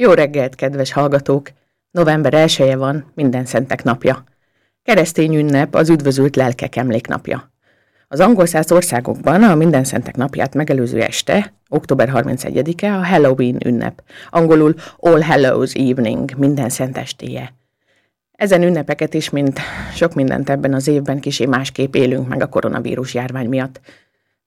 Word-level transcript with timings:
Jó 0.00 0.12
reggelt, 0.12 0.54
kedves 0.54 0.92
hallgatók! 0.92 1.50
November 1.90 2.34
1 2.34 2.74
van, 2.76 3.12
minden 3.14 3.44
szentek 3.44 3.82
napja. 3.82 4.24
Keresztény 4.82 5.34
ünnep 5.34 5.74
az 5.74 5.88
üdvözült 5.90 6.36
lelkek 6.36 6.76
emléknapja. 6.76 7.52
Az 8.08 8.20
angol 8.20 8.46
száz 8.46 8.72
országokban 8.72 9.42
a 9.42 9.54
minden 9.54 9.84
szentek 9.84 10.16
napját 10.16 10.54
megelőző 10.54 11.00
este, 11.00 11.52
október 11.68 12.10
31-e 12.14 12.94
a 12.94 13.04
Halloween 13.04 13.56
ünnep, 13.64 14.02
angolul 14.30 14.74
All 14.96 15.20
Hallows 15.20 15.72
Evening, 15.72 16.36
minden 16.36 16.68
szent 16.68 16.96
estéje. 16.96 17.54
Ezen 18.32 18.62
ünnepeket 18.62 19.14
is, 19.14 19.30
mint 19.30 19.60
sok 19.94 20.14
mindent 20.14 20.50
ebben 20.50 20.74
az 20.74 20.88
évben 20.88 21.20
kisé 21.20 21.46
másképp 21.46 21.94
élünk 21.94 22.28
meg 22.28 22.42
a 22.42 22.48
koronavírus 22.48 23.14
járvány 23.14 23.48
miatt. 23.48 23.80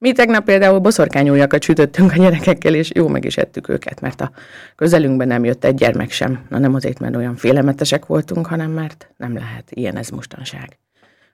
Mi 0.02 0.11
tegnap 0.11 0.45
például 0.45 0.79
boszorkányújakat 0.79 1.63
sütöttünk 1.63 2.11
a 2.11 2.15
gyerekekkel, 2.15 2.75
és 2.75 2.91
jó 2.93 3.07
meg 3.07 3.25
is 3.25 3.38
ettük 3.38 3.70
őket, 3.70 4.01
mert 4.01 4.21
a 4.21 4.31
közelünkben 4.75 5.27
nem 5.27 5.43
jött 5.43 5.63
egy 5.63 5.75
gyermek 5.75 6.11
sem. 6.11 6.46
Na 6.50 6.57
nem 6.57 6.74
azért, 6.74 7.00
mert 7.00 7.15
olyan 7.15 7.36
félelmetesek 7.36 8.05
voltunk, 8.05 8.47
hanem 8.47 8.71
mert 8.71 9.14
nem 9.18 9.33
lehet. 9.33 9.71
Ilyen 9.71 9.97
ez 9.97 10.10
mostanság. 10.10 10.77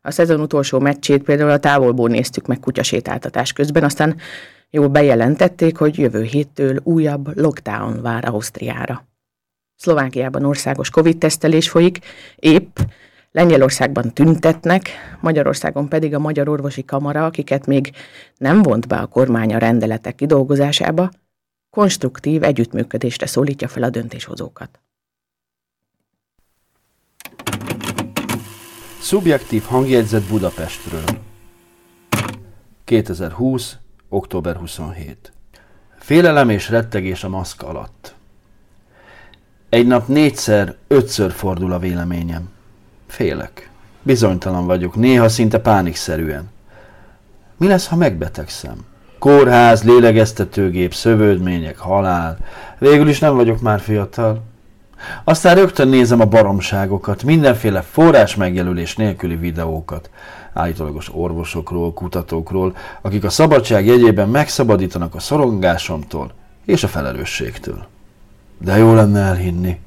A 0.01 0.11
szezon 0.11 0.39
utolsó 0.39 0.79
meccsét 0.79 1.23
például 1.23 1.49
a 1.49 1.59
távolból 1.59 2.09
néztük 2.09 2.45
meg 2.45 2.59
kutyasétáltatás 2.59 3.53
közben, 3.53 3.83
aztán 3.83 4.15
jól 4.69 4.87
bejelentették, 4.87 5.77
hogy 5.77 5.97
jövő 5.97 6.23
héttől 6.23 6.79
újabb 6.83 7.37
lockdown 7.37 8.01
vár 8.01 8.25
Ausztriára. 8.25 9.07
Szlovákiában 9.75 10.45
országos 10.45 10.89
Covid-tesztelés 10.89 11.69
folyik, 11.69 11.99
épp 12.35 12.77
Lengyelországban 13.37 14.13
tüntetnek, 14.13 14.89
Magyarországon 15.21 15.89
pedig 15.89 16.13
a 16.13 16.19
Magyar 16.19 16.49
Orvosi 16.49 16.85
Kamara, 16.85 17.25
akiket 17.25 17.65
még 17.65 17.91
nem 18.37 18.61
vont 18.61 18.87
be 18.87 18.95
a 18.95 19.05
kormány 19.05 19.53
a 19.53 19.57
rendeletek 19.57 20.15
kidolgozásába, 20.15 21.11
konstruktív 21.69 22.43
együttműködésre 22.43 23.25
szólítja 23.25 23.67
fel 23.67 23.83
a 23.83 23.89
döntéshozókat. 23.89 24.79
Szubjektív 28.99 29.63
hangjegyzet 29.63 30.27
Budapestről. 30.27 31.05
2020. 32.83 33.77
október 34.09 34.55
27. 34.55 35.31
Félelem 35.97 36.49
és 36.49 36.69
rettegés 36.69 37.23
a 37.23 37.29
maszk 37.29 37.61
alatt. 37.61 38.15
Egy 39.69 39.87
nap 39.87 40.07
négyszer, 40.07 40.75
ötször 40.87 41.31
fordul 41.31 41.71
a 41.71 41.79
véleményem. 41.79 42.55
Félek. 43.17 43.69
Bizonytalan 44.01 44.65
vagyok, 44.65 44.95
néha 44.95 45.29
szinte 45.29 45.59
pánikszerűen. 45.59 46.49
Mi 47.57 47.67
lesz, 47.67 47.87
ha 47.87 47.95
megbetegszem? 47.95 48.75
Kórház, 49.19 49.83
lélegeztetőgép, 49.83 50.93
szövődmények, 50.93 51.77
halál. 51.77 52.37
Végül 52.77 53.07
is 53.07 53.19
nem 53.19 53.35
vagyok 53.35 53.61
már 53.61 53.79
fiatal. 53.79 54.43
Aztán 55.23 55.55
rögtön 55.55 55.87
nézem 55.87 56.19
a 56.19 56.25
baromságokat, 56.25 57.23
mindenféle 57.23 57.81
forrás 57.81 58.35
megjelölés 58.35 58.95
nélküli 58.95 59.35
videókat, 59.35 60.09
állítólagos 60.53 61.09
orvosokról, 61.13 61.93
kutatókról, 61.93 62.75
akik 63.01 63.23
a 63.23 63.29
szabadság 63.29 63.85
jegyében 63.85 64.29
megszabadítanak 64.29 65.15
a 65.15 65.19
szorongásomtól 65.19 66.31
és 66.65 66.83
a 66.83 66.87
felelősségtől. 66.87 67.85
De 68.57 68.77
jó 68.77 68.93
lenne 68.93 69.19
elhinni. 69.19 69.79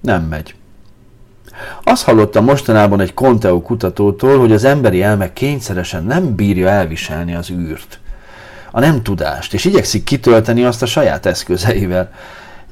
Nem 0.00 0.22
megy. 0.22 0.54
Azt 1.82 2.04
hallottam 2.04 2.44
mostanában 2.44 3.00
egy 3.00 3.14
Conteo 3.14 3.60
kutatótól, 3.60 4.38
hogy 4.38 4.52
az 4.52 4.64
emberi 4.64 5.02
elme 5.02 5.32
kényszeresen 5.32 6.04
nem 6.04 6.34
bírja 6.34 6.68
elviselni 6.68 7.34
az 7.34 7.50
űrt, 7.50 7.98
a 8.70 8.80
nem 8.80 9.02
tudást, 9.02 9.54
és 9.54 9.64
igyekszik 9.64 10.04
kitölteni 10.04 10.64
azt 10.64 10.82
a 10.82 10.86
saját 10.86 11.26
eszközeivel. 11.26 12.12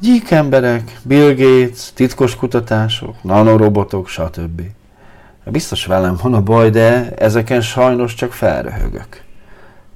Gyík 0.01 0.31
emberek, 0.31 0.99
Bill 1.03 1.35
Gates, 1.35 1.93
titkos 1.95 2.37
kutatások, 2.37 3.23
nanorobotok, 3.23 4.09
stb. 4.09 4.63
Biztos 5.45 5.87
velem 5.87 6.17
van 6.23 6.35
a 6.35 6.41
baj, 6.41 6.71
de 6.71 7.11
ezeken 7.19 7.61
sajnos 7.61 8.15
csak 8.15 8.33
felröhögök. 8.33 9.23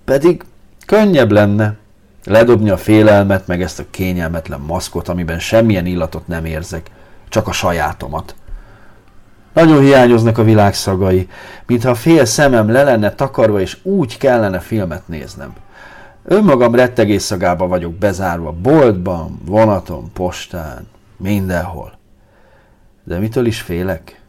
Pedig 0.05 0.45
könnyebb 0.87 1.33
lenne 1.33 1.77
ledobni 2.25 2.71
a 2.71 2.77
félelmet, 2.77 3.47
meg 3.47 3.63
ezt 3.63 3.79
a 3.79 3.85
kényelmetlen 3.91 4.61
maszkot, 4.61 5.09
amiben 5.09 5.39
semmilyen 5.39 5.87
illatot 5.87 6.27
nem 6.27 6.45
érzek, 6.45 6.91
csak 7.29 7.49
a 7.49 7.53
sajátomat. 7.53 8.35
Nagyon 9.57 9.81
hiányoznak 9.81 10.39
a 10.39 10.43
világ 10.43 10.75
szagai, 10.75 11.29
mintha 11.67 11.95
fél 11.95 12.25
szemem 12.25 12.71
le 12.71 12.83
lenne 12.83 13.15
takarva, 13.15 13.61
és 13.61 13.79
úgy 13.83 14.19
kellene 14.19 14.59
filmet 14.59 15.09
néznem. 15.09 15.53
Önmagam 16.25 16.75
rettegés 16.75 17.23
szagába 17.23 17.67
vagyok 17.67 17.95
bezárva, 17.95 18.53
boltban, 18.53 19.41
vonaton, 19.45 20.11
postán, 20.13 20.87
mindenhol. 21.17 21.99
De 23.05 23.19
mitől 23.19 23.47
is 23.47 23.61
félek? 23.61 24.21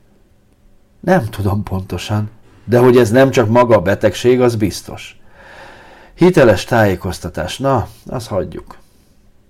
Nem 0.99 1.23
tudom 1.23 1.63
pontosan, 1.63 2.29
de 2.65 2.77
hogy 2.77 2.97
ez 2.97 3.11
nem 3.11 3.29
csak 3.29 3.49
maga 3.49 3.75
a 3.75 3.81
betegség, 3.81 4.41
az 4.41 4.55
biztos. 4.55 5.19
Hiteles 6.13 6.63
tájékoztatás, 6.63 7.57
na, 7.57 7.87
azt 8.05 8.27
hagyjuk. 8.27 8.77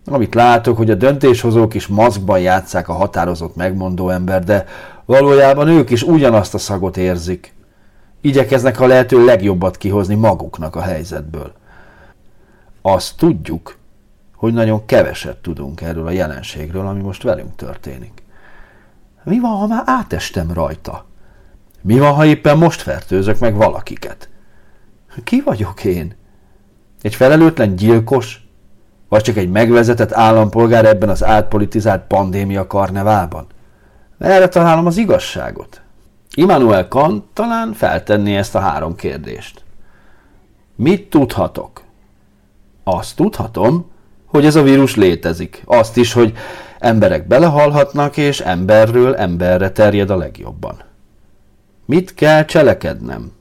Amit 0.05 0.35
látok, 0.35 0.77
hogy 0.77 0.89
a 0.89 0.95
döntéshozók 0.95 1.73
is 1.73 1.88
maszkban 1.88 2.39
játszák 2.39 2.89
a 2.89 2.94
határozott 2.94 3.55
megmondó 3.55 4.09
ember, 4.09 4.44
de 4.44 4.65
valójában 5.07 5.68
ők 5.68 5.90
is 5.90 6.03
ugyanazt 6.03 6.53
a 6.53 6.57
szagot 6.57 6.97
érzik. 6.97 7.53
Igyekeznek 8.22 8.79
a 8.79 8.88
lehető 8.88 9.25
legjobbat 9.25 9.78
kihozni 9.78 10.16
maguknak 10.16 10.75
a 10.75 10.81
helyzetből. 10.81 11.51
Azt 12.81 13.18
tudjuk, 13.18 13.78
hogy 14.35 14.53
nagyon 14.53 14.85
keveset 14.85 15.38
tudunk 15.38 15.81
erről 15.81 16.07
a 16.07 16.12
jelenségről, 16.12 16.88
ami 16.88 17.01
most 17.01 17.23
velünk 17.23 17.56
történik. 17.56 18.23
Mi 19.23 19.40
van, 19.40 19.51
ha 19.51 19.68
már 19.68 19.84
átestem 19.85 20.53
rajta? 20.53 21.06
Mi 21.81 22.00
van, 22.00 22.13
ha 22.13 22.25
éppen 22.25 22.57
most 22.57 22.81
fertőzök 22.81 23.39
meg 23.39 23.56
valakiket? 23.56 24.29
Ki 25.24 25.41
vagyok 25.45 25.84
én? 25.84 26.16
Egy 27.01 27.16
felelőtlen 27.16 27.75
gyilkos, 27.75 28.47
vagy 29.09 29.22
csak 29.22 29.38
egy 29.38 29.50
megvezetett 29.50 30.12
állampolgár 30.12 30.85
ebben 30.85 31.09
az 31.09 31.24
átpolitizált 31.24 32.07
pandémia 32.07 32.68
karneválban? 34.17 34.38
Erre 34.38 34.47
találom 34.47 34.85
az 34.85 34.97
igazságot. 34.97 35.81
Immanuel 36.35 36.88
Kant 36.88 37.23
talán 37.33 37.73
feltenné 37.73 38.38
ezt 38.38 38.55
a 38.55 38.59
három 38.59 38.95
kérdést. 38.95 39.63
Mit 40.75 41.09
tudhatok? 41.09 41.81
Azt 42.83 43.16
tudhatom, 43.16 43.91
hogy 44.25 44.45
ez 44.45 44.56
a 44.56 44.63
vírus 44.63 44.95
létezik. 44.95 45.63
Azt 45.66 45.97
is, 45.97 46.13
hogy 46.13 46.33
emberek 46.79 47.27
belehalhatnak, 47.27 48.17
és 48.17 48.39
emberről 48.39 49.16
emberre 49.16 49.72
terjed 49.72 50.09
a 50.09 50.17
legjobban. 50.17 50.77
Mit 51.85 52.13
kell 52.13 52.45
cselekednem? 52.45 53.31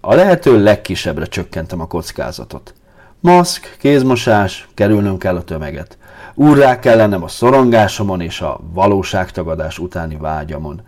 A 0.00 0.14
lehető 0.14 0.62
legkisebbre 0.62 1.26
csökkentem 1.26 1.80
a 1.80 1.86
kockázatot. 1.86 2.74
Maszk, 3.20 3.76
kézmosás, 3.78 4.68
kerülnöm 4.74 5.18
kell 5.18 5.36
a 5.36 5.44
tömeget. 5.44 5.97
Úrrá 6.34 6.78
kell 6.78 6.96
lennem 6.96 7.22
a 7.22 7.28
szorongásomon 7.28 8.20
és 8.20 8.40
a 8.40 8.60
valóságtagadás 8.72 9.78
utáni 9.78 10.16
vágyamon. 10.16 10.80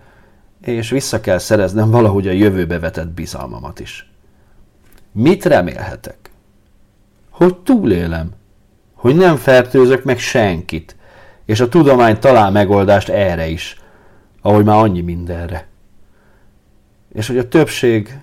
És 0.60 0.91
vissza 0.91 1.20
kell 1.20 1.38
szereznem 1.38 1.91
valahogy 1.91 2.28
a 2.28 2.32
jövőbe 2.32 2.78
vetett 2.78 3.08
bizalmamat 3.08 3.80
is. 3.80 4.10
Mit 5.12 5.44
remélhetek? 5.44 6.30
Hogy 7.30 7.56
túlélem. 7.56 8.30
Hogy 8.94 9.16
nem 9.16 9.36
fertőzök 9.36 10.04
meg 10.04 10.18
senkit. 10.18 10.96
És 11.44 11.60
a 11.60 11.68
tudomány 11.68 12.18
talál 12.18 12.50
megoldást 12.50 13.08
erre 13.08 13.48
is. 13.48 13.80
Ahogy 14.42 14.64
már 14.64 14.76
annyi 14.76 15.00
mindenre. 15.00 15.66
És 17.12 17.26
hogy 17.26 17.38
a 17.38 17.48
többség 17.48 18.18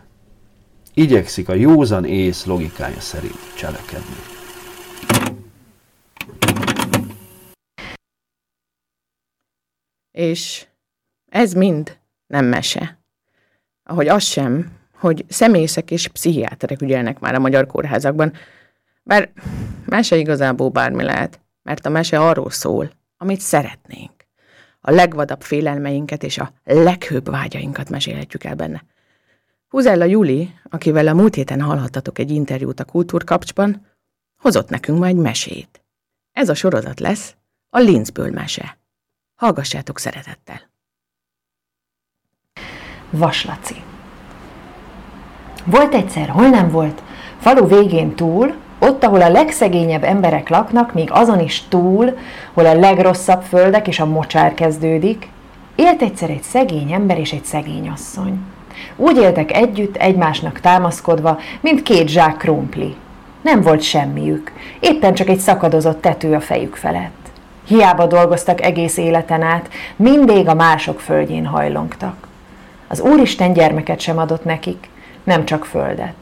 igyekszik 0.94 1.50
a 1.50 1.54
józan 1.54 2.06
ész 2.06 2.46
logikája 2.46 3.00
szerint 3.00 3.54
cselekedni. 3.56 4.37
És 10.18 10.66
ez 11.30 11.54
mind 11.54 11.98
nem 12.28 12.46
mese. 12.46 12.98
Ahogy 13.84 14.08
az 14.08 14.24
sem, 14.24 14.72
hogy 14.94 15.26
személyszek 15.28 15.92
és 15.92 16.08
pszichiáterek 16.08 16.82
ügyelnek 16.82 17.20
már 17.20 17.36
a 17.36 17.40
magyar 17.40 17.66
kórházakban, 17.66 18.34
bár 19.04 19.30
mese 19.86 20.16
igazából 20.16 20.70
bármi 20.70 21.04
lehet, 21.04 21.40
mert 21.64 21.86
a 21.86 21.90
mese 21.90 22.20
arról 22.20 22.50
szól, 22.50 22.92
amit 23.18 23.40
szeretnénk. 23.40 24.12
A 24.82 24.92
legvadabb 24.92 25.42
félelmeinket 25.42 26.24
és 26.24 26.38
a 26.38 26.52
leghőbb 26.64 27.30
vágyainkat 27.30 27.90
mesélhetjük 27.90 28.44
el 28.44 28.56
benne. 28.56 28.84
Huzella 29.68 30.06
Juli, 30.06 30.54
akivel 30.70 31.08
a 31.08 31.14
múlt 31.14 31.36
héten 31.36 31.62
hallhattatok 31.62 32.20
egy 32.20 32.32
interjút 32.32 32.80
a 32.80 32.86
Kultúrkapcsban, 32.86 33.86
hozott 34.38 34.70
nekünk 34.70 35.00
ma 35.00 35.06
egy 35.06 35.16
mesét. 35.16 35.84
Ez 36.32 36.50
a 36.50 36.54
sorozat 36.56 37.00
lesz 37.00 37.36
a 37.70 37.80
Linzből 37.80 38.32
mese. 38.32 38.77
Hallgassátok 39.38 40.00
szeretettel! 40.00 40.62
Vaslaci 43.10 43.76
Volt 45.64 45.94
egyszer, 45.94 46.30
hol 46.30 46.48
nem 46.48 46.70
volt, 46.70 47.02
falu 47.40 47.68
végén 47.68 48.16
túl, 48.16 48.54
Ott, 48.80 49.04
ahol 49.04 49.22
a 49.22 49.30
legszegényebb 49.30 50.04
emberek 50.04 50.50
laknak, 50.50 50.94
még 50.94 51.12
azon 51.12 51.40
is 51.40 51.64
túl, 51.70 52.18
hol 52.54 52.66
a 52.66 52.74
legrosszabb 52.74 53.42
földek 53.42 53.88
és 53.88 54.00
a 54.00 54.06
mocsár 54.06 54.54
kezdődik, 54.54 55.30
élt 55.76 56.02
egyszer 56.02 56.30
egy 56.30 56.44
szegény 56.44 56.92
ember 56.92 57.20
és 57.20 57.32
egy 57.32 57.46
szegény 57.46 57.90
asszony. 57.90 58.40
Úgy 58.96 59.18
éltek 59.18 59.52
együtt, 59.52 59.96
egymásnak 59.96 60.60
támaszkodva, 60.60 61.40
mint 61.62 61.84
két 61.84 62.08
zsák 62.08 62.38
krumpli. 62.38 62.96
Nem 63.42 63.62
volt 63.62 63.82
semmiük, 63.82 64.52
éppen 64.80 65.14
csak 65.14 65.30
egy 65.30 65.40
szakadozott 65.40 66.02
tető 66.02 66.34
a 66.34 66.42
fejük 66.42 66.76
felett. 66.76 67.27
Hiába 67.68 68.06
dolgoztak 68.06 68.62
egész 68.62 68.98
életen 68.98 69.42
át, 69.42 69.70
mindig 69.96 70.48
a 70.48 70.54
mások 70.54 71.00
földjén 71.00 71.46
hajlongtak. 71.46 72.28
Az 72.88 73.00
Úristen 73.00 73.54
gyermeket 73.54 74.00
sem 74.00 74.18
adott 74.18 74.44
nekik, 74.44 74.90
nem 75.24 75.46
csak 75.46 75.66
földet. 75.66 76.14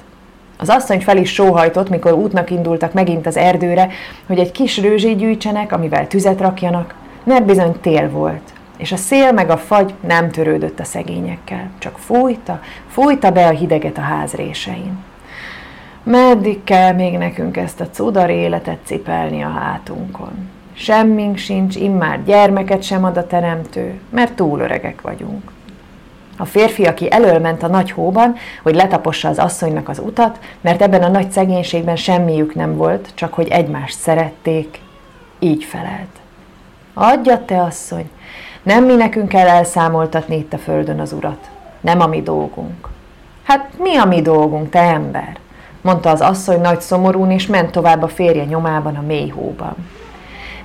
Az 0.58 0.70
asszony 0.70 1.02
fel 1.02 1.18
is 1.18 1.34
sóhajtott, 1.34 1.90
mikor 1.90 2.14
útnak 2.14 2.50
indultak 2.50 2.94
megint 2.94 3.28
az 3.28 3.38
erdőre, 3.38 3.90
hogy 4.28 4.40
egy 4.40 4.52
kis 4.52 4.78
rőzsét 4.78 5.18
gyűjtsenek, 5.18 5.72
amivel 5.72 6.08
tüzet 6.08 6.42
rakjanak, 6.42 6.96
mert 7.24 7.46
bizony 7.46 7.80
tél 7.82 8.10
volt, 8.10 8.54
és 8.78 8.92
a 8.92 8.98
szél 8.98 9.32
meg 9.32 9.50
a 9.50 9.58
fagy 9.58 9.94
nem 10.08 10.32
törődött 10.32 10.80
a 10.80 10.84
szegényekkel, 10.84 11.70
csak 11.78 11.98
fújta, 11.98 12.62
fújta 12.88 13.32
be 13.32 13.48
a 13.48 13.52
hideget 13.52 13.98
a 13.98 14.02
ház 14.02 14.34
résein. 14.34 14.98
Meddig 16.04 16.64
kell 16.64 16.94
még 16.94 17.18
nekünk 17.18 17.58
ezt 17.58 17.82
a 17.82 17.90
cudar 17.90 18.30
életet 18.30 18.80
cipelni 18.84 19.44
a 19.44 19.50
hátunkon? 19.50 20.50
Semmink 20.78 21.38
sincs, 21.38 21.76
immár 21.76 22.24
gyermeket 22.24 22.84
sem 22.84 23.04
ad 23.04 23.18
a 23.18 23.28
teremtő, 23.28 24.00
mert 24.10 24.34
túl 24.34 24.60
öregek 24.60 25.02
vagyunk. 25.02 25.52
A 26.38 26.46
férfi, 26.46 26.86
aki 26.86 27.12
elölment 27.12 27.64
a 27.64 27.68
nagy 27.68 27.92
hóban, 27.92 28.36
hogy 28.64 28.76
letapossa 28.76 29.30
az 29.30 29.38
asszonynak 29.38 29.90
az 29.90 30.00
utat, 30.00 30.40
mert 30.62 30.82
ebben 30.82 31.04
a 31.04 31.08
nagy 31.08 31.32
szegénységben 31.32 31.96
semmiük 31.96 32.56
nem 32.56 32.76
volt, 32.76 33.10
csak 33.14 33.34
hogy 33.34 33.48
egymást 33.48 33.98
szerették, 34.00 34.80
így 35.40 35.64
felelt. 35.64 36.20
Adja 36.94 37.46
te, 37.46 37.62
asszony, 37.62 38.10
nem 38.64 38.86
mi 38.86 38.96
nekünk 38.96 39.28
kell 39.28 39.48
elszámoltatni 39.48 40.38
itt 40.38 40.54
a 40.54 40.58
földön 40.58 41.00
az 41.00 41.14
urat. 41.14 41.50
Nem 41.82 42.00
a 42.00 42.08
mi 42.08 42.22
dolgunk. 42.22 42.88
Hát 43.44 43.70
mi 43.78 43.96
a 43.96 44.06
mi 44.06 44.22
dolgunk, 44.22 44.70
te 44.70 44.80
ember? 44.80 45.38
mondta 45.86 46.10
az 46.10 46.22
asszony 46.22 46.62
nagy 46.62 46.82
szomorún, 46.82 47.32
és 47.32 47.48
ment 47.48 47.72
tovább 47.72 48.02
a 48.02 48.08
férje 48.08 48.44
nyomában 48.44 48.96
a 48.96 49.02
mély 49.02 49.30
hóban. 49.30 49.76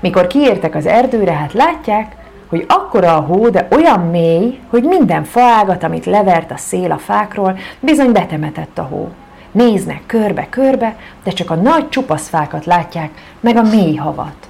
Mikor 0.00 0.26
kiértek 0.26 0.74
az 0.74 0.86
erdőre, 0.86 1.32
hát 1.32 1.52
látják, 1.52 2.16
hogy 2.46 2.64
akkora 2.68 3.16
a 3.16 3.20
hó, 3.20 3.48
de 3.48 3.68
olyan 3.70 4.00
mély, 4.00 4.58
hogy 4.68 4.82
minden 4.82 5.24
faágat, 5.24 5.82
amit 5.82 6.04
levert 6.04 6.50
a 6.50 6.56
szél 6.56 6.92
a 6.92 6.98
fákról, 6.98 7.58
bizony 7.80 8.12
betemetett 8.12 8.78
a 8.78 8.82
hó. 8.82 9.08
Néznek 9.52 10.02
körbe-körbe, 10.06 10.96
de 11.24 11.30
csak 11.30 11.50
a 11.50 11.54
nagy 11.54 11.88
csupaszfákat 11.88 12.64
látják, 12.64 13.10
meg 13.40 13.56
a 13.56 13.62
mély 13.62 13.94
havat. 13.94 14.48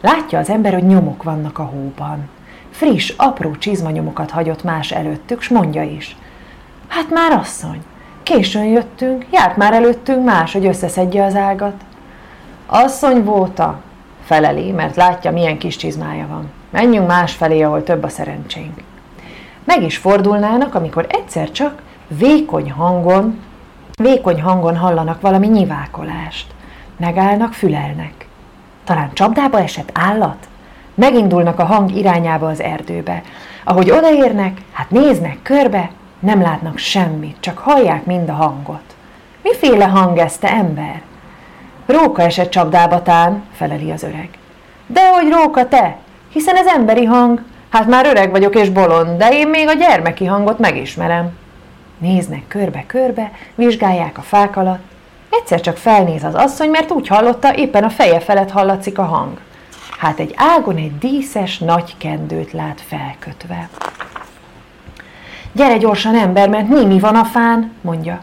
Látja 0.00 0.38
az 0.38 0.50
ember, 0.50 0.72
hogy 0.72 0.86
nyomok 0.86 1.22
vannak 1.22 1.58
a 1.58 1.62
hóban. 1.62 2.28
Friss, 2.70 3.14
apró 3.16 3.56
csizmanyomokat 3.56 4.30
hagyott 4.30 4.62
más 4.62 4.90
előttük, 4.90 5.42
s 5.42 5.48
mondja 5.48 5.82
is. 5.82 6.16
Hát 6.88 7.10
már 7.10 7.32
asszony, 7.32 7.82
későn 8.22 8.64
jöttünk, 8.64 9.26
járt 9.30 9.56
már 9.56 9.72
előttünk 9.72 10.24
más, 10.24 10.52
hogy 10.52 10.66
összeszedje 10.66 11.24
az 11.24 11.34
ágat. 11.34 11.74
Asszony 12.66 13.24
volta, 13.24 13.80
feleli, 14.24 14.70
mert 14.70 14.96
látja, 14.96 15.30
milyen 15.30 15.58
kis 15.58 15.76
csizmája 15.76 16.26
van. 16.26 16.50
Menjünk 16.70 17.06
más 17.06 17.32
felé, 17.32 17.62
ahol 17.62 17.82
több 17.82 18.02
a 18.02 18.08
szerencsénk. 18.08 18.82
Meg 19.64 19.82
is 19.82 19.96
fordulnának, 19.96 20.74
amikor 20.74 21.06
egyszer 21.08 21.50
csak 21.50 21.82
vékony 22.08 22.70
hangon, 22.70 23.40
vékony 24.02 24.42
hangon 24.42 24.76
hallanak 24.76 25.20
valami 25.20 25.46
nyivákolást. 25.46 26.46
Megállnak, 26.96 27.52
fülelnek. 27.52 28.26
Talán 28.84 29.10
csapdába 29.12 29.60
esett 29.60 29.90
állat? 29.92 30.48
Megindulnak 30.94 31.58
a 31.58 31.64
hang 31.64 31.96
irányába 31.96 32.48
az 32.48 32.60
erdőbe. 32.60 33.22
Ahogy 33.64 33.90
odaérnek, 33.90 34.60
hát 34.72 34.90
néznek 34.90 35.38
körbe, 35.42 35.90
nem 36.18 36.42
látnak 36.42 36.78
semmit, 36.78 37.36
csak 37.40 37.58
hallják 37.58 38.04
mind 38.04 38.28
a 38.28 38.32
hangot. 38.32 38.94
Miféle 39.42 39.84
hang 39.84 40.18
ez, 40.18 40.38
te 40.38 40.48
ember? 40.48 41.02
Róka 41.86 42.22
esett 42.22 42.50
csapdába 42.50 43.02
tán, 43.02 43.42
feleli 43.52 43.90
az 43.90 44.02
öreg. 44.02 44.28
Dehogy 44.86 45.32
róka 45.32 45.68
te, 45.68 45.96
hiszen 46.32 46.56
ez 46.56 46.66
emberi 46.66 47.04
hang. 47.04 47.42
Hát 47.70 47.86
már 47.86 48.06
öreg 48.06 48.30
vagyok 48.30 48.54
és 48.54 48.68
bolond, 48.68 49.18
de 49.18 49.28
én 49.28 49.48
még 49.48 49.68
a 49.68 49.72
gyermeki 49.72 50.24
hangot 50.24 50.58
megismerem. 50.58 51.30
Néznek 51.98 52.42
körbe-körbe, 52.48 53.30
vizsgálják 53.54 54.18
a 54.18 54.22
fák 54.22 54.56
alatt. 54.56 54.82
Egyszer 55.30 55.60
csak 55.60 55.76
felnéz 55.76 56.24
az 56.24 56.34
asszony, 56.34 56.70
mert 56.70 56.90
úgy 56.90 57.08
hallotta, 57.08 57.54
éppen 57.54 57.84
a 57.84 57.90
feje 57.90 58.20
felett 58.20 58.50
hallatszik 58.50 58.98
a 58.98 59.04
hang. 59.04 59.38
Hát 59.98 60.18
egy 60.18 60.34
ágon 60.36 60.76
egy 60.76 60.98
díszes 60.98 61.58
nagy 61.58 61.94
kendőt 61.98 62.52
lát 62.52 62.80
felkötve. 62.86 63.68
Gyere 65.52 65.76
gyorsan, 65.76 66.14
ember, 66.14 66.48
mert 66.48 66.68
mi 66.68 66.98
van 66.98 67.16
a 67.16 67.24
fán, 67.24 67.72
mondja. 67.80 68.22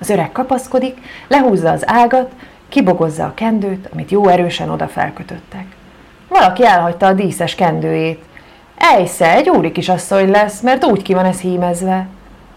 Az 0.00 0.10
öreg 0.10 0.32
kapaszkodik, 0.32 0.98
lehúzza 1.28 1.70
az 1.70 1.82
ágat, 1.86 2.30
kibogozza 2.68 3.24
a 3.24 3.34
kendőt, 3.34 3.88
amit 3.92 4.10
jó 4.10 4.28
erősen 4.28 4.70
oda 4.70 4.88
felkötöttek. 4.88 5.66
Valaki 6.28 6.66
elhagyta 6.66 7.06
a 7.06 7.12
díszes 7.12 7.54
kendőjét. 7.54 8.24
Ejsze, 8.78 9.34
egy 9.34 9.48
úri 9.48 9.72
kisasszony 9.72 10.30
lesz, 10.30 10.60
mert 10.60 10.84
úgy 10.84 11.02
ki 11.02 11.14
van 11.14 11.24
ez 11.24 11.40
hímezve. 11.40 12.06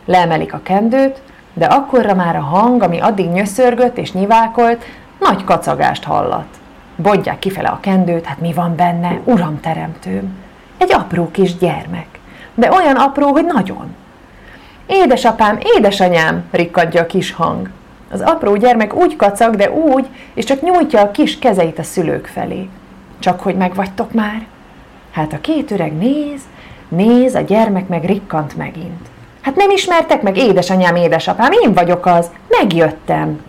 Leemelik 0.05 0.53
a 0.53 0.59
kendőt, 0.63 1.21
de 1.53 1.65
akkorra 1.65 2.13
már 2.13 2.35
a 2.35 2.41
hang, 2.41 2.81
ami 2.81 2.99
addig 2.99 3.29
nyöszörgött 3.29 3.97
és 3.97 4.11
nyivákolt, 4.11 4.83
nagy 5.19 5.43
kacagást 5.43 6.03
hallat. 6.03 6.47
Bodják 6.95 7.39
kifele 7.39 7.67
a 7.67 7.79
kendőt, 7.81 8.25
hát 8.25 8.39
mi 8.39 8.53
van 8.53 8.75
benne, 8.75 9.19
uram 9.23 9.59
teremtőm? 9.59 10.37
Egy 10.77 10.93
apró 10.93 11.31
kis 11.31 11.57
gyermek, 11.57 12.19
de 12.55 12.71
olyan 12.71 12.95
apró, 12.95 13.31
hogy 13.31 13.45
nagyon. 13.45 13.95
Édesapám, 14.85 15.59
édesanyám, 15.77 16.43
rikkadja 16.51 17.01
a 17.01 17.05
kis 17.05 17.33
hang. 17.33 17.69
Az 18.11 18.21
apró 18.21 18.55
gyermek 18.55 18.95
úgy 18.95 19.15
kacag, 19.15 19.55
de 19.55 19.71
úgy, 19.71 20.07
és 20.33 20.45
csak 20.45 20.61
nyújtja 20.61 21.01
a 21.01 21.11
kis 21.11 21.39
kezeit 21.39 21.79
a 21.79 21.83
szülők 21.83 22.25
felé. 22.25 22.69
Csak 23.19 23.39
hogy 23.39 23.55
megvagytok 23.55 24.11
már? 24.11 24.45
Hát 25.11 25.33
a 25.33 25.41
két 25.41 25.71
öreg 25.71 25.97
néz, 25.97 26.41
néz, 26.87 27.35
a 27.35 27.41
gyermek 27.41 27.87
meg 27.87 28.03
rikkant 28.05 28.57
megint. 28.57 29.07
Hát 29.41 29.55
nem 29.55 29.69
ismertek 29.69 30.21
meg 30.21 30.37
édesanyám, 30.37 30.95
édesapám, 30.95 31.51
én 31.63 31.73
vagyok 31.73 32.05
az, 32.05 32.29
megjöttem. 32.47 33.41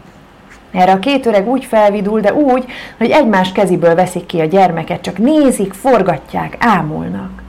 Erre 0.72 0.92
a 0.92 0.98
két 0.98 1.26
öreg 1.26 1.48
úgy 1.48 1.64
felvidul, 1.64 2.20
de 2.20 2.34
úgy, 2.34 2.64
hogy 2.98 3.10
egymás 3.10 3.52
keziből 3.52 3.94
veszik 3.94 4.26
ki 4.26 4.40
a 4.40 4.44
gyermeket, 4.44 5.00
csak 5.00 5.18
nézik, 5.18 5.72
forgatják, 5.72 6.56
ámulnak. 6.58 7.42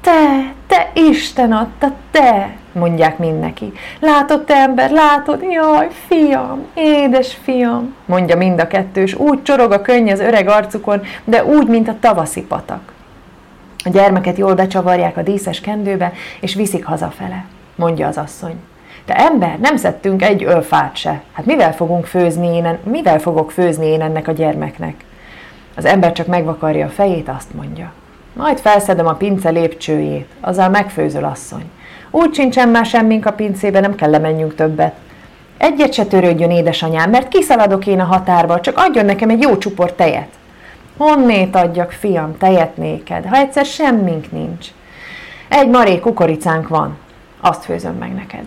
Te, 0.00 0.52
te 0.66 0.90
Isten 0.94 1.52
adta, 1.52 1.92
te, 2.10 2.56
mondják 2.72 3.18
mindenki. 3.18 3.72
Látod, 4.00 4.44
te 4.44 4.54
ember, 4.54 4.90
látod? 4.90 5.42
Jaj, 5.50 5.88
fiam, 6.06 6.66
édes 6.74 7.38
fiam, 7.42 7.94
mondja 8.06 8.36
mind 8.36 8.60
a 8.60 8.66
kettős. 8.66 9.14
Úgy 9.14 9.42
csorog 9.42 9.72
a 9.72 9.80
könny 9.80 10.10
az 10.10 10.20
öreg 10.20 10.48
arcukon, 10.48 11.02
de 11.24 11.44
úgy, 11.44 11.66
mint 11.66 11.88
a 11.88 11.96
tavaszi 12.00 12.42
patak. 12.42 12.92
A 13.84 13.88
gyermeket 13.88 14.38
jól 14.38 14.54
becsavarják 14.54 15.16
a 15.16 15.22
díszes 15.22 15.60
kendőbe, 15.60 16.12
és 16.40 16.54
viszik 16.54 16.84
hazafele, 16.84 17.44
mondja 17.74 18.06
az 18.06 18.18
asszony. 18.18 18.54
De 19.06 19.14
ember, 19.14 19.58
nem 19.58 19.76
szedtünk 19.76 20.22
egy 20.22 20.44
ölfát 20.44 20.96
se. 20.96 21.22
Hát 21.32 21.46
mivel 21.46 21.74
fogunk 21.74 22.06
főzni 22.06 22.46
én, 22.46 22.78
mivel 22.82 23.18
fogok 23.18 23.50
főzni 23.50 23.86
én 23.86 24.02
ennek 24.02 24.28
a 24.28 24.32
gyermeknek? 24.32 25.04
Az 25.76 25.84
ember 25.84 26.12
csak 26.12 26.26
megvakarja 26.26 26.86
a 26.86 26.90
fejét, 26.90 27.28
azt 27.28 27.54
mondja. 27.54 27.92
Majd 28.32 28.58
felszedem 28.58 29.06
a 29.06 29.14
pince 29.14 29.50
lépcsőjét, 29.50 30.28
azzal 30.40 30.68
megfőzöl 30.68 31.24
asszony. 31.24 31.70
Úgy 32.14 32.34
sincsen 32.34 32.68
már 32.68 32.86
semmink 32.86 33.26
a 33.26 33.32
pincébe, 33.32 33.80
nem 33.80 33.94
kell 33.94 34.10
lemenjünk 34.10 34.54
többet. 34.54 34.94
Egyet 35.56 35.92
se 35.92 36.04
törődjön, 36.04 36.50
édesanyám, 36.50 37.10
mert 37.10 37.28
kiszaladok 37.28 37.86
én 37.86 38.00
a 38.00 38.04
határba, 38.04 38.60
csak 38.60 38.78
adjon 38.78 39.04
nekem 39.04 39.28
egy 39.28 39.42
jó 39.42 39.58
csupor 39.58 39.92
tejet. 39.92 40.28
Honnét 40.96 41.56
adjak, 41.56 41.90
fiam, 41.90 42.36
tejet 42.38 42.76
néked, 42.76 43.24
ha 43.24 43.36
egyszer 43.36 43.64
semmink 43.64 44.32
nincs. 44.32 44.66
Egy 45.48 45.68
marék 45.68 46.00
kukoricánk 46.00 46.68
van, 46.68 46.96
azt 47.40 47.64
főzöm 47.64 47.94
meg 47.94 48.14
neked. 48.14 48.44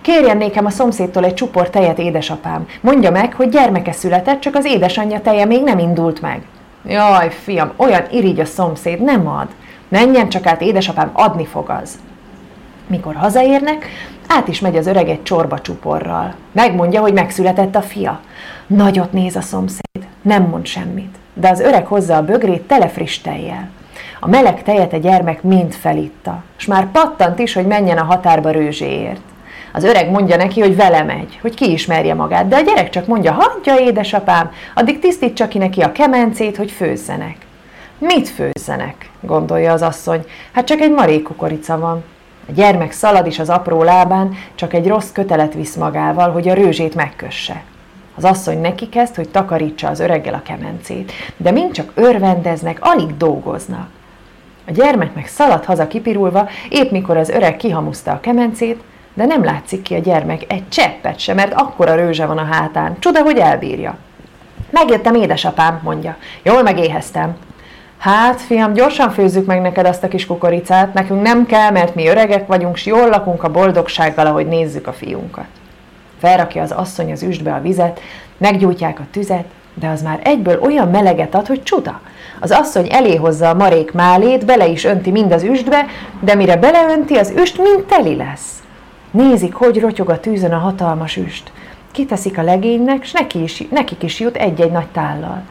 Kérjen 0.00 0.36
nékem 0.36 0.64
a 0.64 0.70
szomszédtól 0.70 1.24
egy 1.24 1.34
csupor 1.34 1.70
tejet, 1.70 1.98
édesapám. 1.98 2.66
Mondja 2.80 3.10
meg, 3.10 3.34
hogy 3.34 3.48
gyermeke 3.48 3.92
született, 3.92 4.40
csak 4.40 4.54
az 4.54 4.64
édesanyja 4.64 5.20
teje 5.20 5.44
még 5.44 5.62
nem 5.62 5.78
indult 5.78 6.20
meg. 6.20 6.42
Jaj, 6.86 7.30
fiam, 7.30 7.72
olyan 7.76 8.02
irigy 8.10 8.40
a 8.40 8.44
szomszéd, 8.44 9.02
nem 9.02 9.28
ad. 9.28 9.48
Menjen 9.88 10.28
csak 10.28 10.46
át, 10.46 10.60
édesapám, 10.60 11.10
adni 11.12 11.46
fog 11.46 11.70
az. 11.82 11.98
Mikor 12.86 13.14
hazaérnek, 13.14 13.86
át 14.26 14.48
is 14.48 14.60
megy 14.60 14.76
az 14.76 14.86
öreg 14.86 15.08
egy 15.08 15.22
csorba 15.22 15.60
csuporral. 15.60 16.34
Megmondja, 16.52 17.00
hogy 17.00 17.12
megszületett 17.12 17.76
a 17.76 17.82
fia. 17.82 18.20
Nagyot 18.66 19.12
néz 19.12 19.36
a 19.36 19.40
szomszéd, 19.40 20.06
nem 20.22 20.42
mond 20.42 20.66
semmit. 20.66 21.16
De 21.34 21.48
az 21.48 21.60
öreg 21.60 21.86
hozza 21.86 22.16
a 22.16 22.24
bögrét 22.24 22.62
tele 22.62 22.88
friss 22.88 23.18
tejjel. 23.18 23.70
A 24.20 24.28
meleg 24.28 24.62
tejet 24.62 24.92
a 24.92 24.96
gyermek 24.96 25.42
mind 25.42 25.72
felitta, 25.72 26.42
és 26.58 26.66
már 26.66 26.90
pattant 26.90 27.38
is, 27.38 27.52
hogy 27.52 27.66
menjen 27.66 27.98
a 27.98 28.04
határba 28.04 28.50
rőzséért. 28.50 29.20
Az 29.72 29.84
öreg 29.84 30.10
mondja 30.10 30.36
neki, 30.36 30.60
hogy 30.60 30.76
vele 30.76 31.02
megy, 31.02 31.38
hogy 31.40 31.54
kiismerje 31.54 32.14
magát, 32.14 32.48
de 32.48 32.56
a 32.56 32.60
gyerek 32.60 32.90
csak 32.90 33.06
mondja, 33.06 33.32
hagyja 33.32 33.78
édesapám, 33.78 34.50
addig 34.74 34.98
tisztítsa 34.98 35.48
ki 35.48 35.58
neki 35.58 35.80
a 35.80 35.92
kemencét, 35.92 36.56
hogy 36.56 36.70
főzzenek. 36.70 37.36
Mit 37.98 38.28
főzzenek? 38.28 39.10
gondolja 39.20 39.72
az 39.72 39.82
asszony. 39.82 40.24
Hát 40.52 40.66
csak 40.66 40.80
egy 40.80 40.90
marék 40.90 41.22
kukorica 41.22 41.78
van. 41.78 42.04
A 42.48 42.52
gyermek 42.52 42.92
szalad 42.92 43.26
is 43.26 43.38
az 43.38 43.48
apró 43.48 43.82
lábán, 43.82 44.34
csak 44.54 44.72
egy 44.72 44.86
rossz 44.86 45.12
kötelet 45.12 45.54
visz 45.54 45.74
magával, 45.74 46.30
hogy 46.30 46.48
a 46.48 46.54
rőzsét 46.54 46.94
megkösse. 46.94 47.62
Az 48.16 48.24
asszony 48.24 48.60
neki 48.60 48.88
kezd, 48.88 49.14
hogy 49.14 49.28
takarítsa 49.28 49.88
az 49.88 50.00
öreggel 50.00 50.34
a 50.34 50.42
kemencét, 50.42 51.12
de 51.36 51.50
mind 51.50 51.72
csak 51.72 51.92
örvendeznek, 51.94 52.78
alig 52.80 53.16
dolgoznak. 53.16 53.88
A 54.66 54.70
gyermek 54.70 55.14
meg 55.14 55.26
szalad 55.26 55.64
haza 55.64 55.86
kipirulva, 55.86 56.48
épp 56.68 56.90
mikor 56.90 57.16
az 57.16 57.28
öreg 57.28 57.56
kihamuszta 57.56 58.10
a 58.10 58.20
kemencét, 58.20 58.82
de 59.14 59.24
nem 59.24 59.44
látszik 59.44 59.82
ki 59.82 59.94
a 59.94 59.98
gyermek 59.98 60.52
egy 60.52 60.68
cseppet 60.68 61.18
sem, 61.18 61.36
mert 61.36 61.52
akkora 61.54 61.94
rőzse 61.94 62.26
van 62.26 62.38
a 62.38 62.44
hátán. 62.44 62.96
Csuda, 62.98 63.22
hogy 63.22 63.38
elbírja. 63.38 63.96
Megjöttem, 64.70 65.14
édesapám, 65.14 65.80
mondja. 65.82 66.16
Jól 66.42 66.62
megéheztem. 66.62 67.36
Hát, 68.02 68.40
fiam, 68.40 68.72
gyorsan 68.72 69.10
főzzük 69.10 69.46
meg 69.46 69.60
neked 69.60 69.86
azt 69.86 70.02
a 70.02 70.08
kis 70.08 70.26
kukoricát, 70.26 70.94
nekünk 70.94 71.22
nem 71.22 71.46
kell, 71.46 71.70
mert 71.70 71.94
mi 71.94 72.08
öregek 72.08 72.46
vagyunk, 72.46 72.76
s 72.76 72.86
jól 72.86 73.08
lakunk 73.08 73.42
a 73.42 73.50
boldogsággal, 73.50 74.26
ahogy 74.26 74.46
nézzük 74.46 74.86
a 74.86 74.92
fiunkat. 74.92 75.44
Felrakja 76.18 76.62
az 76.62 76.70
asszony 76.70 77.12
az 77.12 77.22
üstbe 77.22 77.54
a 77.54 77.60
vizet, 77.60 78.00
meggyújtják 78.36 78.98
a 78.98 79.06
tüzet, 79.10 79.44
de 79.74 79.88
az 79.88 80.02
már 80.02 80.20
egyből 80.22 80.60
olyan 80.60 80.88
meleget 80.88 81.34
ad, 81.34 81.46
hogy 81.46 81.62
csuda. 81.62 82.00
Az 82.40 82.50
asszony 82.50 82.86
elé 82.90 83.16
hozza 83.16 83.48
a 83.48 83.54
marék 83.54 83.92
málét, 83.92 84.44
bele 84.44 84.66
is 84.66 84.84
önti 84.84 85.10
mind 85.10 85.32
az 85.32 85.42
üstbe, 85.42 85.86
de 86.20 86.34
mire 86.34 86.56
beleönti, 86.56 87.14
az 87.16 87.32
üst 87.36 87.58
mind 87.58 87.84
teli 87.84 88.16
lesz. 88.16 88.62
Nézik, 89.10 89.54
hogy 89.54 89.80
rotyog 89.80 90.10
a 90.10 90.20
tűzön 90.20 90.52
a 90.52 90.58
hatalmas 90.58 91.16
üst. 91.16 91.52
Kiteszik 91.92 92.38
a 92.38 92.42
legénynek, 92.42 93.04
s 93.04 93.12
neki 93.12 93.42
is, 93.42 93.64
nekik 93.70 94.02
is 94.02 94.20
jut 94.20 94.36
egy-egy 94.36 94.72
nagy 94.72 94.88
tállal. 94.92 95.42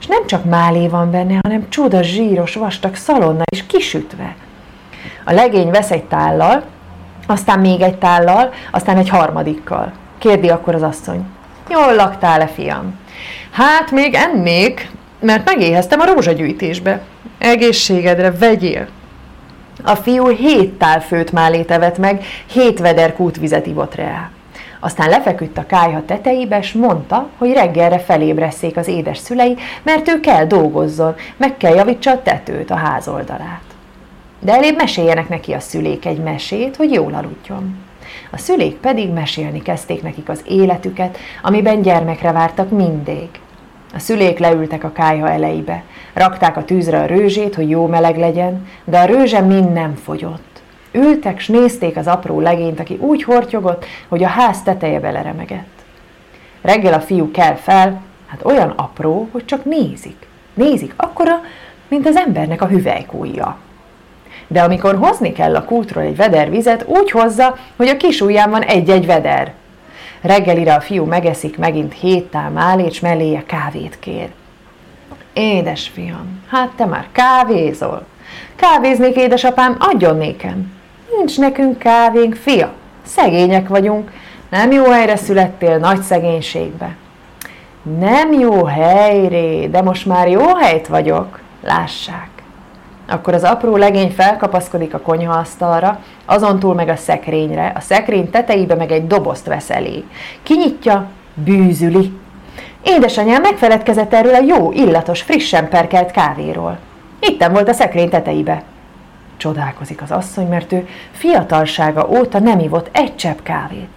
És 0.00 0.06
nem 0.06 0.26
csak 0.26 0.44
málé 0.44 0.88
van 0.88 1.10
benne, 1.10 1.38
hanem 1.42 1.68
csuda 1.68 2.02
zsíros, 2.02 2.54
vastag 2.54 2.94
szalonna 2.94 3.42
is 3.52 3.66
kisütve. 3.66 4.34
A 5.24 5.32
legény 5.32 5.70
vesz 5.70 5.90
egy 5.90 6.04
tállal, 6.04 6.64
aztán 7.26 7.58
még 7.58 7.80
egy 7.80 7.96
tállal, 7.98 8.52
aztán 8.70 8.96
egy 8.96 9.08
harmadikkal. 9.08 9.92
Kérdi 10.18 10.48
akkor 10.48 10.74
az 10.74 10.82
asszony. 10.82 11.26
Jól 11.70 11.94
laktál-e, 11.94 12.46
fiam? 12.46 12.98
Hát 13.50 13.90
még 13.90 14.14
ennék, 14.14 14.90
mert 15.20 15.44
megéheztem 15.44 16.00
a 16.00 16.06
rózsagyűjtésbe. 16.06 17.00
Egészségedre 17.38 18.32
vegyél! 18.32 18.86
A 19.82 19.94
fiú 19.94 20.28
hét 20.28 20.72
tál 20.72 21.00
főt 21.00 21.32
málét 21.32 21.70
evett 21.70 21.98
meg, 21.98 22.24
hét 22.46 22.78
veder 22.78 23.14
kútvizet 23.14 23.66
ivott 23.66 23.94
rá. 23.94 24.30
Aztán 24.80 25.08
lefeküdt 25.08 25.58
a 25.58 25.66
kájha 25.66 26.04
tetejébe, 26.04 26.58
és 26.58 26.72
mondta, 26.72 27.28
hogy 27.38 27.52
reggelre 27.52 27.98
felébreszék 27.98 28.76
az 28.76 28.88
édes 28.88 29.18
szülei, 29.18 29.56
mert 29.82 30.08
ő 30.08 30.20
kell 30.20 30.44
dolgozzon, 30.46 31.14
meg 31.36 31.56
kell 31.56 31.74
javítsa 31.74 32.10
a 32.10 32.22
tetőt, 32.22 32.70
a 32.70 32.76
házoldalát. 32.76 33.62
De 34.40 34.52
elébb 34.52 34.76
meséljenek 34.76 35.28
neki 35.28 35.52
a 35.52 35.60
szülék 35.60 36.06
egy 36.06 36.18
mesét, 36.22 36.76
hogy 36.76 36.92
jól 36.92 37.14
aludjon. 37.14 37.76
A 38.30 38.38
szülék 38.38 38.76
pedig 38.76 39.10
mesélni 39.10 39.62
kezdték 39.62 40.02
nekik 40.02 40.28
az 40.28 40.42
életüket, 40.46 41.18
amiben 41.42 41.82
gyermekre 41.82 42.32
vártak 42.32 42.70
mindig. 42.70 43.28
A 43.94 43.98
szülék 43.98 44.38
leültek 44.38 44.84
a 44.84 44.92
kájha 44.92 45.30
elejébe, 45.30 45.82
rakták 46.12 46.56
a 46.56 46.64
tűzre 46.64 47.00
a 47.00 47.06
rőzsét, 47.06 47.54
hogy 47.54 47.70
jó 47.70 47.86
meleg 47.86 48.18
legyen, 48.18 48.66
de 48.84 48.98
a 48.98 49.04
rőzse 49.04 49.40
mind 49.40 49.72
nem 49.72 49.94
fogyott. 49.94 50.47
Ültek, 50.98 51.40
s 51.40 51.46
nézték 51.46 51.96
az 51.96 52.06
apró 52.06 52.40
legényt, 52.40 52.80
aki 52.80 52.96
úgy 53.00 53.22
hortyogott, 53.22 53.84
hogy 54.08 54.24
a 54.24 54.28
ház 54.28 54.62
teteje 54.62 55.00
beleremegett. 55.00 55.82
Reggel 56.60 56.92
a 56.92 57.00
fiú 57.00 57.30
kell 57.30 57.54
fel, 57.54 58.02
hát 58.26 58.44
olyan 58.44 58.72
apró, 58.76 59.28
hogy 59.32 59.44
csak 59.44 59.64
nézik. 59.64 60.26
Nézik 60.54 60.94
akkora, 60.96 61.40
mint 61.88 62.06
az 62.06 62.16
embernek 62.16 62.62
a 62.62 62.66
hüvelykújja. 62.66 63.56
De 64.46 64.62
amikor 64.62 64.96
hozni 64.96 65.32
kell 65.32 65.56
a 65.56 65.64
kútról 65.64 66.04
egy 66.04 66.16
veder 66.16 66.50
vizet, 66.50 66.84
úgy 66.86 67.10
hozza, 67.10 67.56
hogy 67.76 67.88
a 67.88 67.96
kis 67.96 68.20
ujján 68.20 68.50
van 68.50 68.62
egy-egy 68.62 69.06
veder. 69.06 69.52
Reggelire 70.20 70.74
a 70.74 70.80
fiú 70.80 71.04
megeszik 71.04 71.58
megint 71.58 71.92
hét 71.92 72.24
tál 72.30 72.50
málét, 72.50 72.92
s 72.92 73.00
melléje 73.00 73.42
kávét 73.46 73.98
kér. 73.98 74.28
Édes 75.32 75.88
fiam, 75.88 76.42
hát 76.48 76.70
te 76.76 76.84
már 76.84 77.06
kávézol. 77.12 78.06
Kávéznék, 78.56 79.16
édesapám, 79.16 79.76
adjon 79.78 80.16
nékem. 80.16 80.77
Nincs 81.18 81.38
nekünk 81.38 81.78
kávénk, 81.78 82.34
fia. 82.34 82.72
Szegények 83.06 83.68
vagyunk. 83.68 84.10
Nem 84.50 84.72
jó 84.72 84.84
helyre 84.84 85.16
születtél, 85.16 85.78
nagy 85.78 86.00
szegénységbe. 86.00 86.96
Nem 87.98 88.32
jó 88.32 88.64
helyré, 88.64 89.66
de 89.66 89.82
most 89.82 90.06
már 90.06 90.28
jó 90.28 90.54
helyt 90.54 90.86
vagyok. 90.86 91.40
Lássák. 91.62 92.28
Akkor 93.08 93.34
az 93.34 93.42
apró 93.42 93.76
legény 93.76 94.10
felkapaszkodik 94.10 94.94
a 94.94 95.00
konyhaasztalra, 95.00 95.98
azon 96.24 96.58
túl 96.58 96.74
meg 96.74 96.88
a 96.88 96.96
szekrényre, 96.96 97.72
a 97.76 97.80
szekrény 97.80 98.30
tetejébe 98.30 98.74
meg 98.74 98.90
egy 98.92 99.06
dobozt 99.06 99.46
vesz 99.46 99.70
elé. 99.70 100.04
Kinyitja, 100.42 101.06
bűzüli. 101.34 102.12
Édesanyám 102.82 103.42
megfeledkezett 103.42 104.14
erről 104.14 104.34
a 104.34 104.42
jó, 104.46 104.72
illatos, 104.72 105.22
frissen 105.22 105.68
perkelt 105.68 106.10
kávéról. 106.10 106.78
Itten 107.20 107.52
volt 107.52 107.68
a 107.68 107.72
szekrény 107.72 108.08
tetejébe. 108.08 108.62
Csodálkozik 109.38 110.02
az 110.02 110.10
asszony, 110.10 110.48
mert 110.48 110.72
ő 110.72 110.88
fiatalsága 111.10 112.08
óta 112.08 112.38
nem 112.38 112.58
ivott 112.58 112.88
egy 112.92 113.16
csepp 113.16 113.38
kávét. 113.42 113.88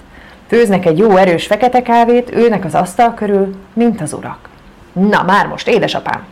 Főznek 0.47 0.85
egy 0.85 0.97
jó 0.97 1.15
erős 1.15 1.45
fekete 1.45 1.81
kávét, 1.81 2.35
őnek 2.35 2.65
az 2.65 2.75
asztal 2.75 3.13
körül, 3.13 3.55
mint 3.73 4.01
az 4.01 4.13
urak. 4.13 4.49
Na 4.93 5.23
már 5.23 5.47
most, 5.47 5.67
édesapám! 5.67 6.25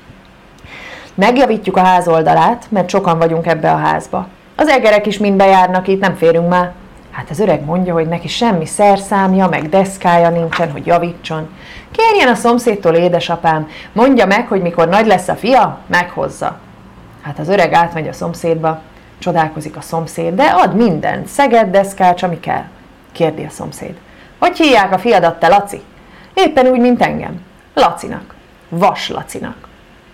Megjavítjuk 1.14 1.78
a 1.78 1.84
ház 1.84 2.08
oldalát, 2.08 2.66
mert 2.70 2.90
sokan 2.90 3.18
vagyunk 3.18 3.46
ebbe 3.46 3.72
a 3.72 3.78
házba. 3.78 4.28
Az 4.56 4.68
egerek 4.68 5.06
is 5.06 5.18
mind 5.18 5.36
bejárnak 5.36 5.88
itt, 5.88 6.00
nem 6.00 6.16
férünk 6.16 6.50
már. 6.50 6.72
Hát 7.12 7.30
az 7.30 7.40
öreg 7.40 7.66
mondja, 7.66 7.94
hogy 7.94 8.08
neki 8.08 8.28
semmi 8.28 8.66
szerszámja, 8.66 9.48
meg 9.48 9.70
deszkája 9.70 10.30
nincsen, 10.30 10.72
hogy 10.72 10.86
javítson. 10.86 11.50
Kérjen 11.92 12.28
a 12.28 12.36
szomszédtól, 12.36 12.94
édesapám, 12.94 13.68
mondja 13.94 14.26
meg, 14.26 14.48
hogy 14.48 14.62
mikor 14.62 14.88
nagy 14.88 15.06
lesz 15.06 15.28
a 15.28 15.36
fia, 15.36 15.78
meghozza. 15.88 16.58
Hát 17.22 17.40
az 17.40 17.50
öreg 17.50 17.74
átmegy 17.74 18.08
a 18.08 18.14
szomszédba, 18.14 18.82
csodálkozik 19.20 19.78
a 19.78 19.82
szomszéd, 19.82 20.34
de 20.34 20.44
ad 20.44 20.76
mindent, 20.76 21.28
szeged, 21.28 21.70
deszkács, 21.70 22.24
ami 22.24 22.40
kell. 22.40 22.66
Kérdi 23.12 23.44
a 23.44 23.50
szomszéd. 23.50 23.94
Hogy 24.38 24.58
hívják 24.58 24.94
a 24.94 25.00
fiadat, 25.00 25.40
te 25.40 25.48
Laci? 25.48 25.82
Éppen 26.34 26.68
úgy, 26.68 26.80
mint 26.80 27.02
engem. 27.02 27.42
Lacinak. 27.74 28.36
Vas 28.70 29.10
Lacinak 29.10 29.70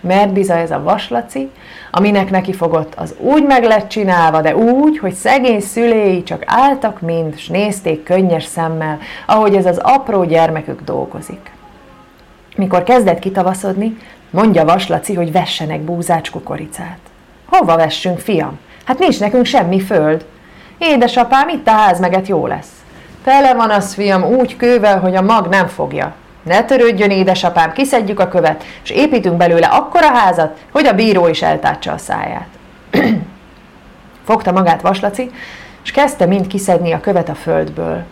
mert 0.06 0.32
bizony 0.32 0.58
ez 0.58 0.70
a 0.70 0.82
vaslaci, 0.82 1.50
aminek 1.90 2.30
neki 2.30 2.52
fogott, 2.52 2.94
az 2.94 3.14
úgy 3.18 3.42
meg 3.42 3.64
lett 3.64 3.88
csinálva, 3.88 4.40
de 4.40 4.56
úgy, 4.56 4.98
hogy 4.98 5.12
szegény 5.14 5.60
szüléi 5.60 6.22
csak 6.22 6.42
álltak 6.46 7.00
mind, 7.00 7.38
s 7.38 7.48
nézték 7.48 8.02
könnyes 8.02 8.44
szemmel, 8.44 8.98
ahogy 9.26 9.54
ez 9.54 9.66
az 9.66 9.78
apró 9.78 10.24
gyermekük 10.24 10.82
dolgozik. 10.82 11.50
Mikor 12.56 12.82
kezdett 12.82 13.18
kitavaszodni, 13.18 13.96
mondja 14.30 14.64
Vaslaci, 14.64 15.14
hogy 15.14 15.32
vessenek 15.32 15.80
búzács 15.80 16.30
kukoricát. 16.30 16.98
Hova 17.46 17.76
vessünk, 17.76 18.18
fiam? 18.18 18.58
Hát 18.86 18.98
nincs 18.98 19.20
nekünk 19.20 19.44
semmi 19.44 19.80
föld. 19.80 20.24
Édesapám, 20.78 21.48
itt 21.48 21.68
a 21.68 21.70
házmeget 21.70 22.28
jó 22.28 22.46
lesz. 22.46 22.70
Tele 23.24 23.54
van 23.54 23.70
az, 23.70 23.94
fiam, 23.94 24.24
úgy 24.24 24.56
kővel, 24.56 25.00
hogy 25.00 25.16
a 25.16 25.22
mag 25.22 25.46
nem 25.46 25.66
fogja. 25.66 26.14
Ne 26.42 26.64
törődjön, 26.64 27.10
édesapám, 27.10 27.72
kiszedjük 27.72 28.20
a 28.20 28.28
követ, 28.28 28.64
és 28.82 28.90
építünk 28.90 29.36
belőle 29.36 29.66
akkora 29.66 30.06
házat, 30.06 30.56
hogy 30.72 30.86
a 30.86 30.92
bíró 30.92 31.28
is 31.28 31.42
eltátsa 31.42 31.92
a 31.92 31.98
száját. 31.98 32.48
Fogta 34.26 34.52
magát 34.52 34.80
Vaslaci, 34.80 35.30
és 35.84 35.90
kezdte 35.90 36.26
mind 36.26 36.46
kiszedni 36.46 36.92
a 36.92 37.00
követ 37.00 37.28
a 37.28 37.34
földből. 37.34 38.02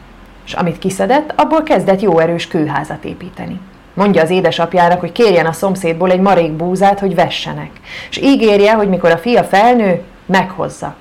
És 0.47 0.53
amit 0.53 0.79
kiszedett, 0.79 1.33
abból 1.37 1.63
kezdett 1.63 2.01
jó 2.01 2.19
erős 2.19 2.49
kőházat 2.49 3.05
építeni. 3.05 3.61
Mondja 3.95 4.23
az 4.23 4.31
édesapjának, 4.31 5.01
hogy 5.01 5.13
kérjen 5.13 5.47
a 5.47 5.53
szomszédból 5.53 6.11
egy 6.11 6.21
marék 6.21 6.53
búzát, 6.53 6.99
hogy 6.99 7.15
vessenek. 7.15 7.71
És 8.11 8.17
ígérje, 8.19 8.73
hogy 8.73 8.89
mikor 8.89 9.11
a 9.11 9.19
fia 9.19 9.45
felnő, 9.45 10.03
meghozza. 10.27 10.95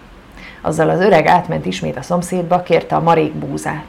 Azzal 0.61 0.89
az 0.89 0.99
öreg 0.99 1.25
átment 1.25 1.65
ismét 1.65 1.97
a 1.97 2.01
szomszédba, 2.01 2.63
kérte 2.63 2.95
a 2.95 3.01
marék 3.01 3.33
búzát. 3.33 3.83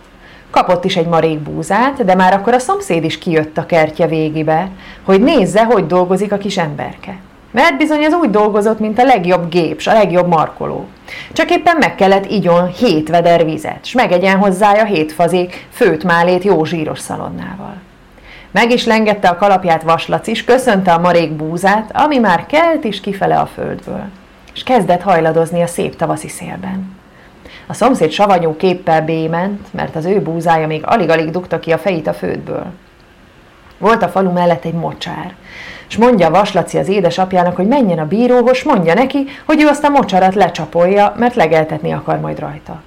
Kapott 0.51 0.85
is 0.85 0.97
egy 0.97 1.07
marék 1.07 1.39
búzát, 1.39 2.05
de 2.05 2.15
már 2.15 2.33
akkor 2.33 2.55
a 2.55 2.59
szomszéd 2.59 3.05
is 3.05 3.19
kijött 3.19 3.59
a 3.59 3.67
kertje 3.67 4.07
végébe, 4.07 4.69
hogy 5.03 5.21
nézze, 5.21 5.65
hogy 5.65 5.87
dolgozik 5.87 6.33
a 6.33 6.39
kis 6.39 6.59
emberke. 6.59 7.17
Mert 7.51 7.77
bizony 7.77 8.05
az 8.05 8.13
úgy 8.13 8.31
dolgozott, 8.31 8.79
mint 8.79 8.99
a 8.99 9.05
legjobb 9.05 9.49
gép, 9.49 9.81
a 9.85 9.93
legjobb 9.93 10.29
markoló. 10.29 10.87
Csak 11.33 11.51
éppen 11.51 11.77
meg 11.77 11.95
kellett 11.95 12.31
igyon 12.31 12.67
hét 12.67 13.09
veder 13.09 13.45
vizet, 13.45 13.85
s 13.85 13.93
megegyen 13.93 14.37
hozzája 14.37 14.85
hét 14.85 15.13
fazék 15.13 15.67
főt 15.71 16.05
málét 16.05 16.45
jó 16.45 16.65
zsíros 16.65 16.99
szalonnával. 16.99 17.75
Meg 18.51 18.71
is 18.71 18.85
lengette 18.85 19.29
a 19.29 19.37
kalapját 19.37 19.83
vaslac 19.83 20.27
is, 20.27 20.45
köszönte 20.45 20.93
a 20.93 21.01
marék 21.01 21.33
búzát, 21.33 21.91
ami 21.95 22.19
már 22.19 22.47
kelt 22.47 22.85
is 22.85 23.01
kifele 23.01 23.37
a 23.37 23.47
földből, 23.47 24.05
és 24.55 24.63
kezdett 24.63 25.03
hajladozni 25.03 25.63
a 25.63 25.67
szép 25.67 25.97
tavaszi 25.97 26.29
szélben. 26.29 26.97
A 27.67 27.75
szomszéd 27.75 28.11
savanyú 28.11 28.57
képpel 28.57 29.05
bément, 29.05 29.67
mert 29.71 29.97
az 29.97 30.05
ő 30.05 30.21
búzája 30.21 30.67
még 30.67 30.83
alig-alig 30.85 31.31
dugta 31.31 31.61
ki 31.61 31.73
a 31.73 31.79
fejét 31.79 32.07
a 32.07 32.13
földből. 32.13 32.67
Volt 33.79 34.03
a 34.03 34.09
falu 34.09 34.33
mellett 34.33 34.65
egy 34.65 34.75
mocsár, 34.75 35.35
és 35.89 35.97
mondja 35.97 36.31
vaslaci 36.31 36.79
az 36.79 36.89
édesapjának, 36.89 37.57
hogy 37.57 37.67
menjen 37.67 37.99
a 37.99 38.07
bíróhoz, 38.07 38.63
mondja 38.63 38.95
neki, 38.95 39.25
hogy 39.45 39.63
ő 39.63 39.67
azt 39.67 39.85
a 39.85 39.89
mocsarat 39.89 40.35
lecsapolja, 40.35 41.15
mert 41.17 41.35
legeltetni 41.35 41.93
akar 41.93 42.21
majd 42.21 42.39
rajta. 42.39 42.83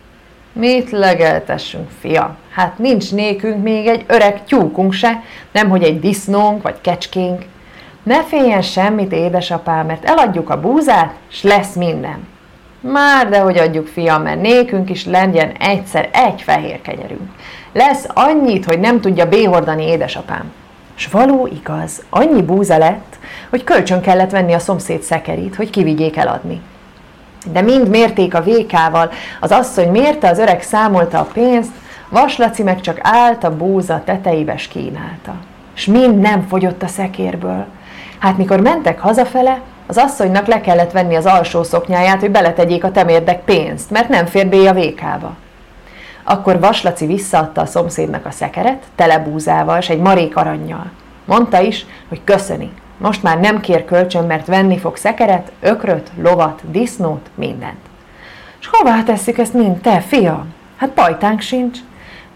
Mit 0.53 0.91
legeltessünk, 0.91 1.89
fia? 1.99 2.35
Hát 2.51 2.77
nincs 2.77 3.11
nékünk 3.11 3.63
még 3.63 3.87
egy 3.87 4.03
öreg 4.07 4.43
tyúkunk 4.45 4.93
se, 4.93 5.21
nemhogy 5.51 5.83
egy 5.83 5.99
disznónk 5.99 6.61
vagy 6.61 6.75
kecskénk. 6.81 7.45
Ne 8.07 8.23
féljen 8.23 8.61
semmit, 8.61 9.11
édesapám, 9.11 9.85
mert 9.85 10.05
eladjuk 10.05 10.49
a 10.49 10.59
búzát, 10.59 11.13
s 11.27 11.43
lesz 11.43 11.75
minden. 11.75 12.27
Már 12.79 13.29
de 13.29 13.39
hogy 13.39 13.57
adjuk, 13.57 13.87
fiam, 13.87 14.21
mert 14.21 14.41
nékünk 14.41 14.89
is 14.89 15.05
legyen 15.05 15.51
egyszer 15.59 16.09
egy 16.13 16.41
fehér 16.41 16.81
kenyerünk. 16.81 17.31
Lesz 17.73 18.05
annyit, 18.13 18.65
hogy 18.65 18.79
nem 18.79 19.01
tudja 19.01 19.29
béhordani 19.29 19.83
édesapám. 19.83 20.51
S 20.95 21.07
való 21.07 21.47
igaz, 21.47 22.03
annyi 22.09 22.41
búza 22.41 22.77
lett, 22.77 23.15
hogy 23.49 23.63
kölcsön 23.63 24.01
kellett 24.01 24.31
venni 24.31 24.53
a 24.53 24.59
szomszéd 24.59 25.01
szekerít, 25.01 25.55
hogy 25.55 25.69
kivigyék 25.69 26.17
eladni. 26.17 26.61
De 27.51 27.61
mind 27.61 27.89
mérték 27.89 28.35
a 28.35 28.43
vékával, 28.43 29.11
az 29.39 29.51
asszony 29.51 29.89
mérte, 29.89 30.29
az 30.29 30.39
öreg 30.39 30.61
számolta 30.61 31.19
a 31.19 31.29
pénzt, 31.33 31.71
Vaslaci 32.09 32.63
meg 32.63 32.81
csak 32.81 32.99
állt 33.01 33.43
a 33.43 33.55
búza 33.57 34.01
tetejébe 34.05 34.55
kínálta. 34.69 35.35
S 35.73 35.85
mind 35.85 36.19
nem 36.19 36.47
fogyott 36.47 36.83
a 36.83 36.87
szekérből. 36.87 37.65
Hát 38.19 38.37
mikor 38.37 38.59
mentek 38.59 38.99
hazafele, 38.99 39.61
az 39.87 39.97
asszonynak 39.97 40.47
le 40.47 40.61
kellett 40.61 40.91
venni 40.91 41.15
az 41.15 41.25
alsó 41.25 41.63
szoknyáját, 41.63 42.19
hogy 42.19 42.31
beletegyék 42.31 42.83
a 42.83 42.91
temérdek 42.91 43.43
pénzt, 43.43 43.89
mert 43.89 44.09
nem 44.09 44.25
fér 44.25 44.47
bé 44.47 44.65
a 44.65 44.73
vékába. 44.73 45.35
Akkor 46.23 46.59
Vaslaci 46.59 47.05
visszaadta 47.05 47.61
a 47.61 47.65
szomszédnak 47.65 48.25
a 48.25 48.31
szekeret, 48.31 48.83
tele 48.95 49.19
búzával, 49.19 49.77
és 49.77 49.89
egy 49.89 49.99
marék 49.99 50.35
aranyjal. 50.35 50.91
Mondta 51.25 51.61
is, 51.61 51.85
hogy 52.09 52.21
köszöni. 52.23 52.71
Most 52.97 53.23
már 53.23 53.39
nem 53.39 53.59
kér 53.59 53.85
kölcsön, 53.85 54.25
mert 54.25 54.47
venni 54.47 54.77
fog 54.77 54.95
szekeret, 54.95 55.51
ökröt, 55.59 56.11
lovat, 56.21 56.61
disznót, 56.71 57.29
mindent. 57.35 57.79
És 58.59 58.67
hová 58.71 59.03
tesszük 59.03 59.37
ezt 59.37 59.53
mind, 59.53 59.77
te, 59.77 59.99
fiam? 59.99 60.53
Hát 60.77 60.89
pajtánk 60.89 61.41
sincs. 61.41 61.77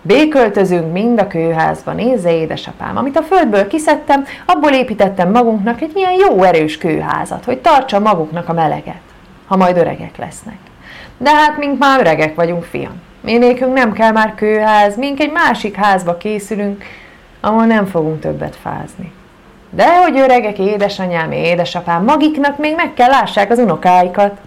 Béköltözünk 0.01 0.91
mind 0.91 1.19
a 1.19 1.27
kőházban, 1.27 1.95
nézze 1.95 2.35
édesapám, 2.35 2.97
amit 2.97 3.17
a 3.17 3.23
földből 3.23 3.67
kiszedtem, 3.67 4.25
abból 4.45 4.71
építettem 4.71 5.31
magunknak 5.31 5.81
egy 5.81 5.91
ilyen 5.95 6.13
jó 6.13 6.43
erős 6.43 6.77
kőházat, 6.77 7.45
hogy 7.45 7.57
tartsa 7.57 7.99
maguknak 7.99 8.49
a 8.49 8.53
meleget, 8.53 9.01
ha 9.47 9.57
majd 9.57 9.77
öregek 9.77 10.17
lesznek. 10.17 10.57
De 11.17 11.29
hát 11.29 11.57
mink 11.57 11.79
már 11.79 11.99
öregek 11.99 12.35
vagyunk, 12.35 12.63
fiam. 12.63 13.01
Minékünk 13.21 13.73
nem 13.73 13.91
kell 13.91 14.11
már 14.11 14.35
kőház, 14.35 14.97
mink 14.97 15.19
egy 15.19 15.31
másik 15.31 15.75
házba 15.75 16.17
készülünk, 16.17 16.83
ahol 17.39 17.65
nem 17.65 17.85
fogunk 17.85 18.19
többet 18.19 18.55
fázni. 18.55 19.11
De 19.69 20.01
hogy 20.01 20.19
öregek, 20.19 20.59
édesanyám, 20.59 21.31
édesapám, 21.31 22.03
magiknak 22.03 22.57
még 22.57 22.75
meg 22.75 22.93
kell 22.93 23.09
lássák 23.09 23.51
az 23.51 23.59
unokáikat. 23.59 24.37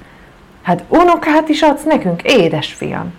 Hát 0.63 0.85
unokát 0.89 1.49
is 1.49 1.63
adsz 1.63 1.83
nekünk, 1.83 2.23
édesfiam. 2.23 3.13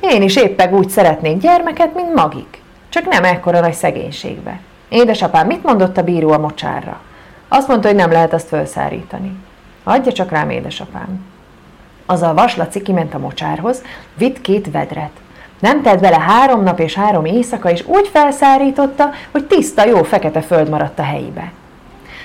Én 0.00 0.22
is 0.22 0.36
éppen 0.36 0.74
úgy 0.74 0.88
szeretnék 0.88 1.38
gyermeket, 1.38 1.94
mint 1.94 2.14
magik. 2.14 2.62
Csak 2.88 3.08
nem 3.08 3.24
ekkora 3.24 3.60
nagy 3.60 3.72
szegénységbe. 3.72 4.60
Édesapám, 4.88 5.46
mit 5.46 5.62
mondott 5.62 5.96
a 5.96 6.02
bíró 6.02 6.30
a 6.30 6.38
mocsárra? 6.38 7.00
Azt 7.48 7.68
mondta, 7.68 7.88
hogy 7.88 7.96
nem 7.96 8.10
lehet 8.10 8.32
azt 8.32 8.48
felszárítani. 8.48 9.36
Adja 9.84 10.12
csak 10.12 10.30
rám, 10.30 10.50
édesapám. 10.50 11.24
Az 12.06 12.22
a 12.22 12.34
vaslaci 12.34 12.82
kiment 12.82 13.14
a 13.14 13.18
mocsárhoz, 13.18 13.82
vitt 14.14 14.40
két 14.40 14.70
vedret. 14.70 15.10
Nem 15.58 15.82
tett 15.82 16.00
vele 16.00 16.18
három 16.18 16.62
nap 16.62 16.80
és 16.80 16.94
három 16.94 17.24
éjszaka, 17.24 17.70
és 17.70 17.84
úgy 17.86 18.08
felszárította, 18.12 19.10
hogy 19.30 19.44
tiszta, 19.44 19.86
jó 19.86 20.02
fekete 20.02 20.40
föld 20.40 20.68
maradt 20.68 20.98
a 20.98 21.02
helyébe. 21.02 21.52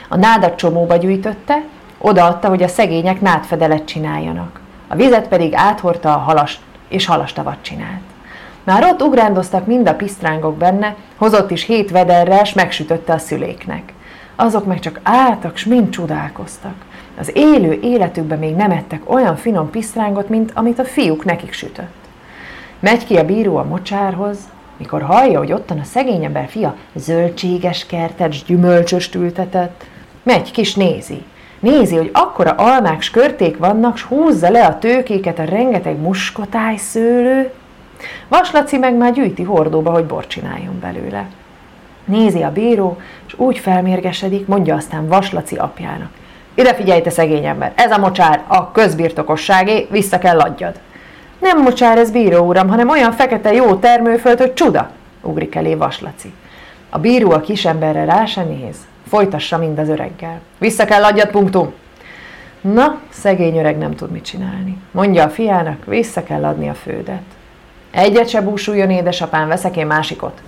A 0.09 0.17
nádat 0.17 0.55
csomóba 0.55 0.95
gyűjtötte, 0.95 1.61
odaadta, 1.97 2.47
hogy 2.47 2.63
a 2.63 2.67
szegények 2.67 3.21
nádfedelet 3.21 3.85
csináljanak. 3.85 4.59
A 4.87 4.95
vizet 4.95 5.27
pedig 5.27 5.53
áthordta 5.55 6.13
a 6.13 6.17
halast, 6.17 6.59
és 6.91 7.05
halastavat 7.05 7.57
csinált. 7.61 8.01
Már 8.63 8.83
ott 8.83 9.01
ugrándoztak 9.01 9.65
mind 9.65 9.87
a 9.87 9.95
pisztrángok 9.95 10.57
benne, 10.57 10.95
hozott 11.17 11.51
is 11.51 11.65
hét 11.65 11.91
vederre, 11.91 12.43
s 12.43 12.53
megsütötte 12.53 13.13
a 13.13 13.17
szüléknek. 13.17 13.93
Azok 14.35 14.65
meg 14.65 14.79
csak 14.79 14.99
álltak, 15.03 15.57
s 15.57 15.65
mind 15.65 15.89
csodálkoztak. 15.89 16.73
Az 17.19 17.31
élő 17.33 17.79
életükben 17.81 18.39
még 18.39 18.55
nem 18.55 18.71
ettek 18.71 19.11
olyan 19.11 19.35
finom 19.35 19.69
pisztrángot, 19.69 20.29
mint 20.29 20.51
amit 20.53 20.79
a 20.79 20.83
fiúk 20.83 21.25
nekik 21.25 21.53
sütött. 21.53 21.93
Megy 22.79 23.05
ki 23.05 23.17
a 23.17 23.25
bíró 23.25 23.57
a 23.57 23.63
mocsárhoz, 23.63 24.37
mikor 24.77 25.01
hallja, 25.01 25.37
hogy 25.37 25.51
ottan 25.51 25.79
a 25.79 25.83
szegény 25.83 26.23
ember 26.23 26.47
fia 26.47 26.75
zöldséges 26.93 27.85
kertet, 27.85 28.45
gyümölcsöst 28.45 29.15
ültetett, 29.15 29.85
megy 30.23 30.51
kis 30.51 30.75
nézi. 30.75 31.23
Nézi, 31.61 31.95
hogy 31.95 32.09
akkora 32.13 32.51
almák 32.51 33.03
körték 33.11 33.57
vannak, 33.57 33.97
s 33.97 34.03
húzza 34.03 34.49
le 34.49 34.65
a 34.65 34.79
tőkéket 34.79 35.39
a 35.39 35.43
rengeteg 35.43 35.99
muskotáj 35.99 36.75
szőlő. 36.75 37.51
Vaslaci 38.27 38.77
meg 38.77 38.95
már 38.95 39.13
gyűjti 39.13 39.43
hordóba, 39.43 39.91
hogy 39.91 40.05
bor 40.05 40.27
csináljon 40.27 40.79
belőle. 40.79 41.25
Nézi 42.05 42.41
a 42.41 42.51
bíró, 42.51 42.97
és 43.27 43.33
úgy 43.37 43.57
felmérgesedik, 43.57 44.47
mondja 44.47 44.75
aztán 44.75 45.07
Vaslaci 45.07 45.55
apjának. 45.55 46.09
Ide 46.53 46.73
figyelj, 46.73 47.01
te 47.01 47.09
szegény 47.09 47.45
ember, 47.45 47.71
ez 47.75 47.91
a 47.91 47.97
mocsár 47.97 48.43
a 48.47 48.71
közbirtokosságé, 48.71 49.87
vissza 49.91 50.17
kell 50.17 50.39
adjad. 50.39 50.79
Nem 51.39 51.61
mocsár 51.61 51.97
ez, 51.97 52.11
bíró 52.11 52.45
uram, 52.45 52.69
hanem 52.69 52.89
olyan 52.89 53.11
fekete 53.11 53.53
jó 53.53 53.75
termőföld, 53.75 54.39
hogy 54.39 54.53
csuda, 54.53 54.89
ugrik 55.21 55.55
elé 55.55 55.75
Vaslaci. 55.75 56.33
A 56.89 56.97
bíró 56.97 57.31
a 57.31 57.39
kisemberre 57.39 58.05
rá 58.05 58.25
se 58.25 58.43
néz, 58.43 58.77
folytassa 59.11 59.57
mind 59.57 59.79
az 59.79 59.89
öreggel. 59.89 60.39
Vissza 60.57 60.85
kell 60.85 61.03
adjad, 61.03 61.29
punktum. 61.29 61.73
Na, 62.61 62.99
szegény 63.09 63.57
öreg 63.57 63.77
nem 63.77 63.95
tud 63.95 64.11
mit 64.11 64.25
csinálni. 64.25 64.77
Mondja 64.91 65.23
a 65.23 65.29
fiának, 65.29 65.85
vissza 65.85 66.23
kell 66.23 66.45
adni 66.45 66.69
a 66.69 66.73
földet. 66.73 67.21
Egyet 67.91 68.29
se 68.29 68.41
búsuljon, 68.41 68.89
édesapám, 68.89 69.47
veszek 69.47 69.77
én 69.77 69.85
másikot. 69.85 70.41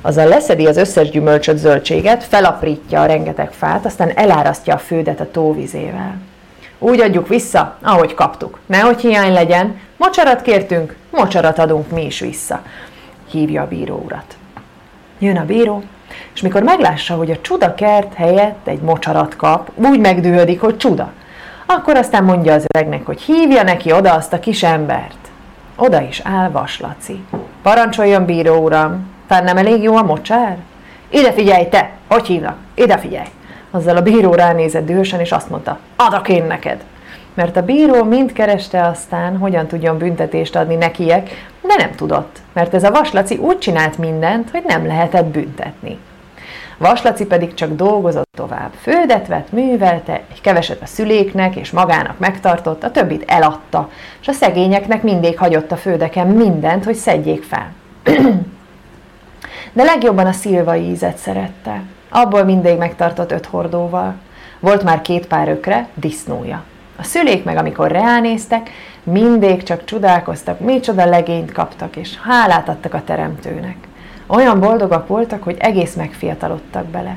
Azzal 0.00 0.26
leszedi 0.26 0.66
az 0.66 0.76
összes 0.76 1.10
gyümölcsöt, 1.10 1.56
zöldséget, 1.56 2.24
felaprítja 2.24 3.00
a 3.00 3.06
rengeteg 3.06 3.52
fát, 3.52 3.84
aztán 3.84 4.10
elárasztja 4.14 4.74
a 4.74 4.78
földet 4.78 5.20
a 5.20 5.30
tóvizével. 5.30 6.14
Úgy 6.78 7.00
adjuk 7.00 7.28
vissza, 7.28 7.76
ahogy 7.82 8.14
kaptuk. 8.14 8.58
Nehogy 8.66 9.00
hiány 9.00 9.32
legyen, 9.32 9.80
mocsarat 9.96 10.42
kértünk, 10.42 10.96
mocsarat 11.10 11.58
adunk 11.58 11.90
mi 11.90 12.04
is 12.04 12.20
vissza. 12.20 12.62
Hívja 13.30 13.62
a 13.62 13.68
bíró 13.68 14.02
urat. 14.04 14.36
Jön 15.18 15.36
a 15.36 15.44
bíró, 15.44 15.82
és 16.34 16.40
mikor 16.40 16.62
meglássa, 16.62 17.14
hogy 17.14 17.30
a 17.30 17.40
csuda 17.40 17.74
kert 17.74 18.14
helyett 18.14 18.66
egy 18.66 18.80
mocsarat 18.80 19.36
kap, 19.36 19.70
úgy 19.74 20.00
megdühödik, 20.00 20.60
hogy 20.60 20.76
csuda. 20.76 21.12
Akkor 21.66 21.96
aztán 21.96 22.24
mondja 22.24 22.54
az 22.54 22.66
öregnek, 22.74 23.06
hogy 23.06 23.20
hívja 23.20 23.62
neki 23.62 23.92
oda 23.92 24.12
azt 24.12 24.32
a 24.32 24.40
kis 24.40 24.62
embert. 24.62 25.18
Oda 25.76 26.00
is 26.00 26.20
áll 26.24 26.50
Vaslaci. 26.50 27.24
Parancsoljon, 27.62 28.24
bíró 28.24 28.56
uram, 28.56 29.06
fán 29.28 29.44
nem 29.44 29.56
elég 29.56 29.82
jó 29.82 29.96
a 29.96 30.02
mocsár? 30.02 30.56
Ide 31.08 31.32
figyelj, 31.32 31.68
te! 31.68 31.90
Hogy 32.08 32.26
hívnak? 32.26 32.56
Ide 32.74 32.98
figyelj! 32.98 33.28
Azzal 33.70 33.96
a 33.96 34.02
bíró 34.02 34.34
ránézett 34.34 34.86
dühösen, 34.86 35.20
és 35.20 35.32
azt 35.32 35.50
mondta, 35.50 35.78
adok 35.96 36.28
én 36.28 36.44
neked. 36.44 36.84
Mert 37.40 37.56
a 37.56 37.62
bíró 37.62 38.04
mind 38.04 38.32
kereste 38.32 38.86
aztán, 38.86 39.36
hogyan 39.36 39.66
tudjon 39.66 39.98
büntetést 39.98 40.56
adni 40.56 40.74
nekiek, 40.74 41.28
de 41.60 41.74
nem 41.78 41.90
tudott, 41.90 42.38
mert 42.52 42.74
ez 42.74 42.84
a 42.84 42.90
vaslaci 42.90 43.36
úgy 43.36 43.58
csinált 43.58 43.98
mindent, 43.98 44.50
hogy 44.50 44.62
nem 44.66 44.86
lehetett 44.86 45.24
büntetni. 45.24 45.98
Vaslaci 46.78 47.26
pedig 47.26 47.54
csak 47.54 47.74
dolgozott 47.74 48.28
tovább. 48.36 48.70
Földet 48.80 49.26
vett, 49.26 49.52
művelte, 49.52 50.20
egy 50.30 50.40
keveset 50.40 50.82
a 50.82 50.86
szüléknek 50.86 51.56
és 51.56 51.70
magának 51.70 52.18
megtartott, 52.18 52.84
a 52.84 52.90
többit 52.90 53.30
eladta, 53.30 53.90
és 54.20 54.28
a 54.28 54.32
szegényeknek 54.32 55.02
mindig 55.02 55.38
hagyott 55.38 55.72
a 55.72 55.76
földeken 55.76 56.26
mindent, 56.26 56.84
hogy 56.84 56.94
szedjék 56.94 57.42
fel. 57.42 57.72
De 59.72 59.82
legjobban 59.82 60.26
a 60.26 60.32
szilvai 60.32 60.82
ízet 60.82 61.16
szerette. 61.16 61.82
Abból 62.08 62.44
mindig 62.44 62.78
megtartott 62.78 63.32
öt 63.32 63.46
hordóval. 63.46 64.14
Volt 64.58 64.82
már 64.82 65.02
két 65.02 65.26
pár 65.26 65.48
ökre, 65.48 65.88
disznója. 65.94 66.64
A 67.00 67.02
szülék 67.02 67.44
meg, 67.44 67.56
amikor 67.56 67.90
reálnéztek, 67.90 68.70
mindig 69.02 69.62
csak 69.62 69.84
csodálkoztak, 69.84 70.60
micsoda 70.60 71.04
legényt 71.04 71.52
kaptak, 71.52 71.96
és 71.96 72.18
hálát 72.22 72.68
adtak 72.68 72.94
a 72.94 73.02
teremtőnek. 73.04 73.76
Olyan 74.26 74.60
boldogak 74.60 75.06
voltak, 75.06 75.42
hogy 75.42 75.56
egész 75.58 75.94
megfiatalodtak 75.94 76.84
bele. 76.84 77.16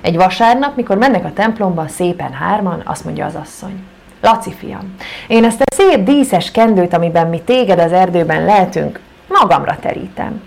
Egy 0.00 0.16
vasárnap, 0.16 0.76
mikor 0.76 0.96
mennek 0.98 1.24
a 1.24 1.32
templomba 1.32 1.88
szépen 1.88 2.32
hárman, 2.32 2.82
azt 2.84 3.04
mondja 3.04 3.26
az 3.26 3.34
asszony. 3.34 3.82
Laci 4.20 4.52
fiam, 4.52 4.94
én 5.26 5.44
ezt 5.44 5.60
a 5.60 5.74
szép 5.74 6.04
díszes 6.04 6.50
kendőt, 6.50 6.94
amiben 6.94 7.28
mi 7.28 7.40
téged 7.40 7.78
az 7.78 7.92
erdőben 7.92 8.44
lehetünk, 8.44 9.00
magamra 9.28 9.76
terítem. 9.80 10.42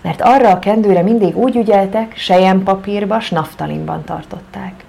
Mert 0.00 0.20
arra 0.20 0.50
a 0.50 0.58
kendőre 0.58 1.02
mindig 1.02 1.36
úgy 1.36 1.56
ügyeltek, 1.56 2.16
sejempapírba, 2.16 3.20
s 3.20 3.30
naftalinban 3.30 4.04
tartották. 4.04 4.84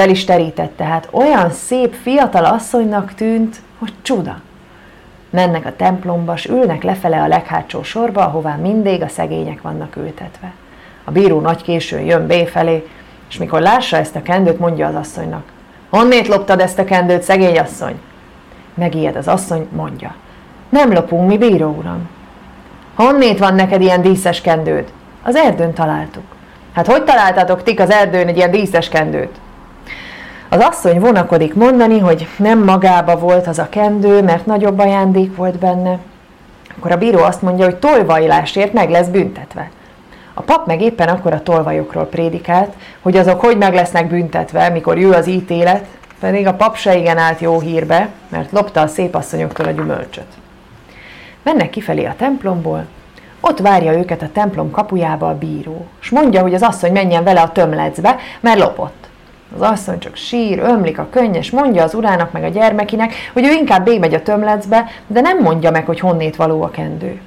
Fel 0.00 0.08
is 0.08 0.24
terített, 0.24 0.76
tehát 0.76 1.08
olyan 1.10 1.50
szép 1.50 1.94
fiatal 2.02 2.44
asszonynak 2.44 3.14
tűnt, 3.14 3.56
hogy 3.78 3.92
csuda. 4.02 4.40
Mennek 5.30 5.66
a 5.66 5.76
templomba, 5.76 6.36
s 6.36 6.44
ülnek 6.44 6.82
lefele 6.82 7.22
a 7.22 7.26
leghátsó 7.26 7.82
sorba, 7.82 8.24
ahová 8.24 8.54
mindig 8.54 9.02
a 9.02 9.08
szegények 9.08 9.62
vannak 9.62 9.96
ültetve. 9.96 10.52
A 11.04 11.10
bíró 11.10 11.40
nagy 11.40 11.62
későn 11.62 12.02
jön 12.02 12.26
B 12.26 12.32
felé, 12.32 12.88
és 13.28 13.38
mikor 13.38 13.60
lássa 13.60 13.96
ezt 13.96 14.16
a 14.16 14.22
kendőt, 14.22 14.58
mondja 14.58 14.86
az 14.86 14.94
asszonynak. 14.94 15.42
Honnét 15.90 16.28
loptad 16.28 16.60
ezt 16.60 16.78
a 16.78 16.84
kendőt, 16.84 17.22
szegény 17.22 17.58
asszony? 17.58 18.00
Megijed 18.74 19.16
az 19.16 19.28
asszony, 19.28 19.68
mondja. 19.72 20.14
Nem 20.68 20.92
lopunk 20.92 21.28
mi, 21.28 21.38
bíró 21.38 21.68
uram. 21.78 22.08
Honnét 22.94 23.38
van 23.38 23.54
neked 23.54 23.80
ilyen 23.80 24.02
díszes 24.02 24.40
kendőd? 24.40 24.92
Az 25.22 25.36
erdőn 25.36 25.72
találtuk. 25.72 26.24
Hát 26.72 26.86
hogy 26.86 27.04
találtatok 27.04 27.62
tik 27.62 27.80
az 27.80 27.90
erdőn 27.90 28.28
egy 28.28 28.36
ilyen 28.36 28.50
díszes 28.50 28.88
kendőt? 28.88 29.38
Az 30.52 30.60
asszony 30.60 31.00
vonakodik 31.00 31.54
mondani, 31.54 31.98
hogy 31.98 32.26
nem 32.36 32.64
magába 32.64 33.18
volt 33.18 33.46
az 33.46 33.58
a 33.58 33.68
kendő, 33.68 34.22
mert 34.22 34.46
nagyobb 34.46 34.78
ajándék 34.78 35.36
volt 35.36 35.58
benne. 35.58 35.98
Akkor 36.76 36.92
a 36.92 36.96
bíró 36.96 37.18
azt 37.22 37.42
mondja, 37.42 37.64
hogy 37.64 37.76
tolvajlásért 37.76 38.72
meg 38.72 38.90
lesz 38.90 39.06
büntetve. 39.06 39.70
A 40.34 40.42
pap 40.42 40.66
meg 40.66 40.80
éppen 40.80 41.08
akkor 41.08 41.32
a 41.32 41.42
tolvajokról 41.42 42.04
prédikált, 42.04 42.72
hogy 43.00 43.16
azok 43.16 43.40
hogy 43.40 43.56
meg 43.56 43.74
lesznek 43.74 44.08
büntetve, 44.08 44.68
mikor 44.68 44.98
jő 44.98 45.10
az 45.10 45.26
ítélet, 45.26 45.86
pedig 46.20 46.46
a 46.46 46.54
pap 46.54 46.76
se 46.76 46.96
igen 46.96 47.18
állt 47.18 47.40
jó 47.40 47.60
hírbe, 47.60 48.08
mert 48.28 48.50
lopta 48.52 48.80
a 48.80 48.86
szép 48.86 49.14
asszonyoktól 49.14 49.66
a 49.66 49.70
gyümölcsöt. 49.70 50.32
Mennek 51.42 51.70
kifelé 51.70 52.04
a 52.04 52.14
templomból, 52.16 52.86
ott 53.40 53.58
várja 53.58 53.98
őket 53.98 54.22
a 54.22 54.30
templom 54.32 54.70
kapujába 54.70 55.28
a 55.28 55.38
bíró, 55.38 55.86
és 56.00 56.10
mondja, 56.10 56.42
hogy 56.42 56.54
az 56.54 56.62
asszony 56.62 56.92
menjen 56.92 57.24
vele 57.24 57.40
a 57.40 57.52
tömlecbe, 57.52 58.16
mert 58.40 58.58
lopott. 58.58 59.09
Az 59.54 59.60
asszony 59.60 59.98
csak 59.98 60.16
sír, 60.16 60.58
ömlik 60.58 60.98
a 60.98 61.08
könnyes, 61.10 61.50
mondja 61.50 61.82
az 61.82 61.94
urának 61.94 62.32
meg 62.32 62.44
a 62.44 62.48
gyermekinek, 62.48 63.14
hogy 63.32 63.44
ő 63.44 63.50
inkább 63.50 63.84
bémegy 63.84 64.14
a 64.14 64.22
tömlecbe, 64.22 64.86
de 65.06 65.20
nem 65.20 65.38
mondja 65.38 65.70
meg, 65.70 65.86
hogy 65.86 66.00
honnét 66.00 66.36
való 66.36 66.62
a 66.62 66.70
kendő. 66.70 67.20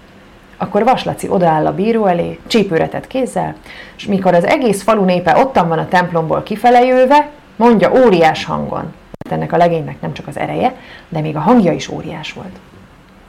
Akkor 0.57 0.83
Vaslaci 0.83 1.29
odaáll 1.29 1.65
a 1.65 1.75
bíró 1.75 2.05
elé, 2.05 2.39
csípőretet 2.47 3.07
kézzel, 3.07 3.55
és 3.97 4.05
mikor 4.05 4.33
az 4.33 4.45
egész 4.45 4.83
falu 4.83 5.03
népe 5.03 5.37
ottan 5.37 5.67
van 5.67 5.79
a 5.79 5.87
templomból 5.87 6.43
kifele 6.43 6.85
jöve, 6.85 7.29
mondja 7.55 7.91
óriás 8.05 8.45
hangon. 8.45 8.93
Mert 9.23 9.35
ennek 9.35 9.53
a 9.53 9.57
legénynek 9.57 10.01
nem 10.01 10.13
csak 10.13 10.27
az 10.27 10.37
ereje, 10.37 10.75
de 11.09 11.19
még 11.19 11.35
a 11.35 11.39
hangja 11.39 11.71
is 11.71 11.89
óriás 11.89 12.33
volt. 12.33 12.59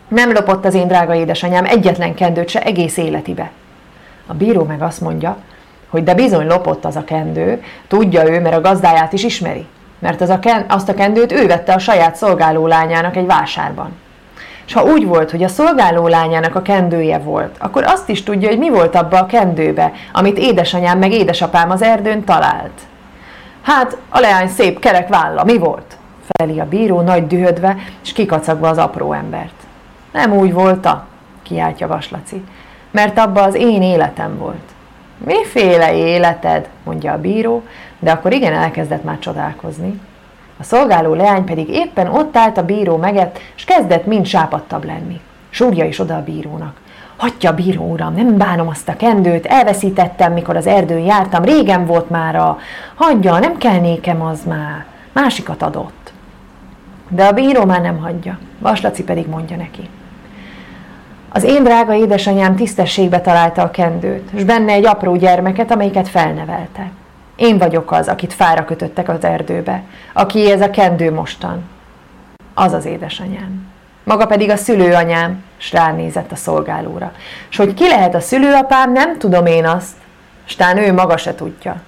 Nem 0.09 0.33
lopott 0.33 0.65
az 0.65 0.75
én 0.75 0.89
drága 0.89 1.15
édesanyám 1.15 1.65
egyetlen 1.65 2.15
kendőt 2.15 2.49
se 2.49 2.63
egész 2.63 2.97
életibe. 2.97 3.51
A 4.27 4.35
bíró 4.35 4.65
meg 4.65 4.83
azt 4.83 5.01
mondja, 5.01 5.37
hogy 5.95 6.05
de 6.05 6.15
bizony 6.15 6.47
lopott 6.47 6.85
az 6.85 6.97
a 6.97 7.05
kendő, 7.05 7.63
tudja 7.89 8.31
ő, 8.31 8.41
mert 8.41 8.55
a 8.55 8.61
gazdáját 8.61 9.13
is 9.13 9.25
ismeri. 9.25 9.67
Mert 9.99 10.21
az 10.21 10.29
a 10.29 10.39
ken, 10.39 10.65
azt 10.69 10.89
a 10.89 10.95
kendőt 10.95 11.33
ő 11.33 11.47
vette 11.47 11.73
a 11.73 11.79
saját 11.79 12.17
szolgáló 12.17 12.67
lányának 12.67 13.17
egy 13.17 13.27
vásárban. 13.27 13.93
És 14.67 14.73
ha 14.73 14.85
úgy 14.85 15.07
volt, 15.07 15.31
hogy 15.31 15.43
a 15.43 15.49
szolgáló 15.49 16.07
lányának 16.09 16.55
a 16.55 16.63
kendője 16.63 17.19
volt, 17.19 17.57
akkor 17.59 17.85
azt 17.85 18.09
is 18.09 18.23
tudja, 18.23 18.49
hogy 18.49 18.59
mi 18.59 18.71
volt 18.71 18.95
abba 18.95 19.19
a 19.19 19.27
kendőbe, 19.27 19.93
amit 20.13 20.39
édesanyám 20.39 20.99
meg 20.99 21.13
édesapám 21.13 21.71
az 21.71 21.83
erdőn 21.83 22.25
talált. 22.25 22.81
Hát, 23.63 23.97
a 24.09 24.21
leány 24.21 24.49
szép 24.49 24.79
kerek 24.79 25.09
válla, 25.09 25.45
mi 25.45 25.59
volt? 25.59 25.97
Feleli 26.29 26.61
a 26.61 26.69
bíró 26.69 27.01
nagy 27.01 27.27
dühödve, 27.27 27.77
és 28.03 28.13
kikacagva 28.13 28.69
az 28.69 28.79
apró 28.79 29.13
embert. 29.13 29.55
Nem 30.13 30.33
úgy 30.33 30.53
volt 30.53 30.87
a, 30.87 31.07
kiáltja 31.43 31.87
Vaslaci, 31.87 32.45
mert 32.91 33.19
abba 33.19 33.43
az 33.43 33.55
én 33.55 33.83
életem 33.83 34.39
volt. 34.39 34.74
Miféle 35.19 35.95
életed, 35.95 36.69
mondja 36.85 37.13
a 37.13 37.21
bíró, 37.21 37.63
de 37.99 38.11
akkor 38.11 38.33
igen 38.33 38.53
elkezdett 38.53 39.05
már 39.05 39.19
csodálkozni. 39.19 40.01
A 40.61 40.63
szolgáló 40.63 41.15
leány 41.15 41.45
pedig 41.45 41.69
éppen 41.69 42.07
ott 42.09 42.37
állt 42.37 42.59
a 42.59 42.65
bíró 42.65 42.97
meget, 42.97 43.41
és 43.57 43.65
kezdett 43.65 44.07
mind 44.07 44.27
sápadtabb 44.27 44.85
lenni. 44.85 45.21
Súrja 45.51 45.85
is 45.85 45.99
oda 45.99 46.17
a 46.17 46.23
bírónak. 46.23 46.81
Hagyja, 47.17 47.55
bíró 47.55 47.85
uram, 47.85 48.15
nem 48.15 48.37
bánom 48.37 48.69
azt 48.69 48.89
a 48.89 48.97
kendőt, 48.97 49.47
elveszítettem, 49.47 50.33
mikor 50.33 50.57
az 50.57 50.67
erdőn 50.67 51.05
jártam, 51.05 51.45
régen 51.45 51.87
volt 51.87 52.11
már 52.11 52.37
a... 52.37 52.59
Hagyja, 52.95 53.39
nem 53.39 53.57
kell 53.57 53.81
nékem 53.81 54.23
az 54.23 54.41
már. 54.45 54.85
Másikat 55.13 55.63
adott. 55.63 56.13
De 57.09 57.25
a 57.25 57.33
bíró 57.33 57.65
már 57.65 57.81
nem 57.81 57.99
hagyja. 57.99 58.39
Vaslaci 58.59 59.05
pedig 59.05 59.27
mondja 59.27 59.57
neki. 59.57 59.89
Az 61.37 61.43
én 61.43 61.63
drága 61.63 61.95
édesanyám 61.95 62.57
tisztességbe 62.57 63.21
találta 63.21 63.63
a 63.63 63.71
kendőt, 63.71 64.31
és 64.31 64.45
benne 64.45 64.73
egy 64.73 64.87
apró 64.87 65.17
gyermeket, 65.17 65.71
amelyiket 65.71 66.09
felnevelte. 66.09 66.91
Én 67.37 67.59
vagyok 67.59 67.93
az, 67.93 68.09
akit 68.09 68.33
fára 68.33 68.65
kötöttek 68.65 69.09
az 69.09 69.25
erdőbe, 69.25 69.83
aki 70.13 70.51
ez 70.51 70.61
a 70.61 70.71
kendő 70.71 71.13
mostan. 71.13 71.63
Az 72.55 72.73
az 72.73 72.85
édesanyám. 72.85 73.67
Maga 74.05 74.27
pedig 74.27 74.51
a 74.51 74.57
szülőanyám, 74.57 75.43
s 75.57 75.73
ránézett 75.73 76.33
a 76.33 76.37
szolgálóra. 76.37 77.13
És 77.51 77.57
hogy 77.57 77.75
ki 77.75 77.89
lehet 77.89 78.15
a 78.15 78.21
szülőapám, 78.21 78.93
nem 78.93 79.19
tudom 79.19 79.47
én 79.47 79.67
azt, 79.67 79.97
s 80.45 80.57
tán 80.57 80.77
ő 80.77 80.93
maga 80.93 81.17
se 81.17 81.35
tudja. 81.35 81.81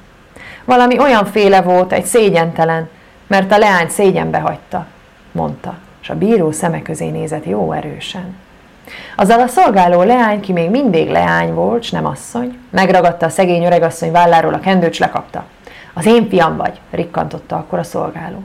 Valami 0.65 0.99
olyan 0.99 1.25
féle 1.25 1.63
volt, 1.63 1.93
egy 1.93 2.05
szégyentelen, 2.05 2.89
mert 3.27 3.53
a 3.53 3.59
leány 3.59 3.89
szégyenbe 3.89 4.39
hagyta, 4.39 4.87
mondta, 5.33 5.75
és 6.03 6.11
a 6.11 6.15
bíró 6.15 6.53
szeme 6.53 6.83
közé 6.83 7.09
nézett 7.09 7.45
jó 7.45 7.73
erősen. 7.73 8.45
Azzal 9.17 9.41
a 9.41 9.47
szolgáló 9.47 10.03
leány, 10.03 10.41
ki 10.41 10.53
még 10.53 10.71
mindig 10.71 11.11
leány 11.11 11.55
volt, 11.55 11.83
s 11.83 11.91
nem 11.91 12.07
asszony, 12.07 12.59
megragadta 12.71 13.27
a 13.27 13.29
szegény 13.29 13.65
öregasszony 13.65 14.11
válláról 14.11 14.55
a 14.55 14.61
kendőt, 14.61 14.93
s 14.93 14.99
lekapta. 14.99 15.45
Az 15.95 16.07
én 16.07 16.29
fiam 16.29 16.57
vagy, 16.57 16.81
rikkantotta 16.91 17.57
akkor 17.57 17.79
a 17.79 17.83
szolgáló. 17.83 18.43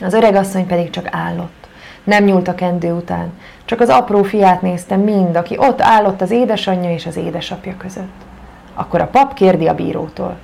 Az 0.00 0.14
öregasszony 0.14 0.66
pedig 0.66 0.90
csak 0.90 1.08
állott. 1.10 1.66
Nem 2.04 2.24
nyúlt 2.24 2.48
a 2.48 2.54
kendő 2.54 2.92
után, 2.92 3.32
csak 3.64 3.80
az 3.80 3.88
apró 3.88 4.22
fiát 4.22 4.62
nézte 4.62 4.96
mind, 4.96 5.36
aki 5.36 5.56
ott 5.58 5.80
állott 5.80 6.20
az 6.20 6.30
édesanyja 6.30 6.90
és 6.90 7.06
az 7.06 7.16
édesapja 7.16 7.76
között. 7.76 8.22
Akkor 8.74 9.00
a 9.00 9.06
pap 9.06 9.34
kérdi 9.34 9.66
a 9.66 9.74
bírótól. 9.74 10.36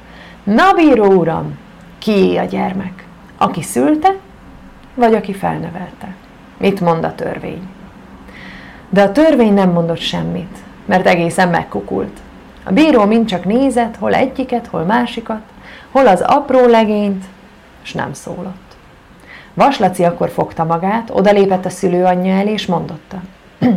Na, 0.43 0.73
bíró 0.73 1.05
uram, 1.05 1.59
ki 1.99 2.37
a 2.37 2.45
gyermek? 2.45 3.07
Aki 3.39 3.63
szülte, 3.63 4.15
vagy 4.95 5.15
aki 5.15 5.35
felnevelte? 5.35 6.15
Mit 6.57 6.81
mond 6.81 7.05
a 7.05 7.15
törvény? 7.15 7.69
De 8.93 9.03
a 9.03 9.13
törvény 9.13 9.55
nem 9.55 9.71
mondott 9.71 9.99
semmit, 9.99 10.59
mert 10.85 11.07
egészen 11.07 11.49
megkukult. 11.49 12.21
A 12.65 12.73
bíró 12.73 13.05
mind 13.05 13.27
csak 13.27 13.45
nézett, 13.45 13.97
hol 13.97 14.15
egyiket, 14.15 14.67
hol 14.67 14.83
másikat, 14.83 15.43
hol 15.91 16.07
az 16.07 16.21
apró 16.21 16.67
legényt, 16.67 17.25
és 17.83 17.93
nem 17.93 18.13
szólott. 18.13 18.77
Vaslaci 19.55 20.05
akkor 20.05 20.29
fogta 20.29 20.65
magát, 20.65 21.11
odalépett 21.13 21.65
a 21.65 21.71
szülőanyja 21.71 22.35
elé, 22.35 22.53
és 22.53 22.67
mondotta. 22.67 23.21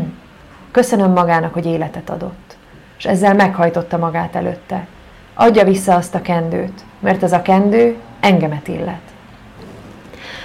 Köszönöm 0.72 1.12
magának, 1.12 1.54
hogy 1.54 1.66
életet 1.66 2.10
adott. 2.10 2.56
És 2.98 3.06
ezzel 3.06 3.34
meghajtotta 3.34 3.98
magát 3.98 4.36
előtte. 4.36 4.88
Adja 5.34 5.64
vissza 5.64 5.96
azt 5.96 6.16
a 6.16 6.22
kendőt, 6.22 6.84
mert 7.00 7.24
ez 7.24 7.32
a 7.32 7.42
kendő 7.42 7.96
engemet 8.20 8.68
illet. 8.68 9.02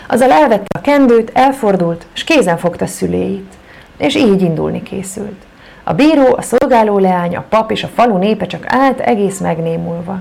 Azzal 0.08 0.30
elvette 0.30 0.78
a 0.78 0.80
kendőt, 0.80 1.30
elfordult, 1.34 2.06
és 2.14 2.24
kézen 2.24 2.56
fogta 2.56 2.86
szüléit 2.86 3.57
és 3.98 4.14
így 4.14 4.42
indulni 4.42 4.82
készült. 4.82 5.42
A 5.84 5.92
bíró, 5.92 6.34
a 6.36 6.42
szolgáló 6.42 6.98
leány, 6.98 7.36
a 7.36 7.44
pap 7.48 7.70
és 7.70 7.84
a 7.84 7.88
falu 7.88 8.16
népe 8.16 8.46
csak 8.46 8.64
állt 8.66 9.00
egész 9.00 9.38
megnémulva. 9.38 10.20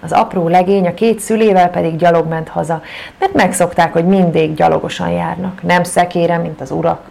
Az 0.00 0.12
apró 0.12 0.48
legény 0.48 0.86
a 0.86 0.94
két 0.94 1.20
szülével 1.20 1.70
pedig 1.70 1.96
gyalog 1.96 2.28
ment 2.28 2.48
haza, 2.48 2.82
mert 3.18 3.34
megszokták, 3.34 3.92
hogy 3.92 4.04
mindig 4.04 4.54
gyalogosan 4.54 5.10
járnak, 5.10 5.62
nem 5.62 5.82
szekére, 5.82 6.38
mint 6.38 6.60
az 6.60 6.70
urak. 6.70 7.08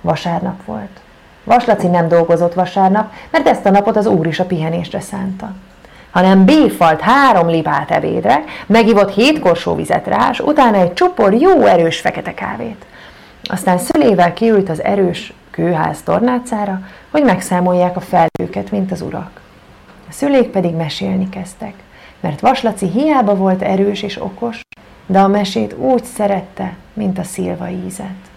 Vasárnap 0.00 0.64
volt. 0.64 1.00
Vaslaci 1.44 1.86
nem 1.86 2.08
dolgozott 2.08 2.54
vasárnap, 2.54 3.12
mert 3.30 3.48
ezt 3.48 3.66
a 3.66 3.70
napot 3.70 3.96
az 3.96 4.06
úr 4.06 4.26
is 4.26 4.40
a 4.40 4.44
pihenésre 4.44 5.00
szánta 5.00 5.52
hanem 6.12 6.44
béfalt 6.44 7.00
három 7.00 7.48
libát 7.48 7.90
ebédre, 7.90 8.44
megivott 8.66 9.14
hét 9.14 9.38
korsó 9.38 9.74
vizet 9.74 10.06
rá, 10.06 10.30
utána 10.38 10.76
egy 10.76 10.92
csupor 10.92 11.34
jó 11.34 11.62
erős 11.62 12.00
fekete 12.00 12.34
kávét. 12.34 12.84
Aztán 13.42 13.78
szülével 13.78 14.32
kiült 14.32 14.68
az 14.68 14.82
erős 14.82 15.32
kőház 15.52 16.02
tornácára, 16.02 16.80
hogy 17.10 17.22
megszámolják 17.22 17.96
a 17.96 18.00
felhőket, 18.00 18.70
mint 18.70 18.92
az 18.92 19.00
urak. 19.00 19.40
A 20.08 20.12
szülék 20.12 20.48
pedig 20.48 20.74
mesélni 20.74 21.28
kezdtek, 21.28 21.74
mert 22.20 22.40
Vaslaci 22.40 22.86
hiába 22.86 23.34
volt 23.34 23.62
erős 23.62 24.02
és 24.02 24.22
okos, 24.22 24.60
de 25.06 25.20
a 25.20 25.28
mesét 25.28 25.74
úgy 25.78 26.04
szerette, 26.04 26.76
mint 26.92 27.18
a 27.18 27.22
szilva 27.22 27.68
ízet. 27.68 28.30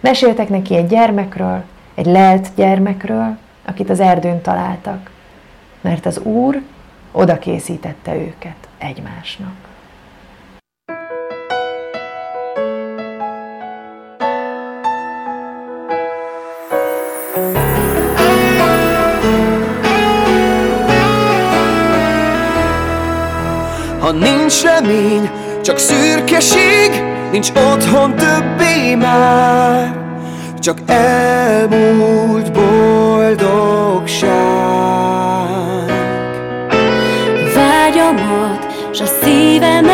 Meséltek 0.00 0.48
neki 0.48 0.76
egy 0.76 0.86
gyermekről, 0.86 1.62
egy 1.94 2.06
lelt 2.06 2.48
gyermekről, 2.54 3.36
akit 3.64 3.90
az 3.90 4.00
erdőn 4.00 4.40
találtak, 4.40 5.10
mert 5.80 6.06
az 6.06 6.18
Úr 6.18 6.62
oda 7.12 7.38
készítette 7.38 8.14
őket 8.14 8.68
egymásnak. 8.78 9.63
Ha 24.04 24.12
nincs 24.12 24.62
remény, 24.62 25.30
csak 25.62 25.78
szürkeség, 25.78 27.02
nincs 27.32 27.48
otthon 27.50 28.16
többé 28.16 28.94
már 28.94 29.96
csak 30.58 30.78
elmúlt 30.86 32.52
boldogság. 32.52 34.30
Vágyamat, 37.54 38.66
s 38.92 39.00
a 39.00 39.06
szívemet 39.22 39.93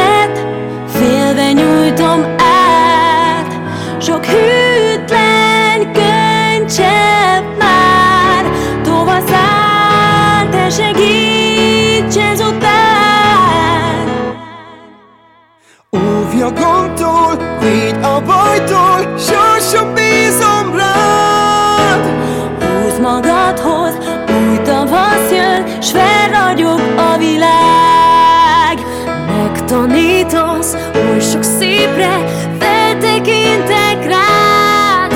szépre, 32.01 32.25
feltekintek 32.59 34.07
rád. 34.07 35.13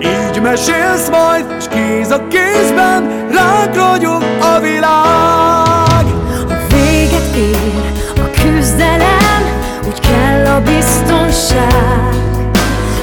Így 0.00 0.40
mesélsz 0.40 1.08
majd, 1.08 1.44
s 1.60 1.68
kéz 1.68 2.10
a 2.10 2.26
kézben, 2.28 3.28
ránk 3.32 3.74
ragyog 3.74 4.22
a 4.40 4.60
világ. 4.60 6.04
A 6.48 6.74
véget 6.74 7.36
ér 7.36 7.92
a 8.16 8.42
küzdelem, 8.42 9.42
úgy 9.86 10.00
kell 10.00 10.46
a 10.46 10.60
biztonság. 10.60 12.14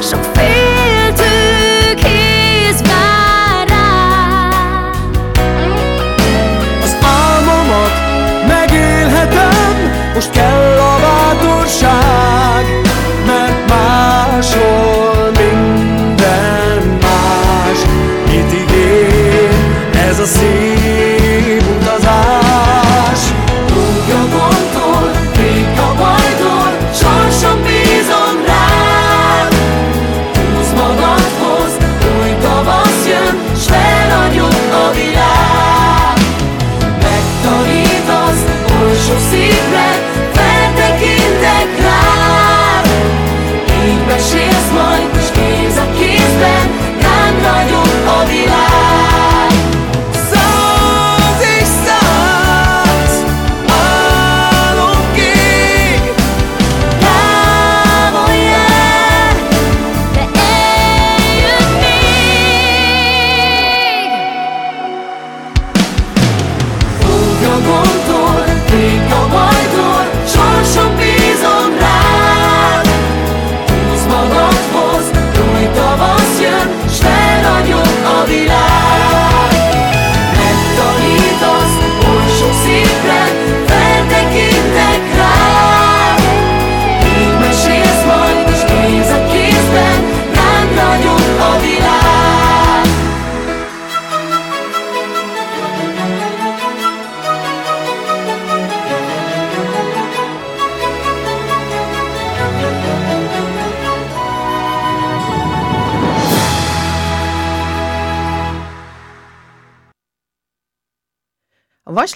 Sok 0.01 0.23
féltő 0.33 0.66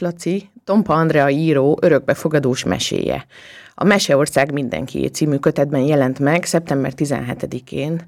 A 0.02 0.04
Vaslaci 0.04 0.50
Tompa 0.64 0.94
Andrea 0.94 1.30
író 1.30 1.78
örökbefogadós 1.82 2.64
meséje. 2.64 3.26
A 3.76 3.84
Meseország 3.84 4.52
mindenkié 4.52 5.06
című 5.06 5.36
kötetben 5.36 5.82
jelent 5.82 6.20
meg 6.20 6.44
szeptember 6.44 6.94
17-én. 6.96 8.02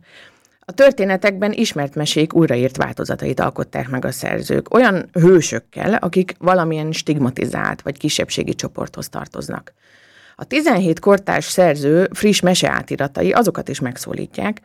A 0.60 0.72
történetekben 0.72 1.52
ismert 1.52 1.96
mesék 1.96 2.34
újraírt 2.34 2.78
változatait 2.78 3.40
alkották 3.40 3.90
meg 3.90 4.06
a 4.06 4.12
szerzők, 4.12 4.74
olyan 4.74 5.10
hősökkel, 5.12 5.94
akik 5.94 6.36
valamilyen 6.38 6.92
stigmatizált 6.92 7.82
vagy 7.82 7.98
kisebbségi 7.98 8.54
csoporthoz 8.54 9.10
tartoznak. 9.10 9.74
A 10.36 10.44
17 10.44 11.00
kortárs 11.00 11.46
szerző 11.46 12.10
friss 12.12 12.40
mese 12.40 12.70
átiratai 12.70 13.32
azokat 13.32 13.70
is 13.70 13.80
megszólítják, 13.80 14.62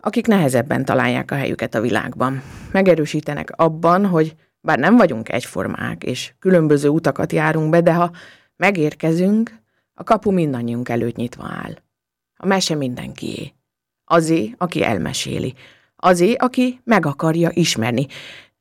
akik 0.00 0.26
nehezebben 0.26 0.84
találják 0.84 1.30
a 1.30 1.34
helyüket 1.34 1.74
a 1.74 1.80
világban. 1.80 2.42
Megerősítenek 2.72 3.52
abban, 3.56 4.06
hogy 4.06 4.34
bár 4.66 4.78
nem 4.78 4.96
vagyunk 4.96 5.32
egyformák, 5.32 6.04
és 6.04 6.32
különböző 6.38 6.88
utakat 6.88 7.32
járunk 7.32 7.70
be, 7.70 7.80
de 7.80 7.94
ha 7.94 8.10
megérkezünk, 8.56 9.60
a 9.94 10.04
kapu 10.04 10.30
mindannyiunk 10.30 10.88
előtt 10.88 11.16
nyitva 11.16 11.44
áll. 11.44 11.76
A 12.36 12.46
mese 12.46 12.74
mindenkié. 12.74 13.52
Azé, 14.04 14.54
aki 14.58 14.84
elmeséli. 14.84 15.54
Azé, 15.96 16.32
aki 16.32 16.80
meg 16.84 17.06
akarja 17.06 17.50
ismerni. 17.52 18.06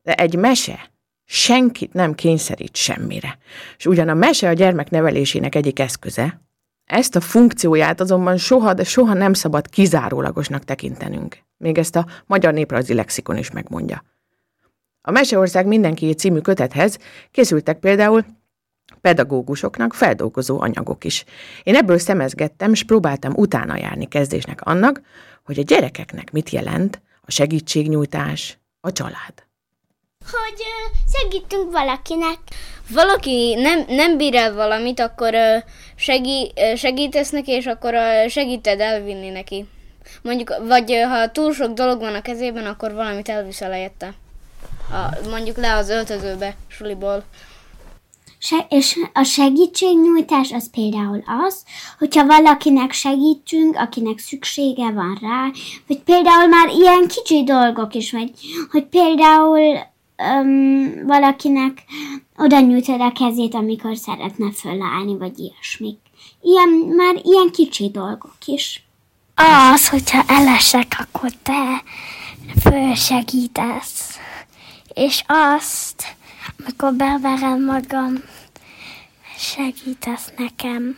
De 0.02 0.13
egy 0.13 0.36
mese 0.36 0.91
senkit 1.24 1.94
nem 1.94 2.13
kényszerít 2.13 2.76
semmire. 2.76 3.38
És 3.78 3.86
ugyan 3.86 4.10
a 4.10 4.13
mese 4.13 4.50
a 4.50 4.54
gyermek 4.54 4.89
nevelésének 4.89 5.56
egyik 5.56 5.80
eszköze, 5.80 6.41
ezt 6.86 7.15
a 7.15 7.22
funkcióját 7.22 8.02
azonban 8.02 8.38
soha, 8.38 8.74
de 8.74 8.84
soha 8.84 9.13
nem 9.13 9.34
szabad 9.34 9.70
kizárólagosnak 9.70 10.63
tekintenünk. 10.63 11.38
Még 11.58 11.78
ezt 11.78 11.96
a 11.96 12.06
Magyar 12.26 12.54
Néprajzi 12.54 12.94
Lexikon 12.94 13.38
is 13.38 13.52
megmondja. 13.52 14.04
A 15.08 15.12
Meseország 15.12 15.65
mindenki 15.65 16.13
című 16.13 16.39
kötethez 16.39 16.98
készültek 17.32 17.80
például 17.80 18.26
pedagógusoknak 19.02 19.94
feldolgozó 19.94 20.62
anyagok 20.62 21.04
is. 21.04 21.24
Én 21.63 21.76
ebből 21.76 21.98
szemezgettem, 21.98 22.72
és 22.72 22.84
próbáltam 22.84 23.34
utána 23.36 23.78
járni 23.78 24.08
kezdésnek 24.08 24.62
annak, 24.62 25.02
hogy 25.44 25.60
a 25.60 25.63
gyerekeknek 25.63 26.32
mit 26.32 26.50
jelent 26.50 27.02
a 27.22 27.32
segítségnyújtás, 27.32 28.58
a 28.82 28.91
család. 28.91 29.34
hogy 30.32 30.63
segítünk 31.20 31.72
valakinek. 31.72 32.38
Valaki 32.89 33.56
nem, 33.56 33.86
nem 33.88 34.18
bír 34.18 34.36
el 34.36 34.54
valamit, 34.54 35.00
akkor 35.00 35.34
segí, 35.96 36.54
segítesz 36.76 37.30
neki, 37.30 37.52
és 37.52 37.65
akkor 37.65 37.94
segíted 38.28 38.80
elvinni 38.80 39.30
neki. 39.30 39.65
Mondjuk, 40.22 40.56
vagy 40.68 40.94
ha 41.10 41.32
túl 41.32 41.54
sok 41.54 41.74
dolog 41.74 42.00
van 42.00 42.15
a 42.15 42.22
kezében, 42.22 42.65
akkor 42.65 42.94
valamit 42.94 43.30
elviszel 43.30 43.72
helyette. 43.72 44.13
A, 44.91 45.28
mondjuk 45.30 45.58
le 45.58 45.73
az 45.75 45.89
öltözőbe, 45.89 46.56
suliból. 46.67 47.23
Se- 48.38 48.65
és 48.69 48.99
a 49.13 49.23
segítségnyújtás 49.23 50.51
az 50.51 50.69
például 50.69 51.23
az, 51.45 51.63
hogyha 51.97 52.25
valakinek 52.25 52.91
segítünk, 52.91 53.75
akinek 53.75 54.19
szüksége 54.19 54.91
van 54.91 55.17
rá, 55.21 55.51
vagy 55.88 55.99
például 55.99 56.47
már 56.47 56.69
ilyen 56.69 57.08
kicsi 57.08 57.43
dolgok 57.43 57.93
is, 57.93 58.12
vagy 58.12 58.32
hogy 58.71 58.86
például 58.86 59.78
öm, 60.17 61.06
valakinek 61.08 61.84
oda 62.38 62.60
nyújtod 62.60 63.01
a 63.01 63.12
kezét, 63.12 63.54
amikor 63.54 63.97
szeretne 63.97 64.51
fölállni, 64.51 65.17
vagy 65.17 65.39
ilyesmik. 65.39 65.99
Ilyen, 66.41 66.69
már 66.69 67.21
ilyen 67.23 67.49
kicsi 67.51 67.89
dolgok 67.89 68.38
is. 68.45 68.84
Az, 69.73 69.89
hogyha 69.89 70.23
elesek, 70.28 70.95
akkor 70.99 71.32
te 71.43 71.84
fölsegítesz. 72.62 74.17
És 74.95 75.23
azt, 75.27 76.03
amikor 76.60 76.93
beverem 76.93 77.63
magam, 77.63 78.23
segítesz 79.38 80.31
nekem. 80.38 80.97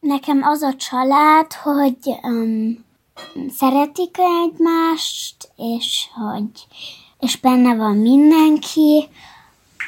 Nekem 0.00 0.42
az 0.42 0.62
a 0.62 0.74
család, 0.74 1.52
hogy 1.52 1.98
um, 2.22 2.84
szeretik 3.56 4.16
egymást, 4.18 5.52
és 5.56 6.06
hogy 6.14 6.66
és 7.20 7.36
benne 7.36 7.74
van 7.74 7.96
mindenki, 7.96 9.08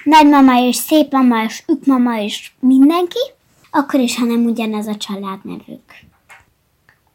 nagymama 0.04 0.66
és 0.66 0.76
szép 0.76 1.12
mama 1.12 1.44
és 1.44 1.64
mama 1.84 2.20
és 2.20 2.52
mindenki, 2.60 3.18
akkor 3.70 4.00
is, 4.00 4.16
ha 4.16 4.24
nem 4.24 4.44
ugyanez 4.44 4.86
a 4.86 4.96
családnevük. 4.96 5.92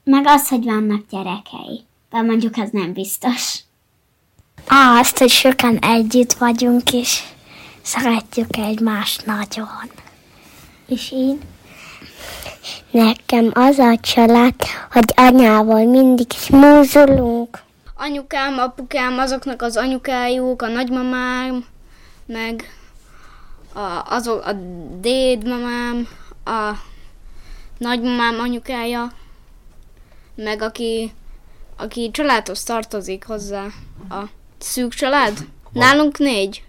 Meg 0.04 0.26
az, 0.26 0.47
hogy 0.47 0.63
vannak 0.63 1.06
gyerekei. 1.10 1.82
De 2.10 2.21
mondjuk 2.21 2.56
az 2.58 2.69
nem 2.71 2.93
biztos. 2.93 3.60
Azt, 4.67 5.17
hogy 5.17 5.30
sokan 5.30 5.78
együtt 5.78 6.34
vagyunk, 6.34 6.93
és 6.93 7.24
szeretjük 7.82 8.58
egymást 8.58 9.26
nagyon. 9.26 9.91
És 10.88 11.12
én? 11.12 11.39
Nekem 12.91 13.52
az 13.54 13.78
a 13.78 13.97
család, 14.02 14.56
hogy 14.91 15.13
anyával 15.15 15.86
mindig 15.86 16.32
smúzolunk. 16.32 17.60
Anyukám, 17.95 18.58
apukám, 18.58 19.17
azoknak 19.17 19.62
az 19.62 19.78
anyukájuk, 19.78 20.62
a 20.62 20.67
nagymamám, 20.67 21.65
meg 22.26 22.63
a, 23.74 24.13
azok, 24.15 24.45
a 24.45 24.54
dédmamám, 25.00 26.08
a 26.45 26.71
nagymamám 27.78 28.39
anyukája, 28.39 29.12
meg 30.36 30.62
aki, 30.62 31.13
aki 31.78 32.12
családhoz 32.12 32.63
tartozik 32.63 33.26
hozzá. 33.26 33.65
A 34.10 34.24
szűk 34.62 34.93
család? 34.93 35.38
Nálunk 35.71 36.17
négy, 36.17 36.63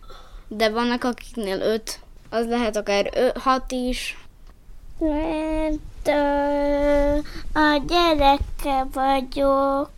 de 0.49 0.71
vannak 0.71 1.05
akiknél 1.05 1.61
öt. 1.61 2.01
Az 2.31 2.47
lehet 2.47 2.77
akár 2.77 3.11
ö, 3.15 3.29
hat 3.35 3.73
is. 3.73 4.19
Mert 4.99 5.79
ö, 6.05 7.17
a 7.53 7.83
gyereke 7.87 8.87
vagyok, 8.93 9.91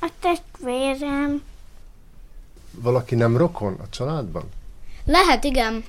a 0.00 0.08
testvérem. 0.20 1.42
Valaki 2.70 3.14
nem 3.14 3.36
rokon 3.36 3.76
a 3.80 3.88
családban? 3.90 4.50
Lehet, 5.04 5.44
igen. 5.44 5.84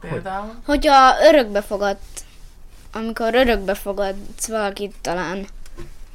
Például? 0.00 0.54
Hogyha 0.64 1.26
örökbe 1.28 1.62
fogad, 1.62 1.96
amikor 2.92 3.34
örökbe 3.34 3.74
fogadsz 3.74 4.48
valakit 4.48 4.94
talán. 5.00 5.46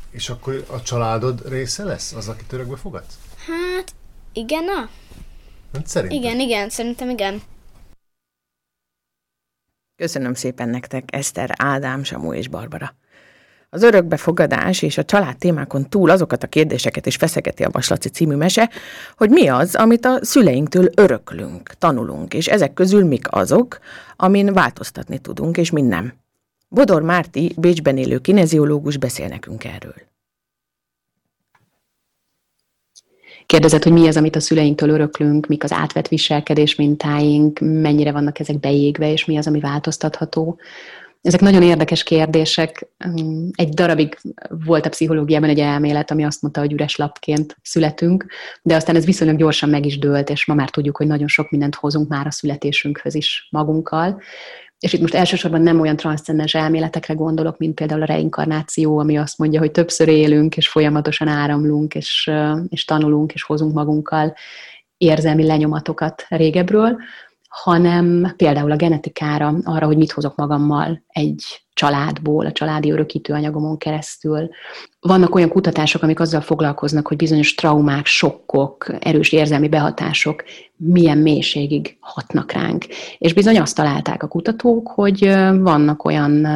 És 0.09 0.29
akkor 0.29 0.65
a 0.69 0.81
családod 0.81 1.49
része 1.49 1.83
lesz 1.83 2.11
az, 2.11 2.27
akit 2.27 2.53
örökbe 2.53 2.75
fogadsz? 2.75 3.17
Hát, 3.47 3.93
igen, 4.33 4.63
na? 4.63 4.89
Hát 5.73 5.87
szerintem. 5.87 6.17
Igen, 6.17 6.39
igen, 6.39 6.69
szerintem 6.69 7.09
igen. 7.09 7.41
Köszönöm 9.95 10.33
szépen 10.33 10.69
nektek, 10.69 11.03
Eszter, 11.11 11.49
Ádám, 11.57 12.03
Samu 12.03 12.33
és 12.33 12.47
Barbara. 12.47 12.95
Az 13.69 13.83
örökbefogadás 13.83 14.81
és 14.81 14.97
a 14.97 15.03
család 15.03 15.37
témákon 15.37 15.89
túl 15.89 16.09
azokat 16.09 16.43
a 16.43 16.47
kérdéseket 16.47 17.05
is 17.05 17.15
feszegeti 17.15 17.63
a 17.63 17.69
Vaslaci 17.69 18.09
című 18.09 18.35
mese, 18.35 18.69
hogy 19.17 19.29
mi 19.29 19.47
az, 19.47 19.75
amit 19.75 20.05
a 20.05 20.17
szüleinktől 20.21 20.89
öröklünk, 20.95 21.73
tanulunk, 21.77 22.33
és 22.33 22.47
ezek 22.47 22.73
közül 22.73 23.05
mik 23.05 23.31
azok, 23.31 23.79
amin 24.15 24.53
változtatni 24.53 25.19
tudunk, 25.19 25.57
és 25.57 25.71
min 25.71 25.85
nem. 25.85 26.13
Bodor 26.69 27.01
Márti, 27.01 27.53
Bécsben 27.57 27.97
élő 27.97 28.19
kineziológus 28.19 28.97
beszél 28.97 29.27
nekünk 29.27 29.63
erről. 29.63 29.95
Kérdezett, 33.53 33.83
hogy 33.83 33.91
mi 33.91 34.07
az, 34.07 34.17
amit 34.17 34.35
a 34.35 34.39
szüleinktől 34.39 34.89
öröklünk, 34.89 35.47
mik 35.47 35.63
az 35.63 35.71
átvett 35.71 36.07
viselkedés 36.07 36.75
mintáink, 36.75 37.59
mennyire 37.59 38.11
vannak 38.11 38.39
ezek 38.39 38.59
beégve, 38.59 39.11
és 39.11 39.25
mi 39.25 39.37
az, 39.37 39.47
ami 39.47 39.59
változtatható. 39.59 40.59
Ezek 41.21 41.41
nagyon 41.41 41.61
érdekes 41.61 42.03
kérdések. 42.03 42.87
Egy 43.51 43.69
darabig 43.69 44.17
volt 44.65 44.85
a 44.85 44.89
pszichológiában 44.89 45.49
egy 45.49 45.59
elmélet, 45.59 46.11
ami 46.11 46.23
azt 46.23 46.41
mondta, 46.41 46.59
hogy 46.59 46.71
üres 46.71 46.95
lapként 46.95 47.57
születünk, 47.61 48.25
de 48.61 48.75
aztán 48.75 48.95
ez 48.95 49.05
viszonylag 49.05 49.37
gyorsan 49.37 49.69
meg 49.69 49.85
is 49.85 49.99
dőlt, 49.99 50.29
és 50.29 50.45
ma 50.45 50.53
már 50.53 50.69
tudjuk, 50.69 50.97
hogy 50.97 51.07
nagyon 51.07 51.27
sok 51.27 51.49
mindent 51.49 51.75
hozunk 51.75 52.09
már 52.09 52.27
a 52.27 52.31
születésünkhöz 52.31 53.15
is 53.15 53.47
magunkkal. 53.51 54.21
És 54.83 54.93
itt 54.93 55.01
most 55.01 55.13
elsősorban 55.13 55.61
nem 55.61 55.79
olyan 55.79 55.95
transzcendens 55.95 56.53
elméletekre 56.53 57.13
gondolok, 57.13 57.57
mint 57.57 57.73
például 57.73 58.01
a 58.01 58.05
reinkarnáció, 58.05 58.97
ami 58.97 59.17
azt 59.17 59.37
mondja, 59.37 59.59
hogy 59.59 59.71
többször 59.71 60.07
élünk, 60.07 60.57
és 60.57 60.67
folyamatosan 60.67 61.27
áramlunk, 61.27 61.95
és, 61.95 62.31
és 62.69 62.85
tanulunk, 62.85 63.33
és 63.33 63.43
hozunk 63.43 63.73
magunkkal 63.73 64.33
érzelmi 64.97 65.45
lenyomatokat 65.45 66.25
régebről, 66.29 66.97
hanem 67.53 68.33
például 68.37 68.71
a 68.71 68.75
genetikára, 68.75 69.55
arra, 69.63 69.85
hogy 69.85 69.97
mit 69.97 70.11
hozok 70.11 70.35
magammal 70.35 71.03
egy 71.07 71.63
családból, 71.73 72.45
a 72.45 72.51
családi 72.51 72.91
örökítő 72.91 73.33
anyagomon 73.33 73.77
keresztül. 73.77 74.49
Vannak 74.99 75.35
olyan 75.35 75.49
kutatások, 75.49 76.03
amik 76.03 76.19
azzal 76.19 76.41
foglalkoznak, 76.41 77.07
hogy 77.07 77.17
bizonyos 77.17 77.55
traumák, 77.55 78.05
sokkok, 78.05 78.95
erős 78.99 79.31
érzelmi 79.31 79.69
behatások 79.69 80.43
milyen 80.75 81.17
mélységig 81.17 81.97
hatnak 81.99 82.51
ránk. 82.51 82.85
És 83.17 83.33
bizony 83.33 83.59
azt 83.59 83.75
találták 83.75 84.23
a 84.23 84.27
kutatók, 84.27 84.87
hogy 84.87 85.19
vannak 85.59 86.05
olyan, 86.05 86.47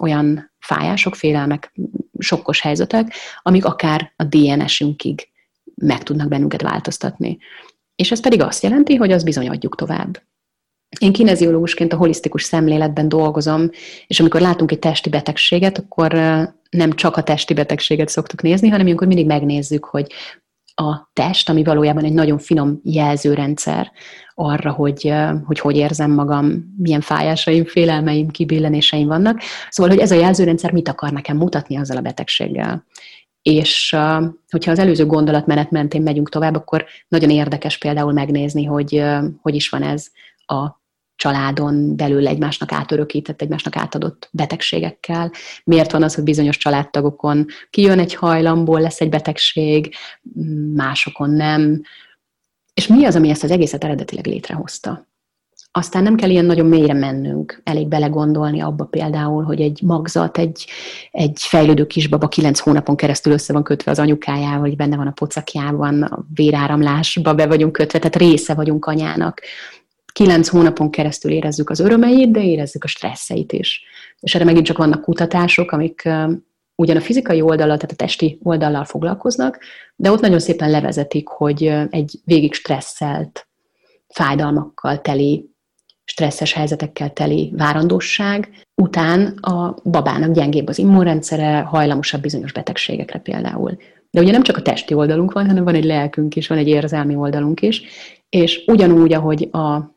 olyan 0.00 0.52
fájások, 0.58 1.14
félelmek, 1.14 1.72
sokkos 2.18 2.60
helyzetek, 2.60 3.14
amik 3.42 3.64
akár 3.64 4.12
a 4.16 4.24
DNS-ünkig 4.24 5.28
meg 5.74 6.02
tudnak 6.02 6.28
bennünket 6.28 6.62
változtatni. 6.62 7.38
És 7.96 8.10
ez 8.10 8.20
pedig 8.20 8.40
azt 8.40 8.62
jelenti, 8.62 8.94
hogy 8.94 9.12
azt 9.12 9.24
bizony 9.24 9.48
adjuk 9.48 9.76
tovább. 9.76 10.22
Én 10.98 11.12
kineziológusként 11.12 11.92
a 11.92 11.96
holisztikus 11.96 12.42
szemléletben 12.42 13.08
dolgozom, 13.08 13.70
és 14.06 14.20
amikor 14.20 14.40
látunk 14.40 14.70
egy 14.70 14.78
testi 14.78 15.10
betegséget, 15.10 15.78
akkor 15.78 16.12
nem 16.70 16.92
csak 16.92 17.16
a 17.16 17.22
testi 17.22 17.54
betegséget 17.54 18.08
szoktuk 18.08 18.42
nézni, 18.42 18.68
hanem 18.68 18.84
ilyenkor 18.84 19.06
mindig 19.06 19.26
megnézzük, 19.26 19.84
hogy 19.84 20.06
a 20.74 21.10
test, 21.12 21.48
ami 21.48 21.64
valójában 21.64 22.04
egy 22.04 22.12
nagyon 22.12 22.38
finom 22.38 22.80
jelzőrendszer 22.82 23.92
arra, 24.34 24.72
hogy, 24.72 25.12
hogy 25.44 25.58
hogy 25.58 25.76
érzem 25.76 26.10
magam, 26.10 26.74
milyen 26.76 27.00
fájásaim, 27.00 27.64
félelmeim, 27.64 28.28
kibillenéseim 28.28 29.06
vannak. 29.06 29.40
Szóval, 29.70 29.92
hogy 29.92 30.00
ez 30.00 30.10
a 30.10 30.14
jelzőrendszer 30.14 30.72
mit 30.72 30.88
akar 30.88 31.10
nekem 31.10 31.36
mutatni 31.36 31.76
azzal 31.76 31.96
a 31.96 32.00
betegséggel. 32.00 32.84
És 33.42 33.96
hogyha 34.50 34.70
az 34.70 34.78
előző 34.78 35.06
gondolatmenet 35.06 35.70
mentén 35.70 36.02
megyünk 36.02 36.28
tovább, 36.28 36.54
akkor 36.54 36.84
nagyon 37.08 37.30
érdekes 37.30 37.78
például 37.78 38.12
megnézni, 38.12 38.64
hogy 38.64 39.04
hogy 39.42 39.54
is 39.54 39.68
van 39.68 39.82
ez 39.82 40.06
a 40.46 40.82
családon 41.16 41.96
belül 41.96 42.28
egymásnak 42.28 42.72
átörökített, 42.72 43.42
egymásnak 43.42 43.76
átadott 43.76 44.28
betegségekkel. 44.32 45.30
Miért 45.64 45.92
van 45.92 46.02
az, 46.02 46.14
hogy 46.14 46.24
bizonyos 46.24 46.56
családtagokon 46.56 47.46
kijön 47.70 47.98
egy 47.98 48.14
hajlamból, 48.14 48.80
lesz 48.80 49.00
egy 49.00 49.08
betegség, 49.08 49.94
másokon 50.74 51.30
nem. 51.30 51.82
És 52.74 52.86
mi 52.86 53.04
az, 53.04 53.16
ami 53.16 53.30
ezt 53.30 53.44
az 53.44 53.50
egészet 53.50 53.84
eredetileg 53.84 54.26
létrehozta? 54.26 55.12
Aztán 55.76 56.02
nem 56.02 56.14
kell 56.14 56.30
ilyen 56.30 56.44
nagyon 56.44 56.66
mélyre 56.66 56.92
mennünk, 56.92 57.60
elég 57.64 57.88
belegondolni 57.88 58.60
abba 58.60 58.84
például, 58.84 59.44
hogy 59.44 59.60
egy 59.60 59.80
magzat, 59.82 60.38
egy, 60.38 60.66
egy 61.10 61.40
fejlődő 61.40 61.86
kisbaba 61.86 62.28
kilenc 62.28 62.58
hónapon 62.58 62.96
keresztül 62.96 63.32
össze 63.32 63.52
van 63.52 63.62
kötve 63.62 63.90
az 63.90 63.98
anyukájával, 63.98 64.60
hogy 64.60 64.76
benne 64.76 64.96
van 64.96 65.06
a 65.06 65.12
pocakjában, 65.12 66.02
a 66.02 66.24
véráramlásba 66.34 67.34
be 67.34 67.46
vagyunk 67.46 67.72
kötve, 67.72 67.98
tehát 67.98 68.16
része 68.16 68.54
vagyunk 68.54 68.84
anyának 68.84 69.40
kilenc 70.14 70.48
hónapon 70.48 70.90
keresztül 70.90 71.30
érezzük 71.32 71.70
az 71.70 71.80
örömeit, 71.80 72.30
de 72.30 72.42
érezzük 72.44 72.84
a 72.84 72.86
stresszeit 72.86 73.52
is. 73.52 73.84
És 74.20 74.34
erre 74.34 74.44
megint 74.44 74.66
csak 74.66 74.78
vannak 74.78 75.02
kutatások, 75.02 75.72
amik 75.72 76.08
ugyan 76.74 76.96
a 76.96 77.00
fizikai 77.00 77.40
oldalal, 77.40 77.76
tehát 77.76 77.92
a 77.92 77.96
testi 77.96 78.38
oldallal 78.42 78.84
foglalkoznak, 78.84 79.58
de 79.96 80.10
ott 80.10 80.20
nagyon 80.20 80.38
szépen 80.38 80.70
levezetik, 80.70 81.28
hogy 81.28 81.64
egy 81.90 82.20
végig 82.24 82.54
stresszelt, 82.54 83.48
fájdalmakkal 84.08 85.00
teli, 85.00 85.50
stresszes 86.04 86.52
helyzetekkel 86.52 87.12
teli 87.12 87.52
várandóság 87.56 88.50
után 88.74 89.26
a 89.26 89.74
babának 89.84 90.32
gyengébb 90.32 90.68
az 90.68 90.78
immunrendszere, 90.78 91.58
hajlamosabb 91.58 92.20
bizonyos 92.20 92.52
betegségekre 92.52 93.18
például. 93.18 93.76
De 94.10 94.20
ugye 94.20 94.32
nem 94.32 94.42
csak 94.42 94.56
a 94.56 94.62
testi 94.62 94.94
oldalunk 94.94 95.32
van, 95.32 95.46
hanem 95.46 95.64
van 95.64 95.74
egy 95.74 95.84
lelkünk 95.84 96.36
is, 96.36 96.46
van 96.48 96.58
egy 96.58 96.68
érzelmi 96.68 97.14
oldalunk 97.14 97.62
is, 97.62 97.82
és 98.28 98.64
ugyanúgy, 98.66 99.12
ahogy 99.12 99.48
a 99.52 99.93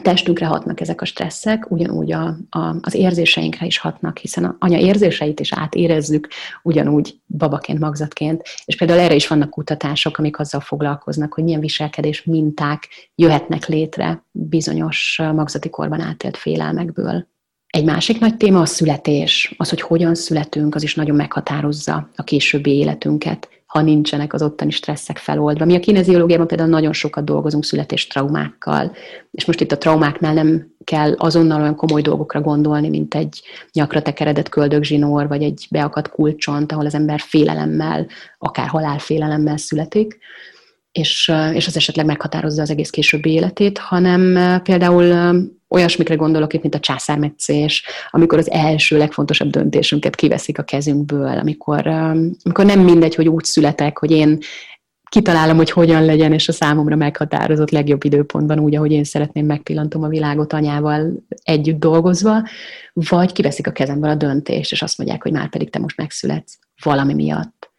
testünkre 0.00 0.46
hatnak 0.46 0.80
ezek 0.80 1.00
a 1.00 1.04
stresszek, 1.04 1.70
ugyanúgy 1.70 2.12
a, 2.12 2.36
a, 2.50 2.76
az 2.80 2.94
érzéseinkre 2.94 3.66
is 3.66 3.78
hatnak, 3.78 4.18
hiszen 4.18 4.44
a 4.44 4.56
anya 4.58 4.78
érzéseit 4.78 5.40
is 5.40 5.52
átérezzük, 5.52 6.28
ugyanúgy 6.62 7.20
babaként, 7.26 7.78
magzatként, 7.78 8.42
és 8.64 8.76
például 8.76 9.00
erre 9.00 9.14
is 9.14 9.28
vannak 9.28 9.50
kutatások, 9.50 10.18
amik 10.18 10.38
azzal 10.38 10.60
foglalkoznak, 10.60 11.32
hogy 11.32 11.44
milyen 11.44 11.60
viselkedés 11.60 12.24
minták 12.24 12.88
jöhetnek 13.14 13.66
létre 13.66 14.24
bizonyos 14.30 15.20
magzati 15.34 15.70
korban 15.70 16.00
átélt 16.00 16.36
félelmekből. 16.36 17.30
Egy 17.66 17.84
másik 17.84 18.20
nagy 18.20 18.36
téma 18.36 18.60
a 18.60 18.66
születés, 18.66 19.54
az, 19.56 19.68
hogy 19.68 19.80
hogyan 19.80 20.14
születünk, 20.14 20.74
az 20.74 20.82
is 20.82 20.94
nagyon 20.94 21.16
meghatározza 21.16 22.10
a 22.16 22.22
későbbi 22.22 22.70
életünket 22.70 23.48
ha 23.72 23.80
nincsenek 23.80 24.32
az 24.32 24.42
ottani 24.42 24.70
stresszek 24.70 25.16
feloldva. 25.16 25.64
Mi 25.64 25.74
a 25.74 25.80
kineziológiában 25.80 26.46
például 26.46 26.68
nagyon 26.68 26.92
sokat 26.92 27.24
dolgozunk 27.24 27.64
születés 27.64 28.06
traumákkal, 28.06 28.92
és 29.30 29.44
most 29.44 29.60
itt 29.60 29.72
a 29.72 29.78
traumáknál 29.78 30.34
nem 30.34 30.74
kell 30.84 31.12
azonnal 31.12 31.60
olyan 31.60 31.76
komoly 31.76 32.02
dolgokra 32.02 32.40
gondolni, 32.40 32.88
mint 32.88 33.14
egy 33.14 33.42
nyakra 33.72 34.02
tekeredett 34.02 34.48
köldögzsinór, 34.48 35.28
vagy 35.28 35.42
egy 35.42 35.66
beakadt 35.70 36.08
kulcsont, 36.08 36.72
ahol 36.72 36.86
az 36.86 36.94
ember 36.94 37.20
félelemmel, 37.20 38.06
akár 38.38 38.68
halálfélelemmel 38.68 39.56
születik, 39.56 40.18
és, 40.92 41.32
és 41.52 41.66
az 41.66 41.76
esetleg 41.76 42.06
meghatározza 42.06 42.62
az 42.62 42.70
egész 42.70 42.90
későbbi 42.90 43.30
életét, 43.30 43.78
hanem 43.78 44.38
például 44.62 45.34
olyasmikre 45.72 46.14
gondolok 46.14 46.52
itt, 46.52 46.62
mint 46.62 46.74
a 46.74 46.80
császármetszés, 46.80 47.84
amikor 48.10 48.38
az 48.38 48.50
első 48.50 48.96
legfontosabb 48.96 49.50
döntésünket 49.50 50.14
kiveszik 50.14 50.58
a 50.58 50.62
kezünkből, 50.62 51.38
amikor, 51.38 51.86
amikor 52.42 52.64
nem 52.64 52.80
mindegy, 52.80 53.14
hogy 53.14 53.28
úgy 53.28 53.44
születek, 53.44 53.98
hogy 53.98 54.10
én 54.10 54.38
kitalálom, 55.08 55.56
hogy 55.56 55.70
hogyan 55.70 56.04
legyen, 56.04 56.32
és 56.32 56.48
a 56.48 56.52
számomra 56.52 56.96
meghatározott 56.96 57.70
legjobb 57.70 58.04
időpontban, 58.04 58.58
úgy, 58.58 58.76
ahogy 58.76 58.92
én 58.92 59.04
szeretném, 59.04 59.46
megpillantom 59.46 60.02
a 60.02 60.08
világot 60.08 60.52
anyával 60.52 61.12
együtt 61.42 61.78
dolgozva, 61.78 62.42
vagy 62.92 63.32
kiveszik 63.32 63.66
a 63.66 63.72
kezemből 63.72 64.10
a 64.10 64.14
döntést, 64.14 64.72
és 64.72 64.82
azt 64.82 64.98
mondják, 64.98 65.22
hogy 65.22 65.32
már 65.32 65.48
pedig 65.48 65.70
te 65.70 65.78
most 65.78 65.96
megszületsz 65.96 66.58
valami 66.82 67.14
miatt. 67.14 67.71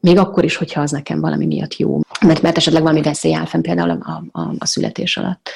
Még 0.00 0.18
akkor 0.18 0.44
is, 0.44 0.56
hogyha 0.56 0.80
az 0.80 0.90
nekem 0.90 1.20
valami 1.20 1.46
miatt 1.46 1.76
jó. 1.76 2.00
Mert, 2.20 2.42
mert 2.42 2.56
esetleg 2.56 2.82
valami 2.82 3.02
veszély 3.02 3.34
áll 3.34 3.44
fenn 3.44 3.60
például 3.60 3.90
a, 3.90 4.24
a, 4.32 4.54
a 4.58 4.66
születés 4.66 5.16
alatt, 5.16 5.50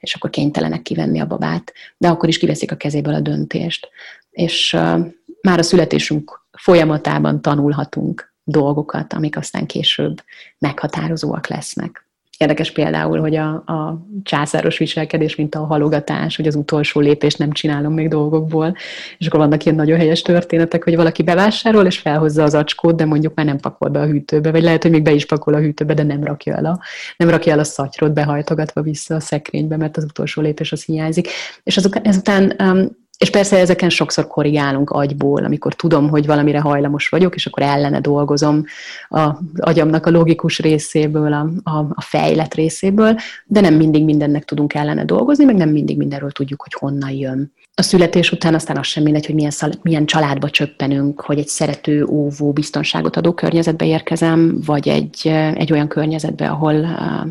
és 0.00 0.14
akkor 0.14 0.30
kénytelenek 0.30 0.82
kivenni 0.82 1.20
a 1.20 1.26
babát, 1.26 1.72
de 1.96 2.08
akkor 2.08 2.28
is 2.28 2.38
kiveszik 2.38 2.72
a 2.72 2.76
kezéből 2.76 3.14
a 3.14 3.20
döntést. 3.20 3.88
És 4.30 4.72
uh, 4.72 5.06
már 5.42 5.58
a 5.58 5.62
születésünk 5.62 6.46
folyamatában 6.52 7.42
tanulhatunk 7.42 8.34
dolgokat, 8.44 9.12
amik 9.12 9.36
aztán 9.36 9.66
később 9.66 10.22
meghatározóak 10.58 11.46
lesznek. 11.46 12.06
Érdekes 12.38 12.70
például, 12.70 13.20
hogy 13.20 13.36
a, 13.36 13.48
a 13.48 14.06
császáros 14.22 14.78
viselkedés, 14.78 15.36
mint 15.36 15.54
a 15.54 15.64
halogatás, 15.64 16.36
hogy 16.36 16.46
az 16.46 16.54
utolsó 16.54 17.00
lépést 17.00 17.38
nem 17.38 17.52
csinálom 17.52 17.92
még 17.92 18.08
dolgokból, 18.08 18.76
és 19.18 19.26
akkor 19.26 19.40
vannak 19.40 19.64
ilyen 19.64 19.76
nagyon 19.76 19.98
helyes 19.98 20.22
történetek, 20.22 20.84
hogy 20.84 20.96
valaki 20.96 21.22
bevásárol, 21.22 21.86
és 21.86 21.98
felhozza 21.98 22.42
az 22.42 22.54
acskót, 22.54 22.96
de 22.96 23.04
mondjuk 23.04 23.34
már 23.34 23.46
nem 23.46 23.58
pakol 23.58 23.88
be 23.88 24.00
a 24.00 24.06
hűtőbe, 24.06 24.50
vagy 24.50 24.62
lehet, 24.62 24.82
hogy 24.82 24.90
még 24.90 25.02
be 25.02 25.12
is 25.12 25.26
pakol 25.26 25.54
a 25.54 25.58
hűtőbe, 25.58 25.94
de 25.94 26.02
nem 26.02 26.24
rakja 26.24 26.54
el 26.54 26.64
a, 26.64 26.80
nem 27.16 27.28
rakja 27.28 27.52
el 27.52 27.58
a 27.58 27.64
szatyrot 27.64 28.12
behajtogatva 28.12 28.82
vissza 28.82 29.14
a 29.14 29.20
szekrénybe, 29.20 29.76
mert 29.76 29.96
az 29.96 30.04
utolsó 30.04 30.42
lépés 30.42 30.72
az 30.72 30.84
hiányzik. 30.84 31.28
És 31.62 31.76
azok, 31.76 32.06
ezután 32.06 32.56
um, 32.58 33.00
és 33.22 33.30
persze 33.30 33.58
ezeken 33.58 33.88
sokszor 33.88 34.26
korrigálunk 34.26 34.90
agyból, 34.90 35.44
amikor 35.44 35.74
tudom, 35.74 36.08
hogy 36.08 36.26
valamire 36.26 36.60
hajlamos 36.60 37.08
vagyok, 37.08 37.34
és 37.34 37.46
akkor 37.46 37.62
ellene 37.62 38.00
dolgozom 38.00 38.64
az 39.08 39.30
agyamnak 39.56 40.06
a 40.06 40.10
logikus 40.10 40.58
részéből, 40.58 41.32
a, 41.32 41.70
a, 41.70 41.78
a 41.78 42.00
fejlet 42.00 42.54
részéből, 42.54 43.16
de 43.46 43.60
nem 43.60 43.74
mindig 43.74 44.04
mindennek 44.04 44.44
tudunk 44.44 44.74
ellene 44.74 45.04
dolgozni, 45.04 45.44
meg 45.44 45.56
nem 45.56 45.68
mindig 45.68 45.96
mindenről 45.96 46.30
tudjuk, 46.30 46.62
hogy 46.62 46.72
honnan 46.72 47.10
jön. 47.10 47.52
A 47.74 47.82
születés 47.82 48.32
után 48.32 48.54
aztán 48.54 48.76
az 48.76 48.86
sem 48.86 49.02
mindegy, 49.02 49.26
hogy 49.26 49.34
milyen, 49.34 49.50
szal, 49.50 49.70
milyen 49.82 50.06
családba 50.06 50.50
csöppenünk, 50.50 51.20
hogy 51.20 51.38
egy 51.38 51.48
szerető, 51.48 52.04
óvó, 52.04 52.52
biztonságot 52.52 53.16
adó 53.16 53.32
környezetbe 53.32 53.86
érkezem, 53.86 54.60
vagy 54.66 54.88
egy, 54.88 55.26
egy 55.54 55.72
olyan 55.72 55.88
környezetbe, 55.88 56.48
ahol, 56.48 56.84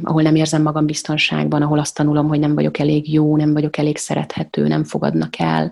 ahol 0.04 0.22
nem 0.22 0.36
érzem 0.36 0.62
magam 0.62 0.86
biztonságban, 0.86 1.62
ahol 1.62 1.80
azt 1.80 1.96
tanulom, 1.96 2.28
hogy 2.28 2.39
nem 2.39 2.56
vagyok 2.56 2.80
elég 2.80 3.14
jó, 3.14 3.38
nem 3.38 3.54
vagyok 3.54 3.78
elég 3.78 3.98
szerethető, 3.98 4.68
nem 4.68 4.84
fogadnak 4.84 5.39
el, 5.39 5.72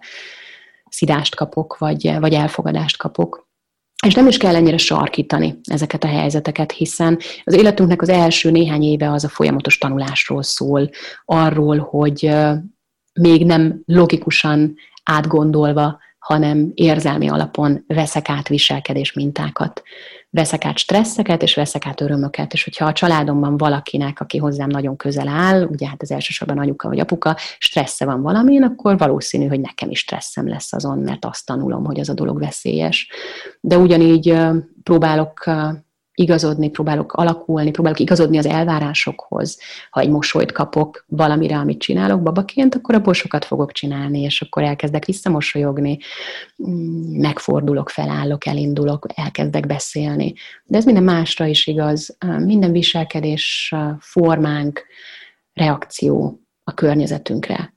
szidást 0.90 1.36
kapok, 1.36 1.78
vagy, 1.78 2.20
vagy 2.20 2.34
elfogadást 2.34 2.98
kapok. 2.98 3.48
És 4.06 4.14
nem 4.14 4.28
is 4.28 4.38
kell 4.38 4.56
ennyire 4.56 4.78
sarkítani 4.78 5.60
ezeket 5.64 6.04
a 6.04 6.08
helyzeteket, 6.08 6.72
hiszen 6.72 7.20
az 7.44 7.54
életünknek 7.54 8.02
az 8.02 8.10
első 8.10 8.52
néhány 8.52 8.84
éve 8.84 9.12
az 9.12 9.24
a 9.24 9.30
folyamatos 9.30 9.78
tanulásról 9.78 10.44
szól, 10.44 10.90
arról, 11.26 11.78
hogy 11.78 12.36
még 13.14 13.46
nem 13.46 13.82
logikusan 13.86 14.76
átgondolva, 15.04 16.00
hanem 16.20 16.72
érzelmi 16.74 17.30
alapon 17.30 17.84
veszek 17.88 18.30
át 18.30 18.48
viselkedés 18.48 19.14
mintákat. 19.14 19.82
Veszek 20.32 20.66
át 20.66 20.78
stresszeket, 20.78 21.42
és 21.42 21.56
veszek 21.56 21.86
át 21.86 22.02
örömöket. 22.02 22.54
És 22.54 22.64
hogyha 22.64 22.86
a 22.86 22.94
családomban 22.94 23.58
valakinek, 23.58 24.20
aki 24.20 24.38
hozzám 24.38 24.70
nagyon 24.70 24.96
közel 24.96 25.28
áll, 25.28 25.64
ugye 25.64 25.88
hát 25.88 26.02
az 26.02 26.12
elsősorban 26.12 26.58
anyuka 26.58 26.88
vagy 26.88 27.00
apuka, 27.00 27.36
stressze 27.58 28.06
van 28.06 28.22
valamin, 28.22 28.64
akkor 28.64 28.98
valószínű, 28.98 29.48
hogy 29.48 29.60
nekem 29.60 29.90
is 29.90 30.00
stresszem 30.00 30.48
lesz 30.48 30.74
azon, 30.74 30.98
mert 30.98 31.26
azt 31.26 31.46
tanulom, 31.46 31.86
hogy 31.86 32.00
az 32.00 32.10
a 32.10 32.14
dolog 32.14 32.40
veszélyes. 32.40 33.10
De 33.62 33.78
ugyanígy 33.78 34.38
próbálok 34.84 35.44
igazodni, 36.20 36.70
próbálok 36.70 37.14
alakulni, 37.14 37.72
próbálok 37.72 38.00
igazodni 38.00 38.38
az 38.38 38.46
elvárásokhoz. 38.46 39.60
Ha 39.90 40.00
egy 40.00 40.10
mosolyt 40.10 40.52
kapok 40.52 41.06
valamire, 41.08 41.58
amit 41.58 41.80
csinálok 41.80 42.22
babaként, 42.22 42.76
akkor 42.76 42.96
abból 42.96 43.14
sokat 43.14 43.46
fogok 43.46 43.72
csinálni, 43.72 44.22
és 44.22 44.42
akkor 44.42 44.64
elkezdek 44.64 45.06
visszamosolyogni, 45.06 46.00
mm, 46.68 47.20
megfordulok, 47.20 47.90
felállok, 47.90 48.46
elindulok, 48.46 49.06
elkezdek 49.16 49.66
beszélni. 49.66 50.34
De 50.64 50.78
ez 50.78 50.86
minden 50.86 51.04
másra 51.04 51.46
is 51.46 51.68
igaz. 51.68 52.18
Minden 52.40 52.72
viselkedés 52.72 53.76
formánk, 54.00 54.84
reakció 55.54 56.40
a 56.64 56.74
környezetünkre 56.74 57.74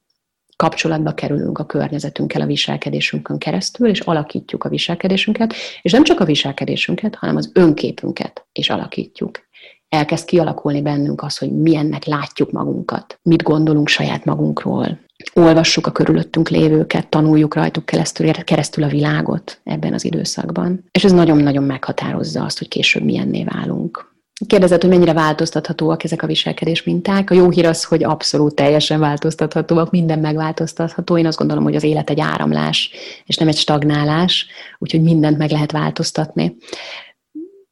kapcsolatba 0.63 1.15
kerülünk 1.15 1.59
a 1.59 1.67
környezetünkkel, 1.67 2.41
a 2.41 2.47
viselkedésünkön 2.47 3.39
keresztül, 3.39 3.89
és 3.89 4.01
alakítjuk 4.01 4.65
a 4.65 4.69
viselkedésünket, 4.69 5.55
és 5.83 5.93
nem 5.93 6.05
csak 6.05 6.21
a 6.21 6.25
viselkedésünket, 6.25 7.15
hanem 7.15 7.37
az 7.37 7.51
önképünket 7.55 8.47
is 8.53 8.71
alakítjuk. 8.71 9.41
Elkezd 9.89 10.25
kialakulni 10.25 10.83
bennünk 10.83 11.23
az, 11.23 11.39
hogy 11.39 11.53
milyennek 11.53 12.05
látjuk 12.05 12.51
magunkat, 12.51 13.19
mit 13.23 13.43
gondolunk 13.43 13.89
saját 13.89 14.25
magunkról, 14.25 14.99
olvassuk 15.35 15.87
a 15.87 15.93
körülöttünk 15.93 16.49
lévőket, 16.49 17.09
tanuljuk 17.09 17.55
rajtuk 17.55 17.87
keresztül, 17.87 18.33
keresztül 18.33 18.85
a 18.85 18.89
világot 18.89 19.61
ebben 19.65 19.93
az 19.93 20.05
időszakban. 20.05 20.85
És 20.91 21.05
ez 21.05 21.13
nagyon-nagyon 21.13 21.65
meghatározza 21.65 22.45
azt, 22.45 22.59
hogy 22.59 22.69
később 22.69 23.03
milyenné 23.03 23.45
válunk. 23.45 24.12
Kérdezett, 24.47 24.81
hogy 24.81 24.91
mennyire 24.91 25.13
változtathatóak 25.13 26.05
ezek 26.05 26.23
a 26.23 26.27
viselkedés 26.27 26.83
minták. 26.83 27.31
A 27.31 27.35
jó 27.35 27.51
hír 27.51 27.67
az, 27.67 27.85
hogy 27.85 28.05
abszolút 28.05 28.55
teljesen 28.55 29.01
változtathatóak, 29.01 29.91
minden 29.91 30.19
megváltoztatható. 30.19 31.19
Én 31.19 31.27
azt 31.27 31.39
gondolom, 31.39 31.65
hogy 31.65 31.75
az 31.75 31.83
élet 31.83 32.11
egy 32.11 32.21
áramlás, 32.21 32.91
és 33.25 33.37
nem 33.37 33.49
egy 33.49 33.57
stagnálás, 33.57 34.47
úgyhogy 34.79 35.03
mindent 35.03 35.39
meg 35.39 35.51
lehet 35.51 35.73
változtatni. 35.73 36.57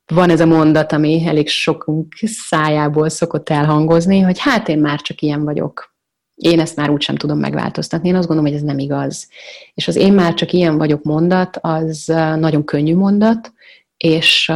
Van 0.07 0.31
ez 0.31 0.41
a 0.41 0.47
mondat, 0.47 0.93
ami 0.93 1.27
elég 1.27 1.49
sokunk 1.49 2.15
szájából 2.27 3.09
szokott 3.09 3.49
elhangozni, 3.49 4.21
hogy 4.21 4.39
hát 4.39 4.69
én 4.69 4.79
már 4.79 5.01
csak 5.01 5.21
ilyen 5.21 5.45
vagyok. 5.45 5.95
Én 6.35 6.61
ezt 6.61 6.77
már 6.77 6.91
úgysem 6.91 7.17
tudom 7.17 7.39
megváltoztatni. 7.39 8.09
Én 8.09 8.15
azt 8.15 8.27
gondolom, 8.27 8.51
hogy 8.51 8.61
ez 8.61 8.67
nem 8.67 8.79
igaz. 8.79 9.29
És 9.75 9.89
az 9.89 9.97
én 9.97 10.13
már 10.13 10.35
csak 10.35 10.53
ilyen 10.53 10.79
vagyok 10.79 11.03
mondat, 11.03 11.59
az 11.61 12.05
nagyon 12.37 12.65
könnyű 12.65 12.97
mondat, 12.97 13.53
és 13.97 14.53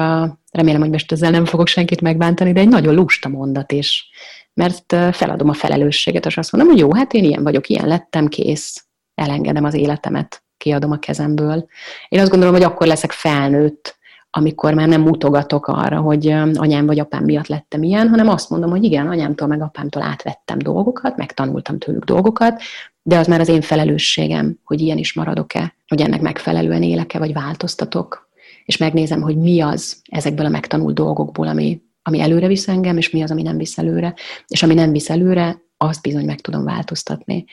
remélem, 0.55 0.81
hogy 0.81 0.91
most 0.91 1.13
ezzel 1.13 1.31
nem 1.31 1.45
fogok 1.45 1.67
senkit 1.67 2.01
megbántani, 2.01 2.53
de 2.53 2.61
egy 2.61 2.69
nagyon 2.69 2.95
lusta 2.95 3.29
mondat 3.29 3.73
is. 3.73 4.09
Mert 4.55 4.97
feladom 5.13 5.49
a 5.49 5.53
felelősséget, 5.53 6.27
és 6.27 6.37
azt 6.37 6.53
mondom, 6.53 6.71
hogy 6.71 6.81
jó, 6.81 6.95
hát 6.95 7.13
én 7.13 7.25
ilyen 7.25 7.43
vagyok, 7.43 7.69
ilyen 7.69 7.87
lettem, 7.87 8.29
kész, 8.29 8.87
elengedem 9.15 9.65
az 9.65 9.75
életemet, 9.75 10.43
kiadom 10.57 10.91
a 10.91 10.99
kezemből. 10.99 11.67
Én 12.09 12.21
azt 12.21 12.31
gondolom, 12.31 12.55
hogy 12.55 12.65
akkor 12.65 12.87
leszek 12.87 13.13
felnőtt, 13.13 13.99
amikor 14.31 14.75
már 14.75 14.89
nem 14.89 15.01
mutogatok 15.01 15.67
arra, 15.67 16.01
hogy 16.01 16.27
anyám 16.55 16.87
vagy 16.87 16.99
apám 16.99 17.25
miatt 17.25 17.47
lettem 17.47 17.83
ilyen, 17.83 18.09
hanem 18.09 18.29
azt 18.29 18.51
mondom, 18.51 18.71
hogy 18.71 18.85
igen, 18.85 19.07
anyámtól 19.07 19.49
meg 19.49 19.63
apámtól 19.63 20.03
átvettem 20.03 20.59
dolgokat, 20.59 21.17
megtanultam 21.17 21.79
tőlük 21.79 22.05
dolgokat, 22.05 22.63
de 23.03 23.19
az 23.19 23.27
már 23.27 23.41
az 23.41 23.49
én 23.49 23.61
felelősségem, 23.61 24.59
hogy 24.65 24.81
ilyen 24.81 24.99
is 24.99 25.13
maradok-e, 25.13 25.75
hogy 25.89 26.01
ennek 26.01 26.21
megfelelően 26.21 26.83
élek-e, 26.83 27.19
vagy 27.19 27.33
változtatok, 27.33 28.24
és 28.65 28.77
megnézem, 28.77 29.21
hogy 29.21 29.37
mi 29.37 29.61
az 29.61 29.97
ezekből 30.11 30.47
a 30.47 30.49
megtanult 30.49 30.95
dolgokból, 30.95 31.49
ami, 31.49 31.83
ami 32.03 32.21
előre 32.21 32.47
visz 32.47 32.69
engem, 32.69 32.97
és 32.97 33.11
mi 33.11 33.23
az, 33.23 33.31
ami 33.31 33.43
nem 33.43 33.57
visz 33.57 33.79
előre. 33.79 34.15
És 34.47 34.63
ami 34.63 34.75
nem 34.75 34.93
visz 34.93 35.11
előre, 35.11 35.63
azt 35.77 36.03
bizony 36.03 36.25
meg 36.25 36.41
tudom 36.41 36.65
változtatni. 36.65 37.45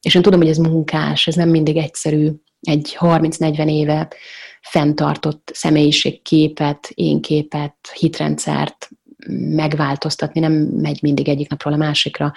És 0.00 0.14
én 0.14 0.22
tudom, 0.22 0.40
hogy 0.40 0.48
ez 0.48 0.56
munkás, 0.56 1.26
ez 1.26 1.34
nem 1.34 1.48
mindig 1.48 1.76
egyszerű, 1.76 2.30
egy 2.60 2.96
30-40 3.00 3.70
éve 3.70 4.08
fenntartott 4.60 5.50
személyiségképet, 5.54 6.90
énképet, 6.94 7.76
hitrendszert 7.98 8.88
megváltoztatni, 9.54 10.40
nem 10.40 10.52
megy 10.52 10.98
mindig 11.02 11.28
egyik 11.28 11.48
napról 11.48 11.72
a 11.72 11.76
másikra, 11.76 12.32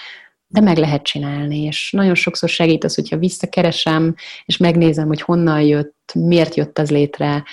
de 0.48 0.62
meg 0.62 0.78
lehet 0.78 1.04
csinálni, 1.04 1.62
és 1.62 1.92
nagyon 1.92 2.16
sokszor 2.16 2.50
segít 2.50 2.84
az, 2.84 2.96
hogyha 2.96 3.18
visszakeresem, 3.18 4.16
és 4.46 4.58
megnézem, 4.58 5.08
hogy 5.08 5.22
honnan 5.22 5.62
jött, 5.62 6.12
miért 6.14 6.56
jött 6.56 6.80
az 6.80 6.92
létre, 6.92 7.44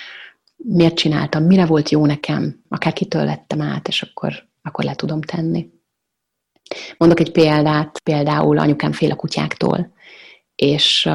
miért 0.63 0.95
csináltam, 0.95 1.43
mire 1.43 1.65
volt 1.65 1.89
jó 1.89 2.05
nekem, 2.05 2.63
akár 2.69 2.93
kitől 2.93 3.23
lettem 3.23 3.61
át, 3.61 3.87
és 3.87 4.01
akkor, 4.01 4.33
akkor 4.61 4.83
le 4.83 4.95
tudom 4.95 5.21
tenni. 5.21 5.69
Mondok 6.97 7.19
egy 7.19 7.31
példát, 7.31 7.99
például 8.03 8.57
anyukám 8.57 8.91
fél 8.91 9.11
a 9.11 9.15
kutyáktól, 9.15 9.93
és, 10.55 11.09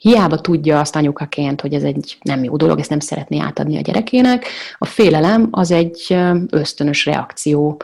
Hiába 0.00 0.40
tudja 0.40 0.80
azt 0.80 0.96
anyukaként, 0.96 1.60
hogy 1.60 1.74
ez 1.74 1.82
egy 1.82 2.18
nem 2.22 2.44
jó 2.44 2.56
dolog, 2.56 2.78
ezt 2.78 2.90
nem 2.90 3.00
szeretné 3.00 3.38
átadni 3.38 3.76
a 3.76 3.80
gyerekének. 3.80 4.46
A 4.78 4.84
félelem 4.84 5.48
az 5.50 5.70
egy 5.70 6.16
ösztönös 6.50 7.04
reakció 7.04 7.82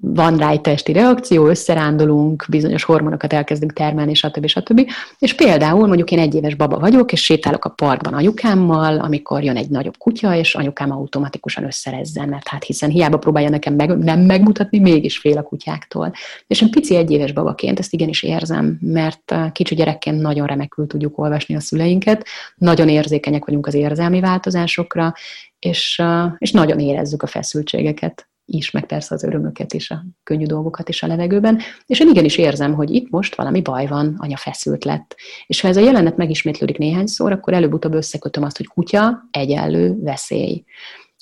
van 0.00 0.36
rá 0.36 0.50
egy 0.50 0.60
testi 0.60 0.92
reakció, 0.92 1.46
összerándulunk, 1.46 2.46
bizonyos 2.48 2.82
hormonokat 2.82 3.32
elkezdünk 3.32 3.72
termelni, 3.72 4.14
stb. 4.14 4.46
stb. 4.46 4.90
És 5.18 5.34
például 5.34 5.86
mondjuk 5.86 6.10
én 6.10 6.18
egy 6.18 6.34
éves 6.34 6.54
baba 6.54 6.78
vagyok, 6.78 7.12
és 7.12 7.24
sétálok 7.24 7.64
a 7.64 7.68
parkban 7.68 8.14
anyukámmal, 8.14 8.98
amikor 8.98 9.42
jön 9.44 9.56
egy 9.56 9.68
nagyobb 9.68 9.96
kutya, 9.96 10.34
és 10.34 10.54
anyukám 10.54 10.92
automatikusan 10.92 11.64
összerezzen, 11.64 12.28
mert 12.28 12.48
hát 12.48 12.64
hiszen 12.64 12.90
hiába 12.90 13.18
próbálja 13.18 13.48
nekem 13.48 13.74
meg, 13.74 13.98
nem 13.98 14.20
megmutatni, 14.20 14.78
mégis 14.78 15.18
fél 15.18 15.38
a 15.38 15.42
kutyáktól. 15.42 16.12
És 16.46 16.60
én 16.62 16.70
pici 16.70 16.96
egy 16.96 17.10
éves 17.10 17.32
babaként 17.32 17.78
ezt 17.78 17.92
igenis 17.92 18.22
érzem, 18.22 18.78
mert 18.80 19.34
kicsi 19.52 19.74
gyerekként 19.74 20.20
nagyon 20.20 20.46
remekül 20.46 20.86
tudjuk 20.86 21.18
olvasni 21.18 21.54
a 21.54 21.60
szüleinket, 21.60 22.26
nagyon 22.56 22.88
érzékenyek 22.88 23.44
vagyunk 23.44 23.66
az 23.66 23.74
érzelmi 23.74 24.20
változásokra, 24.20 25.12
és, 25.58 26.02
és 26.38 26.50
nagyon 26.50 26.78
érezzük 26.78 27.22
a 27.22 27.26
feszültségeket 27.26 28.29
is, 28.50 28.70
meg 28.70 28.86
persze 28.86 29.14
az 29.14 29.24
örömöket 29.24 29.74
és 29.74 29.90
a 29.90 30.04
könnyű 30.22 30.44
dolgokat 30.44 30.88
is 30.88 31.02
a 31.02 31.06
levegőben, 31.06 31.60
és 31.86 32.00
én 32.00 32.08
igenis 32.08 32.38
érzem, 32.38 32.74
hogy 32.74 32.90
itt 32.90 33.10
most 33.10 33.34
valami 33.34 33.60
baj 33.60 33.86
van, 33.86 34.16
anya 34.18 34.36
feszült 34.36 34.84
lett. 34.84 35.16
És 35.46 35.60
ha 35.60 35.68
ez 35.68 35.76
a 35.76 35.80
jelenet 35.80 36.16
megismétlődik 36.16 36.78
néhányszor, 36.78 37.32
akkor 37.32 37.52
előbb-utóbb 37.52 37.94
összekötöm 37.94 38.42
azt, 38.42 38.56
hogy 38.56 38.66
kutya 38.66 39.28
egyenlő 39.30 39.96
veszély. 40.00 40.64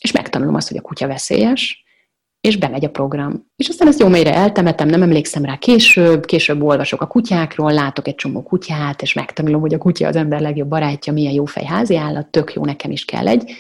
És 0.01 0.13
megtanulom 0.13 0.55
azt, 0.55 0.69
hogy 0.69 0.77
a 0.77 0.83
kutya 0.83 1.07
veszélyes, 1.07 1.87
és 2.41 2.57
bemegy 2.57 2.85
a 2.85 2.91
program. 2.91 3.47
És 3.57 3.69
aztán 3.69 3.89
ezt 3.89 4.01
jó 4.01 4.09
mélyre 4.09 4.35
eltemetem, 4.35 4.89
nem 4.89 5.03
emlékszem 5.03 5.45
rá 5.45 5.57
később, 5.57 6.25
később 6.25 6.63
olvasok 6.63 7.01
a 7.01 7.07
kutyákról, 7.07 7.73
látok 7.73 8.09
egy 8.09 8.15
csomó 8.15 8.43
kutyát, 8.43 9.03
és 9.03 9.13
megtanulom, 9.13 9.61
hogy 9.61 9.75
a 9.75 9.79
kutya 9.79 10.07
az 10.07 10.17
ember 10.17 10.41
legjobb 10.41 10.69
barátja, 10.69 11.13
milyen 11.13 11.33
jó 11.33 11.45
fej 11.45 11.65
házi 11.65 11.97
állat, 11.97 12.27
tök 12.27 12.53
jó, 12.53 12.65
nekem 12.65 12.91
is 12.91 13.05
kell 13.05 13.29
egy, 13.29 13.53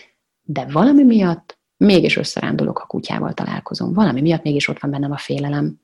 de 0.43 0.67
valami 0.73 1.03
miatt 1.03 1.58
mégis 1.79 2.17
összerándulok, 2.17 2.79
ha 2.79 2.87
kutyával 2.87 3.33
találkozom. 3.33 3.93
Valami 3.93 4.21
miatt 4.21 4.43
mégis 4.43 4.69
ott 4.69 4.81
van 4.81 4.91
bennem 4.91 5.13
a 5.13 5.17
félelem. 5.17 5.81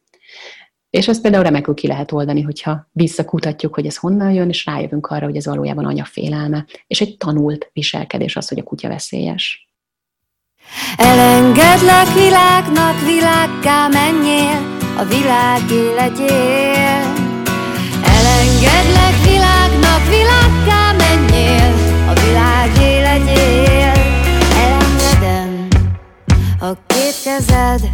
És 0.91 1.09
ezt 1.09 1.23
például 1.23 1.43
remekül 1.43 1.75
ki 1.75 1.87
lehet 1.87 2.13
oldani, 2.13 2.43
hogyha 2.43 2.89
visszakutatjuk, 2.93 3.75
hogy 3.75 3.87
ez 3.87 3.97
honnan 3.97 4.33
jön, 4.33 4.49
és 4.49 4.65
rájövünk 4.65 5.07
arra, 5.07 5.25
hogy 5.25 5.37
ez 5.37 5.47
valójában 5.47 5.85
anya 5.85 6.05
félelme, 6.05 6.67
és 6.87 7.01
egy 7.01 7.17
tanult 7.17 7.71
viselkedés 7.73 8.37
az, 8.37 8.49
hogy 8.49 8.59
a 8.59 8.63
kutya 8.63 8.89
veszélyes. 8.89 9.69
Elengedlek 10.97 12.15
világnak, 12.15 13.01
világgá 13.05 13.89
menjél, 13.89 14.77
a 14.97 15.05
világ 15.05 15.71
életél. 15.71 17.13
Elengedlek 18.17 19.17
világnak, 19.25 20.09
világgá 20.09 20.93
menjél, 20.93 21.75
a 22.09 22.13
világ 22.21 22.71
életél. 22.81 23.84
Elengedem 26.65 26.87
a 26.89 26.95
két 26.95 27.23
kezed, 27.25 27.91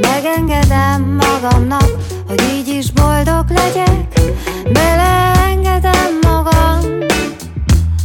megengedem 0.00 1.02
magamnak, 1.02 1.90
hogy 2.26 2.42
így 2.52 2.68
is 2.68 2.90
boldog 2.90 3.44
legyek. 3.48 4.20
Beleengedem 4.72 6.18
magam, 6.22 6.80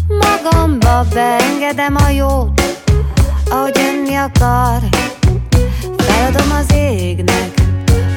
magamba 0.08 1.06
beengedem 1.14 1.96
a 1.96 2.10
jót, 2.10 2.62
ahogy 3.50 3.78
jönni 3.78 4.16
akar. 4.16 4.80
Feladom 5.98 6.52
az 6.60 6.74
égnek, 6.74 7.52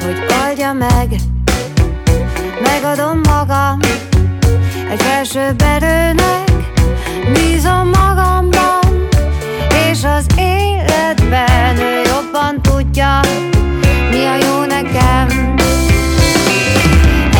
hogy 0.01 0.25
oldja 0.45 0.73
meg 0.73 1.15
Megadom 2.61 3.21
magam 3.29 3.79
egy 4.89 5.01
felsőbb 5.01 5.61
erőnek 5.61 6.51
Bízom 7.33 7.87
magamban 7.87 9.07
és 9.93 10.03
az 10.03 10.25
életben 10.37 11.77
Ő 11.77 12.01
jobban 12.05 12.61
tudja, 12.61 13.19
mi 14.09 14.25
a 14.25 14.35
jó 14.35 14.65
nekem. 14.65 15.55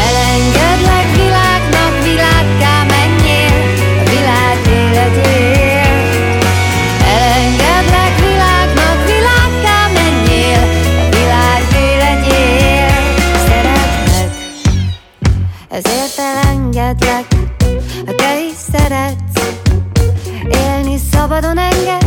Elengedlek 0.08 1.08
világnak, 1.16 1.94
világgá 2.04 2.84
menjél 2.84 3.54
A 4.00 4.10
világ 4.10 4.58
életél. 4.68 5.92
Elengedlek 7.16 8.14
világnak, 8.20 8.98
világgá 9.06 9.88
menjél 9.94 10.64
A 10.98 11.16
világ 11.16 11.64
életél. 11.92 12.90
Szeretlek, 13.48 14.32
ezért 15.70 16.18
elengedlek 16.18 17.26
Ha 18.06 18.16
te 18.16 18.40
is 18.40 18.56
szeretsz. 18.72 19.42
Élni 20.50 20.98
szabadon 21.12 21.58
engedsz 21.58 22.03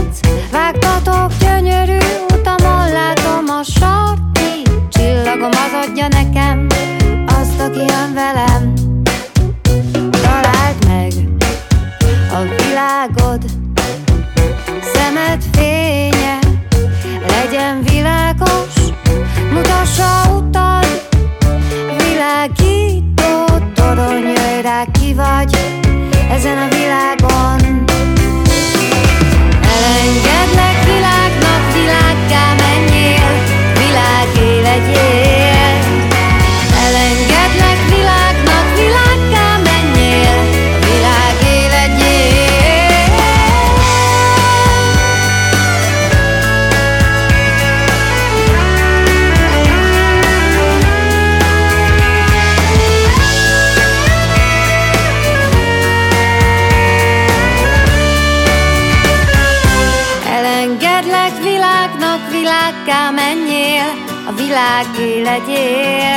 Vágtatok 0.51 1.33
gyönyörű 1.39 1.97
utamon 2.33 2.93
Látom 2.93 3.49
a 3.49 3.63
sarki 3.63 4.63
Csillagom 4.89 5.51
az 5.51 5.89
adja 5.89 6.09
nekem 6.09 6.67
Azt, 7.27 7.61
aki 7.61 7.79
jön 7.79 8.15
velem. 8.15 8.73
Találd 10.11 10.87
meg 10.87 11.13
a 12.33 12.41
világod 12.57 13.26
a 64.79 66.16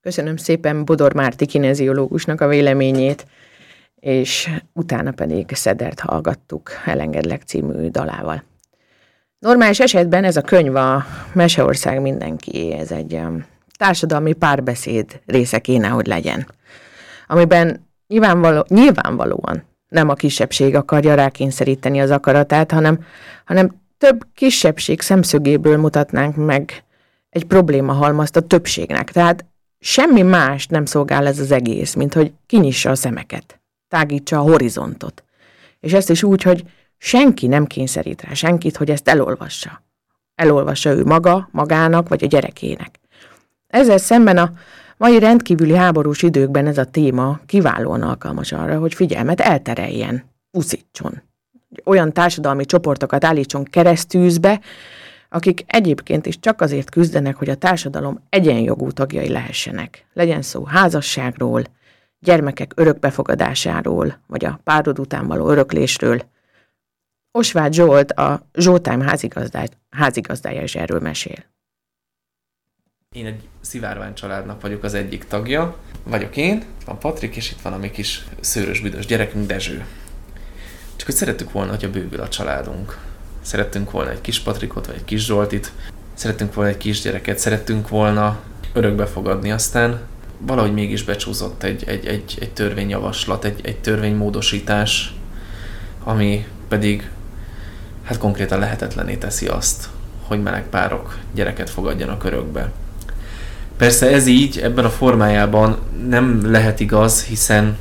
Köszönöm 0.00 0.36
szépen 0.36 0.84
Bodor 0.84 1.14
Márti 1.14 1.46
kineziológusnak 1.46 2.40
a 2.40 2.48
véleményét, 2.48 3.26
és 4.00 4.50
utána 4.72 5.10
pedig 5.10 5.46
Szedert 5.54 6.00
hallgattuk 6.00 6.70
Elengedlek 6.84 7.42
című 7.42 7.88
dalával. 7.88 8.42
Normális 9.38 9.80
esetben 9.80 10.24
ez 10.24 10.36
a 10.36 10.40
könyv 10.40 10.76
a 10.76 11.04
Meseország 11.32 12.00
mindenki, 12.00 12.72
ez 12.72 12.90
egy 12.90 13.12
um, 13.12 13.44
társadalmi 13.76 14.32
párbeszéd 14.32 15.20
része 15.26 15.58
kéne, 15.58 15.88
hogy 15.88 16.06
legyen, 16.06 16.46
amiben 17.26 17.86
nyilvánvaló, 18.06 18.64
nyilvánvalóan 18.68 19.62
nem 19.88 20.08
a 20.08 20.14
kisebbség 20.14 20.74
akarja 20.74 21.14
rákényszeríteni 21.14 22.00
az 22.00 22.10
akaratát, 22.10 22.70
hanem, 22.72 23.04
hanem 23.44 23.80
több 23.98 24.26
kisebbség 24.34 25.00
szemszögéből 25.00 25.76
mutatnánk 25.76 26.36
meg 26.36 26.84
egy 27.30 27.44
probléma 27.44 27.92
halmazt 27.92 28.36
a 28.36 28.40
többségnek. 28.40 29.10
Tehát 29.10 29.44
semmi 29.78 30.22
más 30.22 30.66
nem 30.66 30.84
szolgál 30.84 31.26
ez 31.26 31.38
az 31.38 31.50
egész, 31.50 31.94
mint 31.94 32.14
hogy 32.14 32.32
kinyissa 32.46 32.90
a 32.90 32.94
szemeket, 32.94 33.60
tágítsa 33.88 34.38
a 34.38 34.42
horizontot. 34.42 35.24
És 35.80 35.92
ezt 35.92 36.10
is 36.10 36.22
úgy, 36.22 36.42
hogy 36.42 36.64
senki 36.98 37.46
nem 37.46 37.66
kényszerít 37.66 38.22
rá 38.22 38.32
senkit, 38.34 38.76
hogy 38.76 38.90
ezt 38.90 39.08
elolvassa. 39.08 39.82
Elolvassa 40.34 40.90
ő 40.90 41.04
maga, 41.04 41.48
magának 41.52 42.08
vagy 42.08 42.24
a 42.24 42.26
gyerekének. 42.26 42.98
Ezzel 43.66 43.98
szemben 43.98 44.36
a 44.36 44.52
mai 44.96 45.18
rendkívüli 45.18 45.74
háborús 45.74 46.22
időkben 46.22 46.66
ez 46.66 46.78
a 46.78 46.84
téma 46.84 47.40
kiválóan 47.46 48.02
alkalmas 48.02 48.52
arra, 48.52 48.78
hogy 48.78 48.94
figyelmet 48.94 49.40
eltereljen, 49.40 50.24
uszítson. 50.50 51.22
Olyan 51.84 52.12
társadalmi 52.12 52.64
csoportokat 52.64 53.24
állítson 53.24 53.64
keresztűzbe, 53.64 54.60
akik 55.28 55.64
egyébként 55.66 56.26
is 56.26 56.40
csak 56.40 56.60
azért 56.60 56.90
küzdenek, 56.90 57.36
hogy 57.36 57.48
a 57.48 57.56
társadalom 57.56 58.20
egyenjogú 58.28 58.90
tagjai 58.90 59.28
lehessenek. 59.28 60.06
Legyen 60.12 60.42
szó 60.42 60.64
házasságról, 60.64 61.64
gyermekek 62.20 62.72
örökbefogadásáról, 62.74 64.20
vagy 64.26 64.44
a 64.44 64.60
párod 64.64 64.98
után 64.98 65.26
való 65.26 65.48
öröklésről. 65.48 66.22
Osváth 67.30 67.72
Zsolt, 67.72 68.10
a 68.10 68.42
házigazdája, 69.00 69.68
házigazdája 69.90 70.62
is 70.62 70.74
erről 70.74 71.00
mesél. 71.00 71.44
Én 73.12 73.26
egy 73.26 73.48
szivárvány 73.60 74.14
családnak 74.14 74.60
vagyok 74.60 74.82
az 74.82 74.94
egyik 74.94 75.24
tagja. 75.24 75.76
Vagyok 76.04 76.36
én, 76.36 76.56
itt 76.56 76.84
van 76.84 76.98
Patrik, 76.98 77.36
és 77.36 77.50
itt 77.50 77.60
van 77.60 77.72
a 77.72 77.78
mi 77.78 77.90
kis 77.90 78.24
szőrös 78.40 78.80
büdös 78.80 79.06
gyerekünk 79.06 79.46
Dezső. 79.46 79.86
Csak 80.96 81.06
hogy 81.06 81.14
szerettük 81.14 81.52
volna, 81.52 81.70
hogyha 81.70 81.90
bővül 81.90 82.20
a 82.20 82.28
családunk. 82.28 83.07
Szerettünk 83.48 83.90
volna 83.90 84.10
egy 84.10 84.20
kis 84.20 84.40
Patrikot, 84.40 84.86
vagy 84.86 84.94
egy 84.94 85.04
kis 85.04 85.24
Zsoltit. 85.24 85.72
Szerettünk 86.14 86.54
volna 86.54 86.70
egy 86.70 86.76
kisgyereket, 86.76 87.38
szerettünk 87.38 87.88
volna 87.88 88.38
örökbe 88.72 89.06
fogadni, 89.06 89.52
aztán 89.52 90.00
valahogy 90.38 90.72
mégis 90.72 91.04
becsúzott 91.04 91.62
egy, 91.62 91.84
egy, 91.86 92.06
egy, 92.06 92.36
egy 92.40 92.50
törvényjavaslat, 92.50 93.44
egy, 93.44 93.60
egy 93.62 93.76
törvénymódosítás, 93.78 95.14
ami 96.04 96.46
pedig 96.68 97.10
hát 98.02 98.18
konkrétan 98.18 98.58
lehetetlené 98.58 99.16
teszi 99.16 99.46
azt, 99.46 99.88
hogy 100.26 100.42
meleg 100.42 100.68
párok 100.68 101.18
gyereket 101.34 101.70
fogadjanak 101.70 102.24
örökbe. 102.24 102.72
Persze 103.76 104.10
ez 104.10 104.26
így, 104.26 104.58
ebben 104.58 104.84
a 104.84 104.90
formájában 104.90 105.78
nem 106.08 106.50
lehet 106.50 106.80
igaz, 106.80 107.24
hiszen 107.24 107.78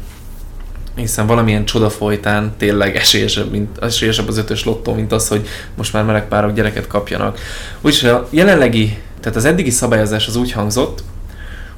hiszen 0.98 1.28
valamilyen 1.28 1.66
csoda 1.66 1.90
folytán 1.90 2.54
tényleg 2.58 2.96
esélyesebb, 2.96 3.52
mint, 3.52 3.78
esélyesebb 3.78 4.28
az 4.28 4.38
ötös 4.38 4.64
lottó, 4.64 4.94
mint 4.94 5.12
az, 5.12 5.28
hogy 5.28 5.48
most 5.76 5.94
már 5.94 6.04
meleg 6.04 6.28
párok 6.28 6.54
gyereket 6.54 6.88
kapjanak. 6.88 7.40
Úgyis 7.82 8.04
a 8.04 8.28
jelenlegi, 8.30 8.98
tehát 9.20 9.38
az 9.38 9.46
eddigi 9.46 9.70
szabályozás 9.70 10.28
az 10.28 10.36
úgy 10.36 10.52
hangzott, 10.52 11.04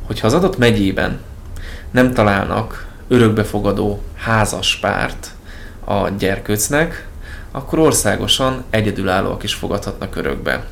hogyha 0.01 0.27
az 0.27 0.33
adott 0.33 0.57
megyében 0.57 1.19
nem 1.91 2.13
találnak 2.13 2.87
örökbefogadó 3.07 4.01
házas 4.15 4.75
párt 4.75 5.27
a 5.85 6.09
gyerkőcnek, 6.09 7.07
akkor 7.51 7.79
országosan 7.79 8.63
egyedülállóak 8.69 9.43
is 9.43 9.53
fogadhatnak 9.53 10.15
örökbe. 10.15 10.65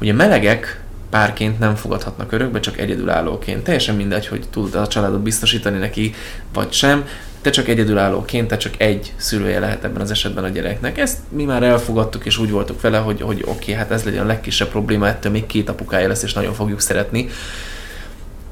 Ugye 0.00 0.12
melegek 0.12 0.80
párként 1.10 1.58
nem 1.58 1.74
fogadhatnak 1.74 2.32
örökbe, 2.32 2.60
csak 2.60 2.78
egyedülállóként. 2.78 3.62
Teljesen 3.62 3.94
mindegy, 3.94 4.26
hogy 4.26 4.44
tud 4.50 4.74
a 4.74 4.86
családot 4.86 5.20
biztosítani 5.20 5.78
neki, 5.78 6.14
vagy 6.52 6.72
sem. 6.72 7.06
Te 7.46 7.52
csak 7.52 7.68
egyedülállóként, 7.68 8.48
te 8.48 8.56
csak 8.56 8.74
egy 8.80 9.12
szülője 9.16 9.58
lehet 9.58 9.84
ebben 9.84 10.00
az 10.00 10.10
esetben 10.10 10.44
a 10.44 10.48
gyereknek. 10.48 10.98
Ezt 10.98 11.18
mi 11.28 11.44
már 11.44 11.62
elfogadtuk, 11.62 12.26
és 12.26 12.38
úgy 12.38 12.50
voltunk 12.50 12.80
vele, 12.80 12.98
hogy, 12.98 13.20
hogy 13.20 13.42
oké, 13.42 13.50
okay, 13.50 13.74
hát 13.74 13.90
ez 13.90 14.04
legyen 14.04 14.22
a 14.22 14.26
legkisebb 14.26 14.68
probléma, 14.68 15.08
ettől 15.08 15.32
még 15.32 15.46
két 15.46 15.68
apukája 15.68 16.08
lesz, 16.08 16.22
és 16.22 16.32
nagyon 16.32 16.54
fogjuk 16.54 16.80
szeretni. 16.80 17.28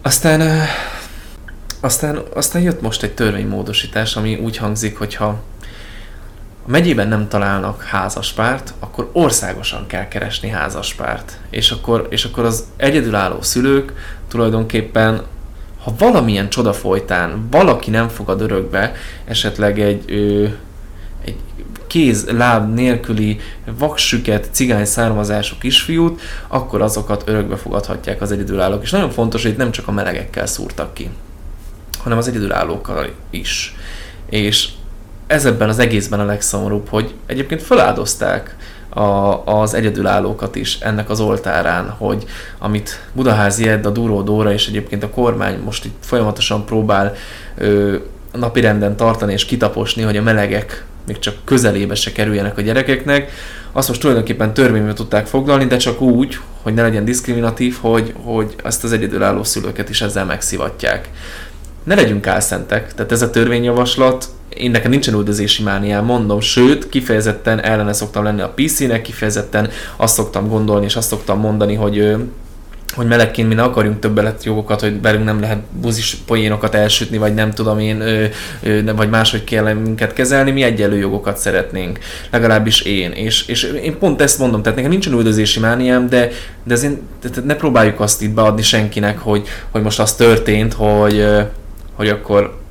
Aztán, 0.02 0.66
aztán, 1.80 2.22
aztán 2.34 2.62
jött 2.62 2.80
most 2.80 3.02
egy 3.02 3.14
törvénymódosítás, 3.14 4.16
ami 4.16 4.34
úgy 4.34 4.56
hangzik, 4.56 4.98
hogy 4.98 5.14
ha 5.14 5.26
a 5.26 6.70
megyében 6.70 7.08
nem 7.08 7.28
találnak 7.28 7.82
házaspárt, 7.82 8.74
akkor 8.78 9.10
országosan 9.12 9.86
kell 9.86 10.08
keresni 10.08 10.48
házaspárt. 10.48 11.38
És 11.50 11.70
akkor, 11.70 12.06
és 12.10 12.24
akkor 12.24 12.44
az 12.44 12.64
egyedülálló 12.76 13.42
szülők 13.42 13.92
tulajdonképpen, 14.28 15.22
ha 15.84 15.94
valamilyen 15.98 16.48
csoda 16.48 16.72
folytán 16.72 17.46
valaki 17.50 17.90
nem 17.90 18.08
fogad 18.08 18.40
örökbe, 18.40 18.92
esetleg 19.24 19.80
egy, 19.80 20.04
ö, 20.06 20.46
egy 21.24 21.36
kéz, 21.86 22.26
láb 22.30 22.74
nélküli, 22.74 23.40
vaksüket, 23.78 24.48
cigány 24.50 24.84
származású 24.84 25.56
kisfiút, 25.60 26.20
akkor 26.48 26.82
azokat 26.82 27.22
örökbe 27.26 27.56
fogadhatják 27.56 28.20
az 28.20 28.32
egyedülállók. 28.32 28.82
És 28.82 28.90
nagyon 28.90 29.10
fontos, 29.10 29.42
hogy 29.42 29.50
itt 29.50 29.56
nem 29.56 29.70
csak 29.70 29.88
a 29.88 29.92
melegekkel 29.92 30.46
szúrtak 30.46 30.94
ki, 30.94 31.10
hanem 31.98 32.18
az 32.18 32.28
egyedülállókkal 32.28 33.08
is. 33.30 33.74
És 34.30 34.68
ez 35.26 35.44
ebben 35.44 35.68
az 35.68 35.78
egészben 35.78 36.20
a 36.20 36.24
legszomorúbb, 36.24 36.88
hogy 36.88 37.14
egyébként 37.26 37.62
feláldozták 37.62 38.56
a, 38.94 39.42
az 39.44 39.74
egyedülállókat 39.74 40.56
is 40.56 40.78
ennek 40.80 41.10
az 41.10 41.20
oltárán, 41.20 41.88
hogy 41.88 42.24
amit 42.58 43.00
Budaházi 43.12 43.68
Ed, 43.68 43.86
a 43.86 43.90
Duró 43.90 44.22
Dóra 44.22 44.52
és 44.52 44.66
egyébként 44.66 45.02
a 45.02 45.10
kormány 45.10 45.58
most 45.64 45.84
itt 45.84 45.96
folyamatosan 46.00 46.64
próbál 46.64 47.14
ö, 47.56 47.96
napirenden 48.32 48.96
tartani 48.96 49.32
és 49.32 49.44
kitaposni, 49.44 50.02
hogy 50.02 50.16
a 50.16 50.22
melegek 50.22 50.84
még 51.06 51.18
csak 51.18 51.34
közelébe 51.44 51.94
se 51.94 52.12
kerüljenek 52.12 52.58
a 52.58 52.60
gyerekeknek, 52.60 53.30
azt 53.72 53.88
most 53.88 54.00
tulajdonképpen 54.00 54.54
törvénybe 54.54 54.92
tudták 54.92 55.26
foglalni, 55.26 55.64
de 55.64 55.76
csak 55.76 56.00
úgy, 56.00 56.38
hogy 56.62 56.74
ne 56.74 56.82
legyen 56.82 57.04
diszkriminatív, 57.04 57.76
hogy, 57.80 58.14
hogy 58.22 58.54
ezt 58.64 58.84
az 58.84 58.92
egyedülálló 58.92 59.44
szülőket 59.44 59.88
is 59.88 60.02
ezzel 60.02 60.24
megszivatják. 60.24 61.10
Ne 61.82 61.94
legyünk 61.94 62.26
álszentek, 62.26 62.94
tehát 62.94 63.12
ez 63.12 63.22
a 63.22 63.30
törvényjavaslat 63.30 64.28
én 64.56 64.70
nekem 64.70 64.90
nincsen 64.90 65.14
üldözési 65.14 65.62
mániám, 65.62 66.04
mondom, 66.04 66.40
sőt, 66.40 66.88
kifejezetten 66.88 67.60
ellene 67.60 67.92
szoktam 67.92 68.24
lenni 68.24 68.40
a 68.40 68.52
PC-nek, 68.54 69.02
kifejezetten 69.02 69.70
azt 69.96 70.14
szoktam 70.14 70.48
gondolni, 70.48 70.84
és 70.84 70.96
azt 70.96 71.08
szoktam 71.08 71.40
mondani, 71.40 71.74
hogy 71.74 72.16
hogy 72.94 73.06
melegként 73.06 73.48
mi 73.48 73.54
ne 73.54 73.62
akarjunk 73.62 73.98
több 73.98 74.20
jogokat, 74.42 74.80
hogy 74.80 75.00
velünk 75.00 75.24
nem 75.24 75.40
lehet 75.40 75.62
buzis 75.80 76.16
poénokat 76.26 76.74
elsütni, 76.74 77.18
vagy 77.18 77.34
nem 77.34 77.50
tudom 77.50 77.78
én, 77.78 78.00
ö, 78.00 78.24
ö, 78.62 78.94
vagy 78.96 79.08
máshogy 79.08 79.44
kell 79.44 79.72
minket 79.72 80.12
kezelni, 80.12 80.50
mi 80.50 80.62
egyenlő 80.62 80.98
jogokat 80.98 81.36
szeretnénk, 81.36 81.98
legalábbis 82.30 82.80
én. 82.80 83.10
És, 83.10 83.46
és 83.46 83.62
én 83.62 83.98
pont 83.98 84.20
ezt 84.20 84.38
mondom, 84.38 84.62
tehát 84.62 84.76
nekem 84.76 84.90
nincsen 84.90 85.12
üldözési 85.12 85.60
mániám, 85.60 86.08
de, 86.08 86.28
de 86.64 86.74
azért 86.74 86.94
tehát 87.20 87.44
ne 87.44 87.54
próbáljuk 87.54 88.00
azt 88.00 88.22
itt 88.22 88.34
beadni 88.34 88.62
senkinek, 88.62 89.18
hogy, 89.18 89.46
hogy 89.70 89.82
most 89.82 90.00
az 90.00 90.14
történt, 90.14 90.72
hogy, 90.72 91.26
hogy 91.94 92.08
akkor 92.08 92.62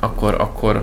akkor, 0.00 0.34
akkor 0.38 0.82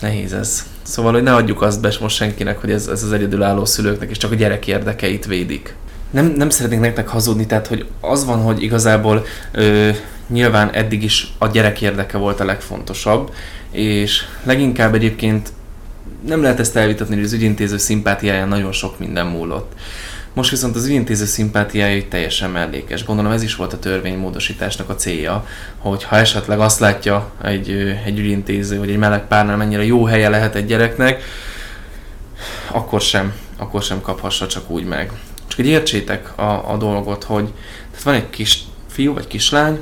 nehéz 0.00 0.32
ez. 0.32 0.64
Szóval, 0.82 1.12
hogy 1.12 1.22
ne 1.22 1.34
adjuk 1.34 1.62
azt 1.62 1.80
be 1.80 1.92
most 2.00 2.16
senkinek, 2.16 2.58
hogy 2.58 2.70
ez, 2.70 2.86
ez 2.86 3.02
az 3.02 3.12
egyedülálló 3.12 3.64
szülőknek 3.64 4.10
is 4.10 4.16
csak 4.16 4.32
a 4.32 4.34
gyerek 4.34 4.66
érdekeit 4.66 5.26
védik. 5.26 5.74
Nem, 6.10 6.26
nem 6.36 6.50
szeretnék 6.50 6.80
nektek 6.80 7.08
hazudni, 7.08 7.46
tehát 7.46 7.66
hogy 7.66 7.86
az 8.00 8.24
van, 8.24 8.42
hogy 8.42 8.62
igazából 8.62 9.24
ö, 9.52 9.90
nyilván 10.28 10.70
eddig 10.72 11.02
is 11.02 11.32
a 11.38 11.46
gyerek 11.46 11.80
érdeke 11.80 12.18
volt 12.18 12.40
a 12.40 12.44
legfontosabb, 12.44 13.32
és 13.70 14.22
leginkább 14.42 14.94
egyébként 14.94 15.52
nem 16.26 16.42
lehet 16.42 16.60
ezt 16.60 16.76
elvitatni, 16.76 17.14
hogy 17.14 17.24
az 17.24 17.32
ügyintéző 17.32 17.76
szimpátiáján 17.76 18.48
nagyon 18.48 18.72
sok 18.72 18.98
minden 18.98 19.26
múlott. 19.26 19.72
Most 20.34 20.50
viszont 20.50 20.76
az 20.76 20.86
ügyintéző 20.86 21.24
szimpátiája 21.24 22.08
teljesen 22.08 22.50
mellékes. 22.50 23.04
Gondolom 23.04 23.32
ez 23.32 23.42
is 23.42 23.56
volt 23.56 23.72
a 23.72 23.78
törvénymódosításnak 23.78 24.88
a 24.88 24.94
célja, 24.94 25.46
hogy 25.78 26.04
ha 26.04 26.16
esetleg 26.16 26.60
azt 26.60 26.80
látja 26.80 27.32
egy, 27.42 27.70
egy 28.04 28.18
ügyintéző, 28.18 28.78
hogy 28.78 28.90
egy 28.90 28.96
meleg 28.96 29.26
párnál 29.26 29.56
mennyire 29.56 29.84
jó 29.84 30.04
helye 30.04 30.28
lehet 30.28 30.54
egy 30.54 30.66
gyereknek, 30.66 31.22
akkor 32.70 33.00
sem, 33.00 33.32
akkor 33.56 33.82
sem 33.82 34.00
kaphassa 34.00 34.46
csak 34.46 34.70
úgy 34.70 34.84
meg. 34.84 35.12
Csak 35.46 35.56
hogy 35.56 35.66
értsétek 35.66 36.38
a, 36.38 36.72
a 36.72 36.76
dolgot, 36.76 37.24
hogy 37.24 37.52
tehát 37.90 38.04
van 38.04 38.14
egy 38.14 38.30
kis 38.30 38.62
fiú 38.88 39.14
vagy 39.14 39.26
kislány, 39.26 39.78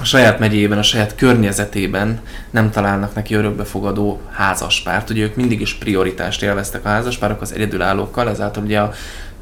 a 0.00 0.04
saját 0.04 0.38
megyében, 0.38 0.78
a 0.78 0.82
saját 0.82 1.14
környezetében 1.14 2.20
nem 2.50 2.70
találnak 2.70 3.14
neki 3.14 3.34
örökbefogadó 3.34 4.20
házaspárt. 4.30 5.10
Ugye 5.10 5.22
ők 5.22 5.34
mindig 5.34 5.60
is 5.60 5.74
prioritást 5.74 6.42
élveztek 6.42 6.84
a 6.84 6.88
házaspárok 6.88 7.40
az 7.40 7.52
egyedülállókkal, 7.52 8.28
ezáltal 8.28 8.62
ugye 8.62 8.80
a 8.80 8.92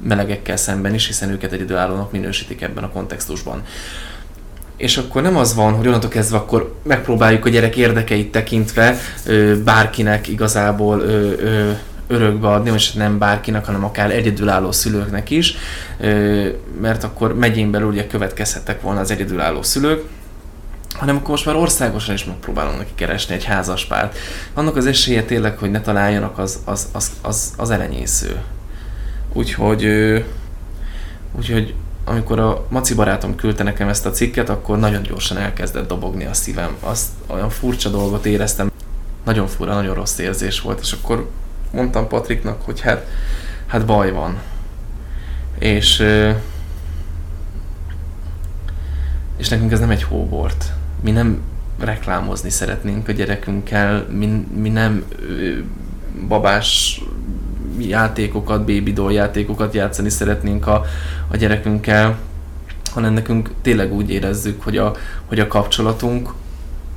melegekkel 0.00 0.56
szemben 0.56 0.94
is, 0.94 1.06
hiszen 1.06 1.30
őket 1.30 1.52
egyedülállónak 1.52 2.12
minősítik 2.12 2.62
ebben 2.62 2.84
a 2.84 2.90
kontextusban. 2.90 3.62
És 4.76 4.96
akkor 4.96 5.22
nem 5.22 5.36
az 5.36 5.54
van, 5.54 5.72
hogy 5.72 5.86
onnantól 5.86 6.10
kezdve 6.10 6.36
akkor 6.36 6.74
megpróbáljuk 6.82 7.44
a 7.44 7.48
gyerek 7.48 7.76
érdekeit 7.76 8.30
tekintve 8.30 8.98
bárkinek 9.64 10.28
igazából 10.28 11.02
örökbe 12.06 12.48
adni, 12.48 12.70
és 12.74 12.92
nem 12.92 13.18
bárkinek, 13.18 13.64
hanem 13.64 13.84
akár 13.84 14.10
egyedülálló 14.10 14.72
szülőknek 14.72 15.30
is, 15.30 15.56
mert 16.80 17.04
akkor 17.04 17.34
megyén 17.34 17.70
belül 17.70 17.88
ugye 17.88 18.06
következhettek 18.06 18.82
volna 18.82 19.00
az 19.00 19.10
egyedülálló 19.10 19.62
szülők, 19.62 20.04
hanem 20.94 21.16
akkor 21.16 21.30
most 21.30 21.46
már 21.46 21.56
országosan 21.56 22.14
is 22.14 22.24
megpróbálunk 22.24 22.78
neki 22.78 22.92
keresni 22.94 23.34
egy 23.34 23.44
házaspárt. 23.44 24.18
Annak 24.54 24.76
az 24.76 24.86
esélye 24.86 25.22
tényleg, 25.22 25.58
hogy 25.58 25.70
ne 25.70 25.80
találjanak, 25.80 26.38
az, 26.38 26.58
az, 26.64 26.88
az, 26.92 27.10
az, 27.22 27.52
az 27.56 27.70
elenyésző. 27.70 28.40
Úgyhogy, 29.32 29.84
úgyhogy 31.32 31.74
amikor 32.04 32.38
a 32.38 32.66
Maci 32.68 32.94
barátom 32.94 33.34
küldte 33.34 33.62
nekem 33.62 33.88
ezt 33.88 34.06
a 34.06 34.10
cikket, 34.10 34.48
akkor 34.48 34.78
nagyon 34.78 35.02
gyorsan 35.02 35.36
elkezdett 35.36 35.88
dobogni 35.88 36.24
a 36.24 36.34
szívem. 36.34 36.76
Azt 36.80 37.08
olyan 37.26 37.50
furcsa 37.50 37.88
dolgot 37.88 38.26
éreztem. 38.26 38.70
nagyon 39.24 39.46
fura, 39.46 39.74
nagyon 39.74 39.94
rossz 39.94 40.18
érzés 40.18 40.60
volt, 40.60 40.80
és 40.80 40.92
akkor 40.92 41.30
mondtam 41.72 42.08
Patriknak, 42.08 42.62
hogy 42.62 42.80
hát, 42.80 43.06
hát 43.66 43.86
baj 43.86 44.12
van. 44.12 44.38
És, 45.58 46.04
és 49.36 49.48
nekünk 49.48 49.72
ez 49.72 49.80
nem 49.80 49.90
egy 49.90 50.02
hóbort. 50.02 50.72
Mi 51.00 51.10
nem 51.10 51.40
reklámozni 51.78 52.50
szeretnénk 52.50 53.08
a 53.08 53.12
gyerekünkkel, 53.12 54.06
mi, 54.10 54.46
mi 54.54 54.68
nem 54.68 55.04
babás 56.28 57.00
játékokat, 57.86 58.58
baby 58.58 58.92
doll 58.92 59.12
játékokat 59.12 59.74
játszani 59.74 60.08
szeretnénk 60.08 60.66
a, 60.66 60.84
a 61.28 61.36
gyerekünkkel, 61.36 62.18
hanem 62.90 63.12
nekünk 63.12 63.50
tényleg 63.62 63.92
úgy 63.92 64.10
érezzük, 64.10 64.62
hogy 64.62 64.76
a, 64.76 64.94
hogy 65.26 65.40
a 65.40 65.46
kapcsolatunk 65.46 66.32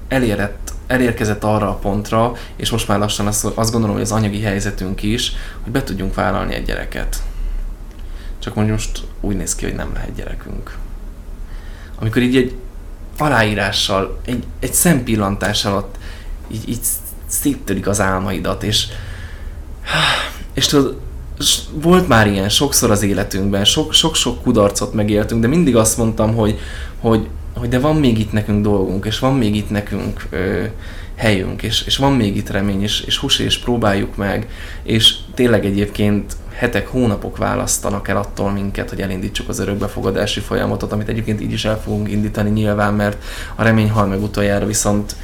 elérett, 0.08 0.74
elérkezett 0.88 1.44
arra 1.44 1.70
a 1.70 1.76
pontra, 1.76 2.34
és 2.56 2.70
most 2.70 2.88
már 2.88 3.00
lassan 3.00 3.28
azt, 3.28 3.46
azt 3.46 3.72
gondolom, 3.72 3.96
hogy 3.96 4.06
az 4.06 4.12
anyagi 4.12 4.42
helyzetünk 4.42 5.04
is, 5.04 5.34
hogy 5.62 5.72
be 5.72 5.84
tudjunk 5.84 6.14
vállalni 6.14 6.54
egy 6.54 6.66
gyereket. 6.66 7.24
Csak 8.40 8.56
mondjuk 8.56 8.78
most 8.78 9.04
úgy 9.22 9.36
néz 9.36 9.56
ki, 9.56 9.66
hogy 9.66 9.76
nem 9.76 9.92
lehet 9.94 10.16
gyerekünk. 10.16 10.78
Amikor 12.00 12.22
így 12.22 12.36
egy 12.36 12.56
aláírással, 13.18 14.20
egy, 14.26 14.44
egy 14.60 14.74
szempillantás 14.74 15.66
alatt 15.66 15.96
így, 16.52 16.70
így 16.70 16.82
széttörik 17.26 17.88
az 17.88 18.02
álmaidat, 18.02 18.64
és, 18.64 18.88
és 20.54 20.66
tudod, 20.66 20.98
volt 21.74 22.08
már 22.08 22.28
ilyen 22.28 22.50
sokszor 22.50 22.92
az 22.92 23.04
életünkben, 23.04 23.66
sok-sok 23.92 24.42
kudarcot 24.42 24.94
megéltünk, 24.94 25.42
de 25.42 25.48
mindig 25.48 25.76
azt 25.76 25.98
mondtam, 25.98 26.36
hogy, 26.36 26.60
hogy, 27.00 27.28
hogy 27.56 27.70
de 27.70 27.80
van 27.80 27.96
még 27.96 28.20
itt 28.20 28.32
nekünk 28.32 28.64
dolgunk, 28.64 29.06
és 29.06 29.20
van 29.20 29.34
még 29.34 29.56
itt 29.56 29.70
nekünk 29.70 30.28
ö, 30.30 30.64
helyünk, 31.16 31.64
és, 31.64 31.84
és 31.86 31.98
van 31.98 32.14
még 32.14 32.36
itt 32.36 32.50
remény, 32.50 32.82
és, 32.82 33.02
és 33.02 33.18
hús, 33.18 33.40
és 33.40 33.58
próbáljuk 33.58 34.16
meg, 34.16 34.48
és 34.84 35.16
tényleg 35.34 35.66
egyébként 35.66 36.36
hetek, 36.54 36.88
hónapok 36.88 37.38
választanak 37.38 38.08
el 38.08 38.18
attól 38.18 38.52
minket, 38.52 38.90
hogy 38.90 39.02
elindítsuk 39.02 39.50
az 39.50 39.60
örökbefogadási 39.60 40.40
folyamatot, 40.40 40.92
amit 40.92 41.10
egyébként 41.10 41.42
így 41.42 41.52
is 41.52 41.66
el 41.66 41.82
fogunk 41.82 42.12
indítani 42.12 42.50
nyilván, 42.50 42.94
mert 42.94 43.24
a 43.56 43.64
remény 43.64 43.90
hal 43.90 44.08
meg 44.08 44.22
utoljára, 44.22 44.66
viszont 44.66 45.16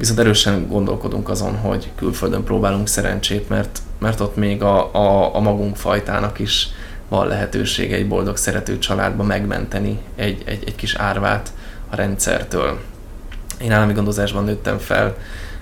viszont 0.00 0.18
erősen 0.18 0.68
gondolkodunk 0.68 1.28
azon, 1.28 1.56
hogy 1.56 1.90
külföldön 1.96 2.44
próbálunk 2.44 2.88
szerencsét, 2.88 3.48
mert, 3.48 3.78
mert 3.98 4.20
ott 4.20 4.36
még 4.36 4.62
a, 4.62 4.94
a, 4.94 5.34
a 5.34 5.40
magunk 5.40 5.76
fajtának 5.76 6.38
is 6.38 6.68
van 7.08 7.26
lehetősége 7.26 7.96
egy 7.96 8.08
boldog, 8.08 8.36
szerető 8.36 8.78
családba 8.78 9.22
megmenteni 9.22 9.98
egy, 10.16 10.42
egy, 10.46 10.62
egy 10.66 10.74
kis 10.74 10.94
árvát 10.94 11.52
a 11.90 11.96
rendszertől. 11.96 12.80
Én 13.60 13.72
állami 13.72 13.92
gondozásban 13.92 14.44
nőttem 14.44 14.78
fel, 14.78 15.16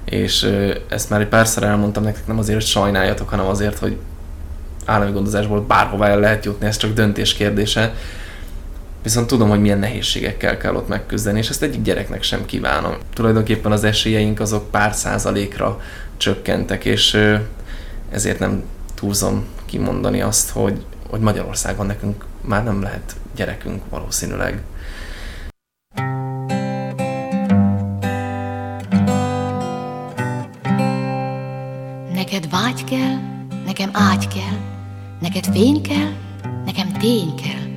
és 0.05 0.51
ezt 0.89 1.11
már 1.11 1.21
egy 1.21 1.29
párszor 1.29 1.63
elmondtam 1.63 2.03
nektek, 2.03 2.27
nem 2.27 2.39
azért, 2.39 2.59
hogy 2.59 2.67
sajnáljatok, 2.67 3.29
hanem 3.29 3.47
azért, 3.47 3.79
hogy 3.79 3.97
állami 4.85 5.13
gondozásból 5.13 5.61
bárhová 5.61 6.09
el 6.09 6.21
lehet 6.21 6.45
jutni, 6.45 6.67
ez 6.67 6.77
csak 6.77 6.93
döntés 6.93 7.35
kérdése. 7.35 7.95
Viszont 9.03 9.27
tudom, 9.27 9.49
hogy 9.49 9.61
milyen 9.61 9.79
nehézségekkel 9.79 10.57
kell 10.57 10.75
ott 10.75 10.89
megküzdeni, 10.89 11.39
és 11.39 11.49
ezt 11.49 11.63
egyik 11.63 11.83
gyereknek 11.83 12.23
sem 12.23 12.45
kívánom. 12.45 12.95
Tulajdonképpen 13.15 13.73
az 13.73 13.85
esélyeink 13.85 14.41
azok 14.41 14.71
pár 14.71 14.95
százalékra 14.95 15.81
csökkentek, 16.17 16.85
és 16.85 17.19
ezért 18.11 18.39
nem 18.39 18.63
túlzom 18.95 19.47
kimondani 19.67 20.21
azt, 20.21 20.51
hogy, 20.51 20.85
hogy 21.11 21.21
Magyarországon 21.21 21.87
nekünk 21.87 22.25
már 22.41 22.65
nem 22.65 22.83
lehet 22.83 23.17
gyerekünk 23.35 23.83
valószínűleg. 23.89 24.63
Neked 32.13 32.51
vágy 32.51 32.85
kell, 32.85 33.17
nekem 33.67 33.91
ágy 33.93 34.29
kell, 34.29 34.59
neked 35.21 35.45
fény 35.53 35.83
kell, 35.83 36.13
nekem 36.65 36.93
tény 36.93 37.35
kell. 37.35 37.68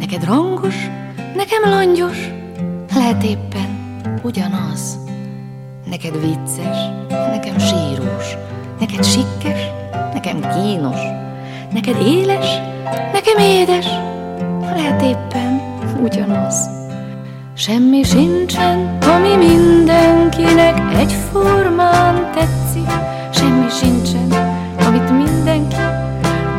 Neked 0.00 0.24
rangos, 0.24 0.90
nekem 1.36 1.70
langyos, 1.70 2.30
lehet 2.94 3.22
éppen 3.22 3.68
ugyanaz. 4.22 4.98
Neked 5.84 6.20
vicces, 6.20 6.76
nekem 7.08 7.58
sírós, 7.58 8.36
neked 8.78 9.04
sikkes, 9.04 9.60
nekem 10.12 10.40
kínos, 10.40 11.00
neked 11.72 11.96
éles, 12.02 12.46
nekem 13.12 13.38
édes, 13.38 13.86
lehet 14.60 15.02
éppen 15.02 15.60
ugyanaz. 16.02 16.68
Semmi 17.54 18.02
sincsen, 18.02 18.98
ami 19.00 19.46
mindenkinek 19.46 20.94
egyformán 20.98 22.30
tetszik, 22.32 22.90
semmi 23.30 23.68
sincsen, 23.68 24.32
amit 24.86 25.10
mindenki 25.10 25.76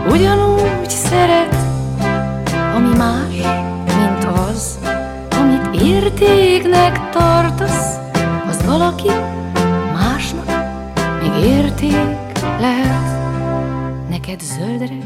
ugyanúgy 0.09 0.89
szeret, 0.89 1.70
ami 2.91 2.97
más, 2.97 3.35
mint 3.85 4.23
az, 4.23 4.79
amit 5.39 5.81
értéknek 5.81 7.09
tartasz, 7.09 7.97
az 8.49 8.65
valaki 8.65 9.09
másnak 9.93 10.45
még 11.21 11.43
érték 11.43 11.95
lehet. 12.59 13.19
Neked 14.09 14.39
zöldre, 14.39 14.97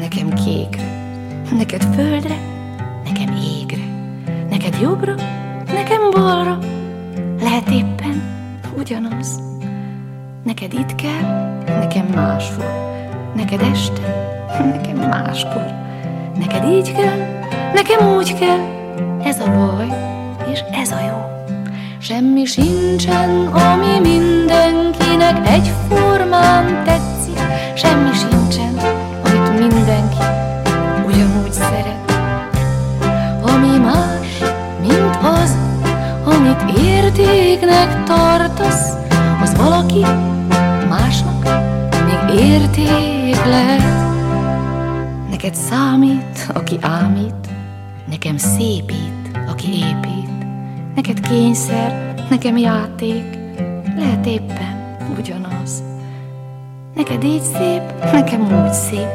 nekem 0.00 0.28
kékre, 0.28 0.82
neked 1.56 1.82
földre, 1.94 2.36
nekem 3.04 3.34
égre, 3.58 3.84
neked 4.50 4.78
jobbra, 4.80 5.14
nekem 5.66 6.10
balra, 6.10 6.58
lehet 7.40 7.68
éppen 7.70 8.22
ugyanaz. 8.78 9.40
Neked 10.44 10.72
itt 10.72 10.94
kell, 10.94 11.54
nekem 11.66 12.06
máshol, 12.14 12.64
neked 13.34 13.60
este, 13.60 14.36
nekem 14.58 14.96
máskor. 14.96 15.81
Neked 16.38 16.64
így 16.64 16.92
kell, 16.92 17.18
nekem 17.74 18.14
úgy 18.16 18.38
kell, 18.38 18.58
ez 19.24 19.40
a 19.40 19.50
baj, 19.50 19.88
és 20.52 20.60
ez 20.82 20.90
a 20.90 21.00
jó. 21.00 21.32
Semmi 21.98 22.44
sincsen, 22.44 23.46
ami 23.46 23.98
mindenkinek 24.08 25.48
egyformán 25.48 26.84
tetszik, 26.84 27.38
semmi 27.74 28.10
sincsen, 28.12 28.78
amit 29.24 29.58
mindenki 29.58 30.16
ugyanúgy 31.06 31.52
szeret. 31.52 32.12
Ami 33.42 33.78
más, 33.78 34.50
mint 34.80 35.18
az, 35.22 35.56
amit 36.24 36.78
értéknek 36.78 38.04
tartasz, 38.04 38.92
az 39.42 39.56
valaki 39.56 40.04
másnak 40.88 41.44
még 42.04 42.38
érték 42.40 43.44
lehet. 43.44 44.01
Neked 45.42 45.60
számít, 45.60 46.50
aki 46.54 46.78
ámít, 46.80 47.48
nekem 48.10 48.36
szépít, 48.36 49.30
aki 49.48 49.68
épít. 49.68 50.46
Neked 50.94 51.20
kényszer, 51.20 52.14
nekem 52.30 52.56
játék, 52.56 53.24
lehet 53.96 54.26
éppen 54.26 54.96
ugyanaz. 55.18 55.82
Neked 56.94 57.24
így 57.24 57.42
szép, 57.42 57.82
nekem 58.12 58.40
úgy 58.40 58.72
szép, 58.72 59.08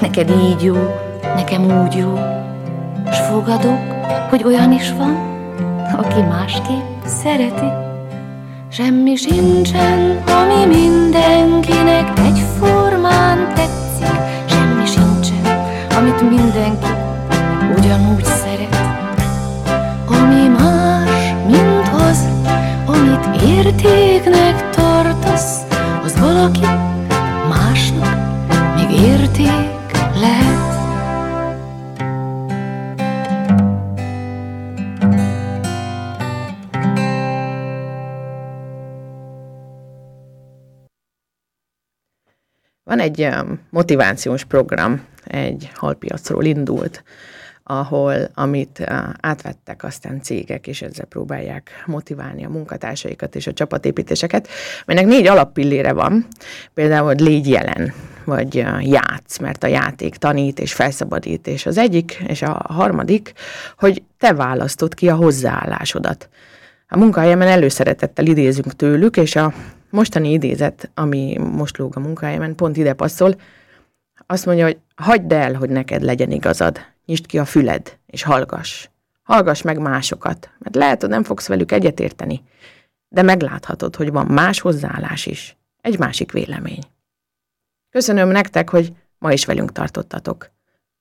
neked 0.00 0.30
így 0.30 0.62
jó, 0.62 0.76
nekem 1.34 1.82
úgy 1.82 1.94
jó. 1.94 2.18
S 3.10 3.18
fogadok, 3.18 3.80
hogy 4.30 4.42
olyan 4.44 4.72
is 4.72 4.92
van, 4.92 5.14
aki 5.96 6.20
másképp 6.20 7.04
szereti. 7.04 7.70
Semmi 8.68 9.16
sincsen, 9.16 10.22
ami 10.26 10.76
mindenkinek 10.76 12.18
egyformán 12.18 13.54
tetszik, 13.54 14.33
mindenki 16.28 16.92
ugyanúgy 17.76 18.24
szeret. 18.24 18.76
Ami 20.06 20.48
más, 20.48 21.34
mint 21.46 21.88
az, 22.08 22.28
amit 22.86 23.42
értéknek 23.42 24.70
tartasz, 24.70 25.62
az 26.04 26.18
valaki 26.20 26.66
Van 42.94 43.02
egy 43.02 43.28
motivációs 43.70 44.44
program, 44.44 45.04
egy 45.24 45.70
halpiacról 45.74 46.44
indult, 46.44 47.02
ahol 47.62 48.30
amit 48.34 48.84
átvettek 49.20 49.84
aztán 49.84 50.22
cégek, 50.22 50.66
és 50.66 50.82
ezzel 50.82 51.04
próbálják 51.04 51.70
motiválni 51.86 52.44
a 52.44 52.48
munkatársaikat 52.48 53.34
és 53.34 53.46
a 53.46 53.52
csapatépítéseket, 53.52 54.48
melynek 54.86 55.06
négy 55.06 55.26
alappillére 55.26 55.92
van, 55.92 56.26
például, 56.74 57.06
hogy 57.06 57.20
légy 57.20 57.48
jelen, 57.48 57.92
vagy 58.24 58.54
játsz, 58.80 59.38
mert 59.38 59.64
a 59.64 59.66
játék 59.66 60.16
tanít 60.16 60.58
és 60.58 60.72
felszabadít, 60.72 61.46
és 61.46 61.66
az 61.66 61.78
egyik, 61.78 62.22
és 62.26 62.42
a 62.42 62.64
harmadik, 62.68 63.32
hogy 63.78 64.02
te 64.18 64.34
választod 64.34 64.94
ki 64.94 65.08
a 65.08 65.14
hozzáállásodat. 65.14 66.28
A 66.88 66.98
munkahelyemen 66.98 67.48
előszeretettel 67.48 68.26
idézünk 68.26 68.76
tőlük, 68.76 69.16
és 69.16 69.36
a 69.36 69.52
mostani 69.94 70.32
idézet, 70.32 70.90
ami 70.94 71.38
most 71.38 71.76
lóg 71.76 71.96
a 71.96 72.00
munkahelyemen, 72.00 72.54
pont 72.54 72.76
ide 72.76 72.92
passzol, 72.92 73.34
azt 74.26 74.46
mondja, 74.46 74.64
hogy 74.64 74.78
hagyd 74.94 75.32
el, 75.32 75.54
hogy 75.54 75.70
neked 75.70 76.02
legyen 76.02 76.30
igazad. 76.30 76.78
Nyisd 77.06 77.26
ki 77.26 77.38
a 77.38 77.44
füled, 77.44 77.98
és 78.06 78.22
hallgass. 78.22 78.88
Hallgass 79.22 79.62
meg 79.62 79.78
másokat, 79.78 80.50
mert 80.58 80.74
lehet, 80.74 81.00
hogy 81.00 81.10
nem 81.10 81.22
fogsz 81.22 81.46
velük 81.46 81.72
egyetérteni, 81.72 82.42
de 83.08 83.22
megláthatod, 83.22 83.96
hogy 83.96 84.12
van 84.12 84.26
más 84.26 84.60
hozzáállás 84.60 85.26
is, 85.26 85.56
egy 85.80 85.98
másik 85.98 86.32
vélemény. 86.32 86.82
Köszönöm 87.90 88.28
nektek, 88.28 88.70
hogy 88.70 88.92
ma 89.18 89.32
is 89.32 89.44
velünk 89.44 89.72
tartottatok. 89.72 90.50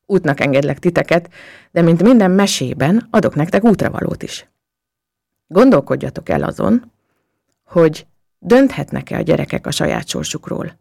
Útnak 0.05 0.39
engedlek 0.39 0.79
titeket, 0.79 1.29
de 1.71 1.81
mint 1.81 2.03
minden 2.03 2.31
mesében 2.31 3.07
adok 3.09 3.35
nektek 3.35 3.63
útravalót 3.63 4.23
is. 4.23 4.47
Gondolkodjatok 5.47 6.29
el 6.29 6.43
azon, 6.43 6.91
hogy 7.63 8.05
dönthetnek-e 8.43 9.17
a 9.17 9.21
gyerekek 9.21 9.67
a 9.67 9.71
saját 9.71 10.07
sorsukról, 10.07 10.79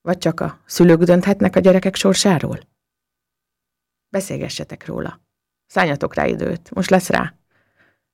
vagy 0.00 0.18
csak 0.18 0.40
a 0.40 0.58
szülők 0.66 1.02
dönthetnek 1.02 1.56
a 1.56 1.60
gyerekek 1.60 1.94
sorsáról? 1.94 2.58
Beszélgessetek 4.08 4.86
róla. 4.86 5.20
Szálljatok 5.66 6.14
rá 6.14 6.26
időt, 6.26 6.70
most 6.74 6.90
lesz 6.90 7.08
rá. 7.08 7.34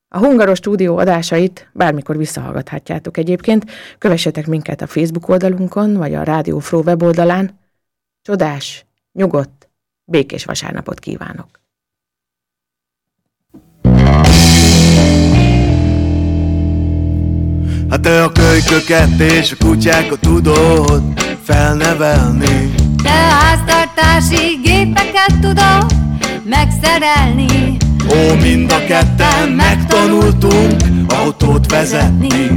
A 0.09 0.19
Hungaros 0.19 0.59
stúdió 0.59 0.97
adásait 0.97 1.71
bármikor 1.73 2.17
visszahallgathatjátok 2.17 3.17
egyébként, 3.17 3.71
kövessetek 3.99 4.47
minket 4.47 4.81
a 4.81 4.87
Facebook 4.87 5.29
oldalunkon, 5.29 5.95
vagy 5.95 6.15
a 6.15 6.23
Rádió 6.23 6.59
Fró 6.59 6.83
weboldalán. 6.83 7.59
Csodás, 8.23 8.87
nyugodt, 9.13 9.69
békés 10.05 10.45
vasárnapot 10.45 10.99
kívánok! 10.99 11.62
Te 18.03 18.23
a 18.23 18.33
kölyköket 18.33 19.21
és 19.21 19.53
a 19.59 19.65
kutyákat 19.65 20.19
tudod 20.21 21.03
felnevelni. 21.45 22.75
Te 23.03 23.11
a 23.11 23.45
háztartási 23.45 24.61
gépeket 24.63 25.35
tudod 25.41 25.87
megszerelni. 26.45 27.77
Ó, 28.11 28.35
mind 28.43 28.73
a 28.73 28.85
ketten 28.85 29.49
megtanultunk 29.49 30.83
autót 31.09 31.71
vezetni. 31.71 32.57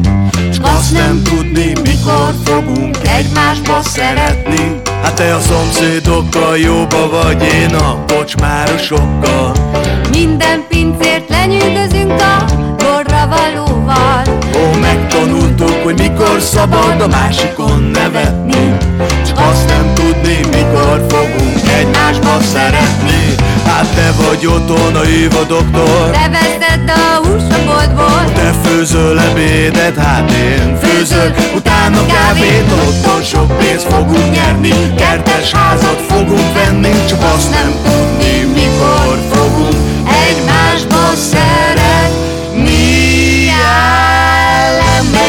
Csak 0.54 0.66
azt 0.66 0.94
nem 0.94 1.22
tudni, 1.24 1.72
mikor 1.84 2.34
fogunk 2.44 2.98
egymásba 3.18 3.82
szeretni. 3.82 4.82
Hát 5.04 5.14
te 5.14 5.36
a 5.36 5.40
szomszédokkal 5.40 6.58
jóba 6.58 7.10
vagy, 7.10 7.44
én 7.44 7.76
a 7.76 8.06
kocsmárosokkal. 8.08 9.56
Minden 10.12 10.66
pincért 10.70 11.30
lenyűgözünk 11.30 11.85
mikor 16.36 16.50
szabad 16.50 17.02
a 17.02 17.08
másikon 17.08 17.92
nevetni? 17.94 18.78
Csak 19.28 19.40
azt 19.40 19.68
nem 19.68 19.94
tudni, 19.94 20.40
mikor 20.52 21.06
fogunk 21.10 21.68
egymásba 21.80 22.40
szeretni. 22.54 23.36
Hát 23.66 23.88
te 23.96 24.12
vagy 24.12 24.46
otthon 24.46 24.96
a 24.96 25.04
Éva 25.04 25.44
doktor. 25.44 26.10
Te 26.12 26.30
veszed 26.30 26.90
a 26.90 27.28
hús 27.28 27.42
a 27.42 27.66
boltból 27.66 28.34
Te 28.34 28.54
főzöl 28.64 29.20
ebédet, 29.20 29.98
hát 29.98 30.32
én 30.32 30.78
főzök. 30.82 31.36
Utána 31.56 32.06
kávét, 32.06 32.72
otthon 32.88 33.24
sok 33.24 33.58
pénzt 33.58 33.88
fogunk 33.94 34.32
nyerni. 34.32 34.74
Kertes 34.98 35.52
házat 35.52 36.02
fogunk 36.08 36.54
venni. 36.54 36.92
Csak 37.08 37.24
azt 37.36 37.52
nem 37.52 37.72
tudni, 37.84 38.44
mikor 38.54 39.20
fogunk 39.32 39.85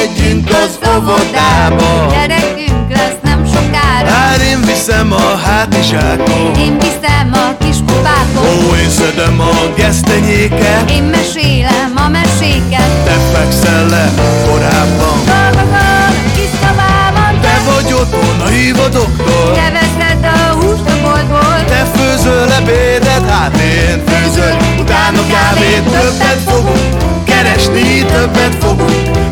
Megyünk 0.06 0.48
az 0.50 0.78
óvodába. 0.88 2.06
Gyerekünk 2.10 2.90
lesz 2.90 3.18
nem 3.22 3.46
sokára. 3.46 4.08
Hát 4.08 4.40
én 4.40 4.60
viszem 4.60 5.12
a 5.12 5.36
hátizsákot. 5.44 6.56
Én 6.58 6.78
viszem 6.78 7.30
a 7.32 7.64
kis 7.64 7.76
kupákot 7.86 8.70
Ó, 8.70 8.74
én 8.74 8.90
szedem 8.90 9.40
a 9.40 9.72
gesztenyéket. 9.76 10.90
Én 10.90 11.02
mesélem 11.02 11.92
a 11.94 12.08
meséket. 12.08 12.90
Te 13.04 13.16
fekszel 13.32 13.86
le 13.88 14.10
korábban. 14.44 15.18
Dolgozol 15.24 16.08
a 16.08 16.34
kis 16.34 16.50
szobában. 16.60 17.40
Te 17.40 17.60
vagy 17.66 17.92
otthon, 17.92 18.40
a 18.84 18.88
doktor 18.88 19.52
Te 19.54 19.70
veszed 19.70 20.24
a 20.24 20.54
húst 20.54 20.90
a 20.90 21.00
boltból 21.02 21.64
Te 21.66 21.86
főzöl 21.94 22.52
ebédet, 22.52 23.30
hát 23.30 23.56
én 23.56 24.02
főzök 24.06 24.56
Utána 24.80 25.26
kávét 25.26 25.82
többet 25.82 26.40
fogunk. 26.46 27.24
Keresni 27.24 28.04
többet 28.04 28.54
fogunk 28.60 29.25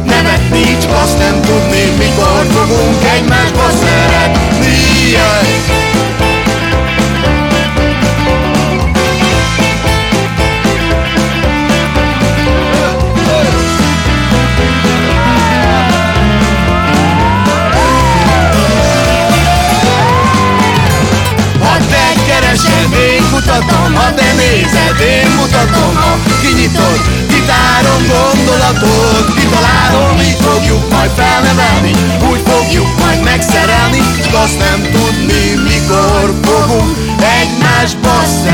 Csak 0.81 0.93
azt 1.03 1.19
nem 1.19 1.41
tudni 1.41 1.83
Mikor 1.99 2.47
fogunk 2.51 3.05
egymásba 3.17 3.71
szeretni 3.71 5.13
yeah. 5.13 5.74
Egymásba 37.85 38.25
szeretni 38.25 38.54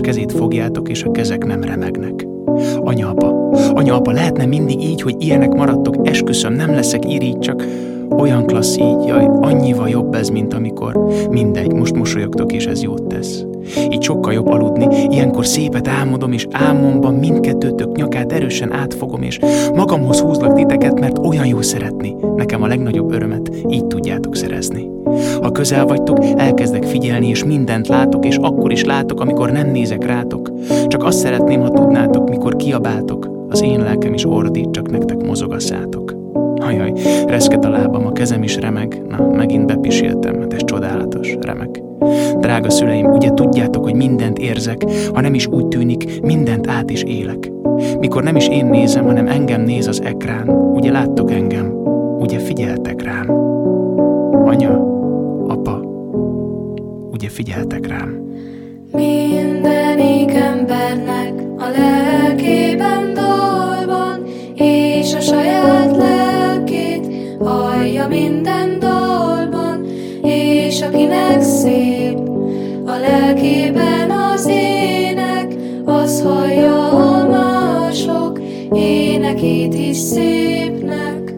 egymás 0.00 0.16
kezét 0.16 0.38
fogjátok, 0.38 0.88
és 0.88 1.02
a 1.02 1.10
kezek 1.10 1.44
nem 1.44 1.62
remegnek. 1.62 2.26
Anya-apa, 2.80 3.50
anya-apa, 3.74 4.10
lehetne 4.10 4.46
mindig 4.46 4.82
így, 4.82 5.02
hogy 5.02 5.14
ilyenek 5.18 5.52
maradtok, 5.52 6.08
esküszöm, 6.08 6.52
nem 6.52 6.70
leszek 6.70 7.12
irigy, 7.12 7.38
csak 7.38 7.64
olyan 8.18 8.46
klassz 8.46 8.76
így, 8.76 9.06
jaj, 9.06 9.28
annyival 9.40 9.88
jobb 9.88 10.14
ez, 10.14 10.28
mint 10.28 10.54
amikor 10.54 10.98
mindegy, 11.30 11.72
most 11.72 11.94
mosolyogtok, 11.94 12.52
és 12.52 12.66
ez 12.66 12.82
jót 12.82 13.02
tesz. 13.02 13.44
Így 13.90 14.02
sokkal 14.02 14.32
jobb 14.32 14.48
aludni, 14.48 14.86
ilyenkor 15.08 15.46
szépet 15.46 15.88
álmodom, 15.88 16.32
és 16.32 16.46
álmomban 16.50 17.14
mindkettőtök 17.14 17.96
nyakát 17.96 18.32
erősen 18.32 18.72
átfogom, 18.72 19.22
és 19.22 19.38
magamhoz 19.74 20.20
húzlak 20.20 20.54
titeket, 20.54 21.00
mert 21.00 21.18
olyan 21.18 21.46
jó 21.46 21.62
szeretni. 21.62 22.16
Nekem 22.36 22.62
a 22.62 22.66
legnagyobb 22.66 23.12
örömet 23.12 23.50
így 23.68 23.86
tudjátok 23.86 24.36
szerezni. 24.36 24.99
Ha 25.42 25.50
közel 25.50 25.86
vagytok, 25.86 26.18
elkezdek 26.36 26.84
figyelni, 26.84 27.28
és 27.28 27.44
mindent 27.44 27.88
látok, 27.88 28.26
és 28.26 28.36
akkor 28.36 28.72
is 28.72 28.84
látok, 28.84 29.20
amikor 29.20 29.50
nem 29.50 29.70
nézek 29.70 30.06
rátok. 30.06 30.50
Csak 30.86 31.04
azt 31.04 31.18
szeretném, 31.18 31.60
ha 31.60 31.70
tudnátok, 31.70 32.28
mikor 32.28 32.56
kiabáltok, 32.56 33.30
az 33.48 33.62
én 33.62 33.80
lelkem 33.80 34.14
is 34.14 34.24
ordít, 34.24 34.70
csak 34.70 34.90
nektek 34.90 35.26
mozog 35.26 35.52
a 35.52 35.60
szátok. 35.60 36.14
Ajaj, 36.56 36.92
reszket 37.26 37.64
a 37.64 37.68
lábam, 37.68 38.06
a 38.06 38.12
kezem 38.12 38.42
is 38.42 38.56
remeg. 38.56 39.02
Na, 39.08 39.28
megint 39.28 39.66
bepiséltem, 39.66 40.40
hát 40.40 40.52
ez 40.52 40.64
csodálatos, 40.64 41.36
remek. 41.40 41.82
Drága 42.38 42.70
szüleim, 42.70 43.06
ugye 43.06 43.30
tudjátok, 43.30 43.84
hogy 43.84 43.94
mindent 43.94 44.38
érzek, 44.38 44.84
ha 45.14 45.20
nem 45.20 45.34
is 45.34 45.46
úgy 45.46 45.66
tűnik, 45.66 46.20
mindent 46.22 46.68
át 46.68 46.90
is 46.90 47.02
élek. 47.02 47.52
Mikor 47.98 48.22
nem 48.22 48.36
is 48.36 48.48
én 48.48 48.66
nézem, 48.66 49.04
hanem 49.04 49.26
engem 49.26 49.62
néz 49.62 49.86
az 49.86 50.02
ekrán, 50.04 50.48
ugye 50.48 50.90
láttok 50.90 51.30
engem, 51.30 51.49
figyeltek 57.44 57.86
rám. 57.86 58.08
Mindenik 58.92 60.34
embernek 60.34 61.32
a 61.58 61.68
lelkében 61.78 63.14
dal 63.14 63.86
van, 63.86 64.26
és 64.54 65.14
a 65.14 65.20
saját 65.20 65.96
lelkét 65.96 67.06
hallja 67.38 68.08
minden 68.08 68.78
dalban, 68.78 69.86
és 70.22 70.82
akinek 70.82 71.42
szép 71.42 72.18
a 72.86 72.96
lelkében 73.00 74.10
az 74.10 74.46
ének, 74.50 75.54
az 75.84 76.22
hallja 76.22 76.88
a 76.90 77.28
mások 77.28 78.40
énekét 78.72 79.74
is 79.74 79.96
szépnek. 79.96 81.34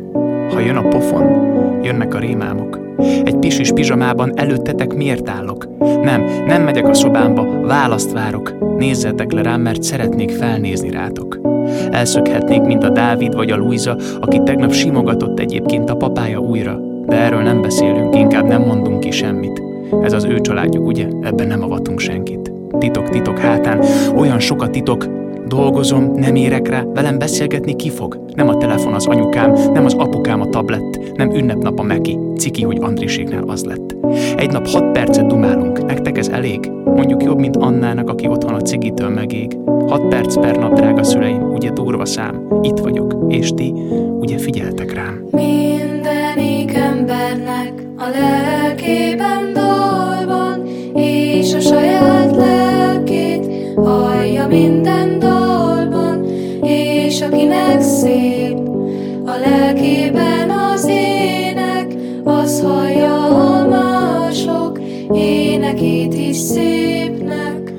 Ha 0.52 0.60
jön 0.60 0.76
a 0.76 0.88
pofon, 0.88 1.22
jön 1.22 1.82
jönnek 1.82 2.14
a 2.14 2.18
rémámok. 2.18 2.81
Egy 3.52 3.58
pisis 3.58 3.74
pizsamában 3.74 4.32
előttetek 4.34 4.94
miért 4.94 5.28
állok? 5.28 5.68
Nem, 6.02 6.24
nem 6.46 6.62
megyek 6.62 6.88
a 6.88 6.94
szobámba, 6.94 7.60
választ 7.66 8.12
várok. 8.12 8.76
Nézzetek 8.78 9.32
le 9.32 9.42
rám, 9.42 9.60
mert 9.60 9.82
szeretnék 9.82 10.30
felnézni 10.30 10.90
rátok. 10.90 11.40
Elszökhetnék, 11.90 12.62
mint 12.62 12.84
a 12.84 12.88
Dávid 12.88 13.34
vagy 13.34 13.50
a 13.50 13.56
Luisa, 13.56 13.96
aki 14.20 14.40
tegnap 14.44 14.72
simogatott 14.72 15.38
egyébként 15.38 15.90
a 15.90 15.96
papája 15.96 16.38
újra. 16.38 16.80
De 17.06 17.16
erről 17.16 17.42
nem 17.42 17.62
beszélünk, 17.62 18.16
inkább 18.16 18.46
nem 18.46 18.62
mondunk 18.62 19.00
ki 19.00 19.10
semmit. 19.10 19.62
Ez 20.02 20.12
az 20.12 20.24
ő 20.24 20.40
családjuk, 20.40 20.86
ugye? 20.86 21.06
Ebben 21.22 21.46
nem 21.46 21.62
avatunk 21.62 21.98
senkit. 21.98 22.52
Titok, 22.78 23.08
titok 23.08 23.38
hátán, 23.38 23.84
olyan 24.16 24.38
sok 24.38 24.62
a 24.62 24.70
titok, 24.70 25.21
Dolgozom, 25.46 26.12
nem 26.14 26.34
érek 26.34 26.68
rá, 26.68 26.84
velem 26.94 27.18
beszélgetni 27.18 27.76
ki 27.76 27.90
fog? 27.90 28.24
Nem 28.34 28.48
a 28.48 28.56
telefon 28.56 28.92
az 28.92 29.06
anyukám, 29.06 29.52
nem 29.72 29.84
az 29.84 29.94
apukám 29.94 30.40
a 30.40 30.48
tablet, 30.48 31.12
nem 31.16 31.30
ünnepnap 31.30 31.78
a 31.78 31.82
Meki, 31.82 32.18
ciki, 32.38 32.62
hogy 32.62 32.78
Andriséknál 32.80 33.42
az 33.46 33.64
lett. 33.64 33.96
Egy 34.36 34.50
nap 34.50 34.66
hat 34.66 34.92
percet 34.92 35.26
dumálunk, 35.26 35.86
nektek 35.86 36.18
ez 36.18 36.28
elég? 36.28 36.70
Mondjuk 36.84 37.22
jobb, 37.22 37.38
mint 37.38 37.56
Annának, 37.56 38.10
aki 38.10 38.28
otthon 38.28 38.54
a 38.54 38.60
cigitől 38.60 39.08
megég. 39.08 39.58
Hat 39.88 40.08
perc 40.08 40.40
per 40.40 40.56
nap, 40.56 40.72
drága 40.72 41.02
szüleim, 41.02 41.42
ugye 41.42 41.70
durva 41.70 42.04
szám. 42.04 42.48
Itt 42.62 42.78
vagyok, 42.78 43.24
és 43.28 43.50
ti, 43.50 43.72
ugye 44.20 44.38
figyeltek 44.38 44.94
rám. 44.94 45.24
Mindenik 45.30 46.74
embernek 46.74 47.72
a 47.96 48.04
lelkében 48.18 49.51
énekét 65.72 66.14
is 66.28 66.36
szépnek. 66.36 67.72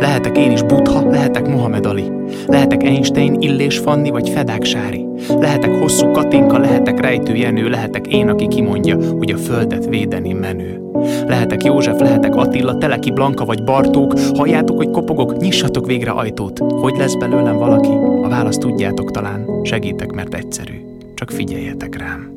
Lehetek 0.00 0.38
én 0.38 0.50
is 0.50 0.62
Buddha, 0.62 1.10
lehetek 1.10 1.48
Mohamed 1.48 1.86
Ali. 1.86 2.04
Lehetek 2.46 2.82
Einstein, 2.82 3.40
Illés 3.40 3.78
Fanni 3.78 4.10
vagy 4.10 4.28
Fedák 4.28 4.64
Sári. 4.64 5.06
Lehetek 5.40 5.74
hosszú 5.74 6.10
Katinka, 6.10 6.58
lehetek 6.58 7.00
Rejtő 7.00 7.34
Jenő, 7.34 7.68
lehetek 7.68 8.06
én, 8.06 8.28
aki 8.28 8.48
kimondja, 8.48 8.98
hogy 9.18 9.30
a 9.30 9.36
földet 9.36 9.86
védeni 9.86 10.32
menő. 10.32 10.80
Lehetek 11.26 11.64
József, 11.64 12.00
lehetek 12.00 12.36
Attila, 12.36 12.78
Teleki 12.78 13.10
Blanka 13.10 13.44
vagy 13.44 13.64
Bartók. 13.64 14.18
Halljátok, 14.36 14.76
hogy 14.76 14.90
kopogok, 14.90 15.36
nyissatok 15.36 15.86
végre 15.86 16.10
ajtót. 16.10 16.58
Hogy 16.58 16.96
lesz 16.96 17.14
belőlem 17.14 17.56
valaki? 17.56 17.92
A 18.22 18.28
választ 18.28 18.60
tudjátok 18.60 19.10
talán. 19.10 19.60
Segítek, 19.62 20.12
mert 20.12 20.34
egyszerű. 20.34 20.74
Csak 21.14 21.30
figyeljetek 21.30 21.98
rám. 21.98 22.35